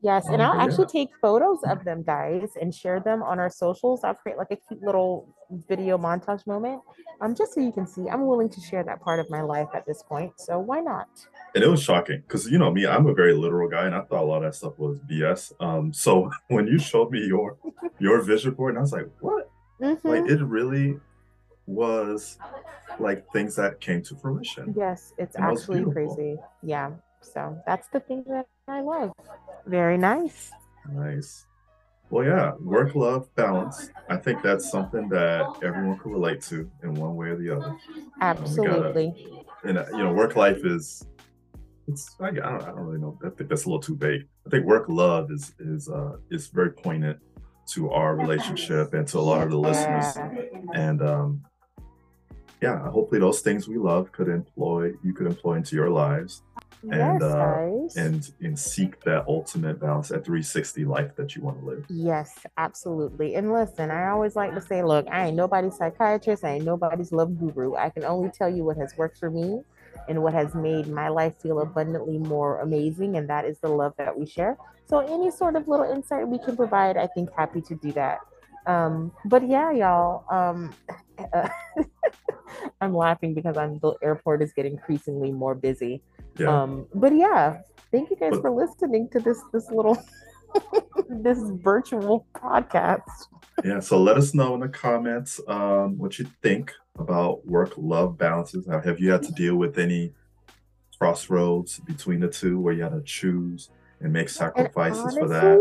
Yes, 0.00 0.28
and 0.28 0.40
Um, 0.40 0.52
I'll 0.52 0.60
actually 0.60 0.86
take 0.86 1.08
photos 1.20 1.58
of 1.64 1.84
them, 1.84 2.02
guys, 2.02 2.50
and 2.60 2.72
share 2.72 3.00
them 3.00 3.22
on 3.22 3.40
our 3.40 3.50
socials. 3.50 4.04
I'll 4.04 4.14
create 4.14 4.38
like 4.38 4.50
a 4.52 4.56
cute 4.56 4.80
little 4.82 5.26
video 5.68 5.98
montage 5.98 6.46
moment, 6.46 6.82
um, 7.20 7.34
just 7.34 7.54
so 7.54 7.60
you 7.60 7.72
can 7.72 7.86
see. 7.86 8.08
I'm 8.08 8.26
willing 8.26 8.48
to 8.50 8.60
share 8.60 8.84
that 8.84 9.00
part 9.00 9.18
of 9.18 9.28
my 9.28 9.40
life 9.42 9.68
at 9.74 9.86
this 9.86 10.02
point, 10.04 10.38
so 10.38 10.60
why 10.60 10.80
not? 10.80 11.08
And 11.54 11.64
it 11.64 11.68
was 11.68 11.82
shocking 11.82 12.20
because 12.20 12.48
you 12.48 12.58
know 12.58 12.70
me, 12.70 12.86
I'm 12.86 13.06
a 13.06 13.14
very 13.14 13.34
literal 13.34 13.68
guy, 13.68 13.86
and 13.86 13.94
I 13.94 14.02
thought 14.02 14.22
a 14.22 14.26
lot 14.26 14.36
of 14.38 14.42
that 14.44 14.54
stuff 14.54 14.78
was 14.78 15.00
BS. 15.00 15.52
Um, 15.60 15.92
so 15.92 16.30
when 16.48 16.68
you 16.68 16.78
showed 16.78 17.10
me 17.10 17.26
your 17.26 17.56
your 17.98 18.20
vision 18.22 18.54
board, 18.54 18.70
and 18.74 18.78
I 18.78 18.82
was 18.82 18.92
like, 18.92 19.08
what? 19.20 19.50
Mhm. 19.80 20.04
Like 20.04 20.30
it 20.30 20.42
really 20.42 21.00
was 21.66 22.38
like 22.98 23.30
things 23.32 23.56
that 23.56 23.80
came 23.80 24.02
to 24.02 24.16
fruition. 24.16 24.74
Yes, 24.76 25.12
it's 25.18 25.36
And 25.36 25.44
actually 25.44 25.84
crazy. 25.92 26.38
Yeah. 26.62 26.92
So 27.20 27.60
that's 27.66 27.88
the 27.88 28.00
thing 28.00 28.24
that 28.28 28.46
I 28.68 28.80
love. 28.80 29.12
Very 29.68 29.98
nice. 29.98 30.50
Nice. 30.90 31.46
Well, 32.10 32.24
yeah, 32.24 32.52
work 32.58 32.94
life 32.94 33.24
balance. 33.34 33.90
I 34.08 34.16
think 34.16 34.42
that's 34.42 34.70
something 34.70 35.10
that 35.10 35.46
everyone 35.62 35.98
can 35.98 36.10
relate 36.10 36.40
to 36.44 36.70
in 36.82 36.94
one 36.94 37.16
way 37.16 37.28
or 37.28 37.36
the 37.36 37.50
other. 37.54 37.76
Absolutely. 38.22 39.14
And 39.64 39.76
uh, 39.76 39.84
you 39.92 39.98
know, 39.98 40.12
work 40.14 40.36
life 40.36 40.64
is 40.64 41.06
it's 41.86 42.16
I, 42.18 42.28
I 42.28 42.30
don't 42.30 42.62
I 42.62 42.66
don't 42.66 42.76
really 42.76 42.98
know. 42.98 43.18
I 43.22 43.28
think 43.28 43.50
that's 43.50 43.64
a 43.64 43.68
little 43.68 43.80
too 43.80 43.96
vague. 43.96 44.26
I 44.46 44.50
think 44.50 44.64
work 44.64 44.86
love 44.88 45.30
is 45.30 45.54
is 45.58 45.90
uh 45.90 46.16
is 46.30 46.46
very 46.48 46.72
poignant 46.72 47.18
to 47.74 47.90
our 47.90 48.16
relationship 48.16 48.94
and 48.94 49.06
to 49.08 49.18
a 49.18 49.20
lot 49.20 49.42
of 49.42 49.50
the 49.50 49.58
listeners. 49.58 50.16
And 50.72 51.02
um 51.02 51.42
yeah, 52.62 52.88
hopefully 52.88 53.20
those 53.20 53.40
things 53.42 53.68
we 53.68 53.76
love 53.76 54.12
could 54.12 54.28
employ 54.28 54.92
you 55.04 55.12
could 55.12 55.26
employ 55.26 55.54
into 55.54 55.76
your 55.76 55.90
lives 55.90 56.42
Yes, 56.82 57.22
uh, 57.22 57.34
guys. 57.34 57.96
and 57.96 58.30
and 58.40 58.58
seek 58.58 59.00
that 59.02 59.26
ultimate 59.26 59.80
balance, 59.80 60.10
at 60.10 60.24
360 60.24 60.84
life 60.84 61.14
that 61.16 61.34
you 61.34 61.42
want 61.42 61.58
to 61.60 61.66
live. 61.66 61.84
Yes, 61.88 62.46
absolutely. 62.56 63.34
And 63.34 63.52
listen, 63.52 63.90
I 63.90 64.08
always 64.08 64.36
like 64.36 64.54
to 64.54 64.60
say, 64.60 64.82
look, 64.82 65.06
I 65.10 65.26
ain't 65.26 65.36
nobody's 65.36 65.76
psychiatrist, 65.76 66.44
I 66.44 66.54
ain't 66.54 66.64
nobody's 66.64 67.12
love 67.12 67.38
guru. 67.38 67.74
I 67.74 67.90
can 67.90 68.04
only 68.04 68.30
tell 68.30 68.48
you 68.48 68.64
what 68.64 68.76
has 68.76 68.96
worked 68.96 69.18
for 69.18 69.30
me 69.30 69.62
and 70.08 70.22
what 70.22 70.32
has 70.34 70.54
made 70.54 70.86
my 70.86 71.08
life 71.08 71.34
feel 71.40 71.60
abundantly 71.60 72.18
more 72.18 72.60
amazing, 72.60 73.16
and 73.16 73.28
that 73.28 73.44
is 73.44 73.58
the 73.58 73.68
love 73.68 73.94
that 73.98 74.16
we 74.16 74.26
share. 74.26 74.56
So, 74.86 75.00
any 75.00 75.30
sort 75.30 75.56
of 75.56 75.68
little 75.68 75.90
insight 75.90 76.26
we 76.26 76.38
can 76.38 76.56
provide, 76.56 76.96
I 76.96 77.08
think 77.08 77.30
happy 77.36 77.60
to 77.62 77.74
do 77.74 77.92
that. 77.92 78.20
Um, 78.66 79.12
but 79.24 79.48
yeah, 79.48 79.72
y'all, 79.72 80.24
um, 80.30 80.74
I'm 82.80 82.94
laughing 82.94 83.34
because 83.34 83.56
I'm 83.56 83.78
the 83.80 83.94
airport 84.02 84.42
is 84.42 84.52
getting 84.52 84.72
increasingly 84.72 85.32
more 85.32 85.54
busy. 85.54 86.02
Yeah. 86.38 86.62
Um, 86.62 86.86
but 86.94 87.14
yeah, 87.14 87.58
thank 87.90 88.10
you 88.10 88.16
guys 88.16 88.32
But- 88.32 88.42
for 88.42 88.50
listening 88.50 89.08
to 89.10 89.20
this 89.20 89.42
this 89.52 89.70
little 89.70 89.98
this 91.08 91.38
virtual 91.62 92.26
podcast. 92.34 93.02
Yeah, 93.64 93.80
so 93.80 94.00
let 94.00 94.16
us 94.16 94.34
know 94.34 94.54
in 94.54 94.60
the 94.60 94.68
comments 94.68 95.40
um, 95.48 95.98
what 95.98 96.18
you 96.18 96.26
think 96.42 96.72
about 96.98 97.46
work 97.46 97.72
love 97.76 98.16
balances. 98.16 98.66
Have 98.66 99.00
you 99.00 99.10
had 99.10 99.22
to 99.24 99.32
deal 99.32 99.56
with 99.56 99.78
any 99.78 100.12
crossroads 100.98 101.78
between 101.80 102.20
the 102.20 102.28
two 102.28 102.60
where 102.60 102.74
you 102.74 102.82
had 102.82 102.92
to 102.92 103.02
choose 103.02 103.70
and 104.00 104.12
make 104.12 104.26
And 104.26 104.30
sacrifices 104.30 105.16
for 105.16 105.28
that? 105.28 105.58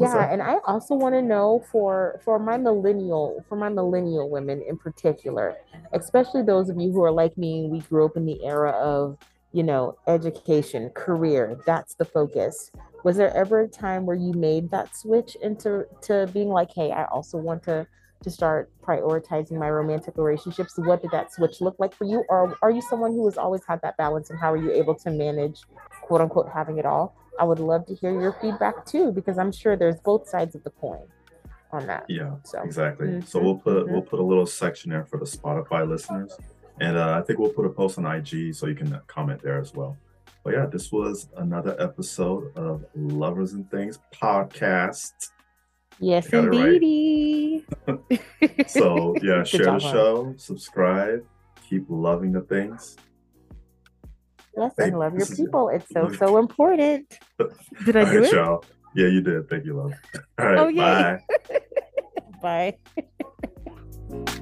Yeah, 0.00 0.32
and 0.32 0.42
I 0.42 0.56
also 0.64 0.94
want 0.94 1.14
to 1.14 1.22
know 1.22 1.64
for 1.70 2.20
for 2.24 2.38
my 2.38 2.56
millennial 2.56 3.44
for 3.48 3.56
my 3.56 3.68
millennial 3.68 4.30
women 4.30 4.62
in 4.62 4.76
particular, 4.76 5.56
especially 5.92 6.42
those 6.42 6.68
of 6.68 6.80
you 6.80 6.92
who 6.92 7.02
are 7.02 7.10
like 7.10 7.36
me, 7.36 7.68
we 7.70 7.80
grew 7.80 8.04
up 8.04 8.16
in 8.16 8.26
the 8.26 8.44
era 8.44 8.70
of 8.70 9.18
you 9.52 9.62
know 9.62 9.96
education, 10.06 10.90
career. 10.90 11.58
That's 11.66 11.94
the 11.94 12.04
focus. 12.04 12.70
Was 13.04 13.16
there 13.16 13.34
ever 13.36 13.60
a 13.60 13.68
time 13.68 14.06
where 14.06 14.16
you 14.16 14.32
made 14.32 14.70
that 14.70 14.96
switch 14.96 15.36
into 15.42 15.86
to 16.02 16.28
being 16.32 16.48
like, 16.48 16.70
hey, 16.74 16.90
I 16.90 17.04
also 17.06 17.38
want 17.38 17.62
to 17.64 17.86
to 18.22 18.30
start 18.30 18.70
prioritizing 18.82 19.52
my 19.52 19.70
romantic 19.70 20.16
relationships? 20.16 20.74
What 20.76 21.02
did 21.02 21.12
that 21.12 21.32
switch 21.32 21.60
look 21.60 21.76
like 21.78 21.94
for 21.94 22.04
you, 22.04 22.24
or 22.28 22.56
are 22.62 22.70
you 22.70 22.82
someone 22.82 23.12
who 23.12 23.24
has 23.26 23.38
always 23.38 23.64
had 23.64 23.80
that 23.82 23.96
balance, 23.96 24.30
and 24.30 24.38
how 24.38 24.52
are 24.52 24.56
you 24.56 24.72
able 24.72 24.94
to 24.96 25.10
manage, 25.10 25.60
quote 26.02 26.20
unquote, 26.20 26.48
having 26.52 26.78
it 26.78 26.86
all? 26.86 27.14
I 27.38 27.44
would 27.44 27.60
love 27.60 27.86
to 27.86 27.94
hear 27.94 28.12
your 28.20 28.32
feedback 28.40 28.84
too, 28.86 29.12
because 29.12 29.38
I'm 29.38 29.52
sure 29.52 29.76
there's 29.76 30.00
both 30.00 30.28
sides 30.28 30.54
of 30.54 30.64
the 30.64 30.70
coin 30.70 31.06
on 31.72 31.86
that. 31.86 32.04
Yeah, 32.08 32.36
So 32.44 32.60
exactly. 32.62 33.20
So 33.22 33.38
Mhm, 33.40 33.44
we'll 33.44 33.56
put 33.56 33.86
mhm. 33.86 33.92
we'll 33.92 34.02
put 34.02 34.20
a 34.20 34.22
little 34.22 34.46
section 34.46 34.90
there 34.90 35.04
for 35.04 35.18
the 35.18 35.24
Spotify 35.26 35.86
listeners, 35.88 36.36
and 36.80 36.96
uh, 36.96 37.18
I 37.18 37.22
think 37.22 37.38
we'll 37.38 37.52
put 37.52 37.66
a 37.66 37.70
post 37.70 37.98
on 37.98 38.06
IG 38.06 38.54
so 38.54 38.66
you 38.66 38.74
can 38.74 38.92
uh, 38.92 39.00
comment 39.06 39.40
there 39.42 39.58
as 39.60 39.74
well. 39.74 39.96
But 40.44 40.54
yeah, 40.54 40.66
this 40.66 40.90
was 40.92 41.28
another 41.36 41.76
episode 41.80 42.56
of 42.56 42.84
Lovers 42.94 43.52
and 43.52 43.70
Things 43.70 43.98
podcast. 44.14 45.12
yes, 46.00 46.26
indeed. 46.32 47.64
right. 47.86 48.20
So 48.68 49.14
yeah, 49.22 49.38
Good 49.38 49.46
share 49.48 49.58
the 49.58 49.64
job, 49.64 49.82
hon. 49.82 49.92
show, 49.92 50.34
subscribe, 50.36 51.24
keep 51.68 51.84
loving 51.88 52.32
the 52.32 52.42
things. 52.42 52.96
Yes, 54.56 54.72
Hey, 54.76 54.84
and 54.84 54.98
love 54.98 55.16
your 55.16 55.26
people. 55.26 55.68
It's 55.68 55.90
so 55.92 56.10
so 56.12 56.38
important. 56.38 57.06
Did 57.84 57.96
I 57.96 58.00
All 58.04 58.10
do 58.10 58.18
right, 58.20 58.24
it? 58.24 58.32
y'all. 58.32 58.64
Yeah, 58.94 59.08
you 59.08 59.20
did. 59.20 59.48
Thank 59.48 59.64
you, 59.66 59.74
love. 59.76 59.92
All 60.38 60.46
right, 60.46 60.58
Oh, 60.58 60.72
bye. 60.74 61.20
Bye. 64.26 64.38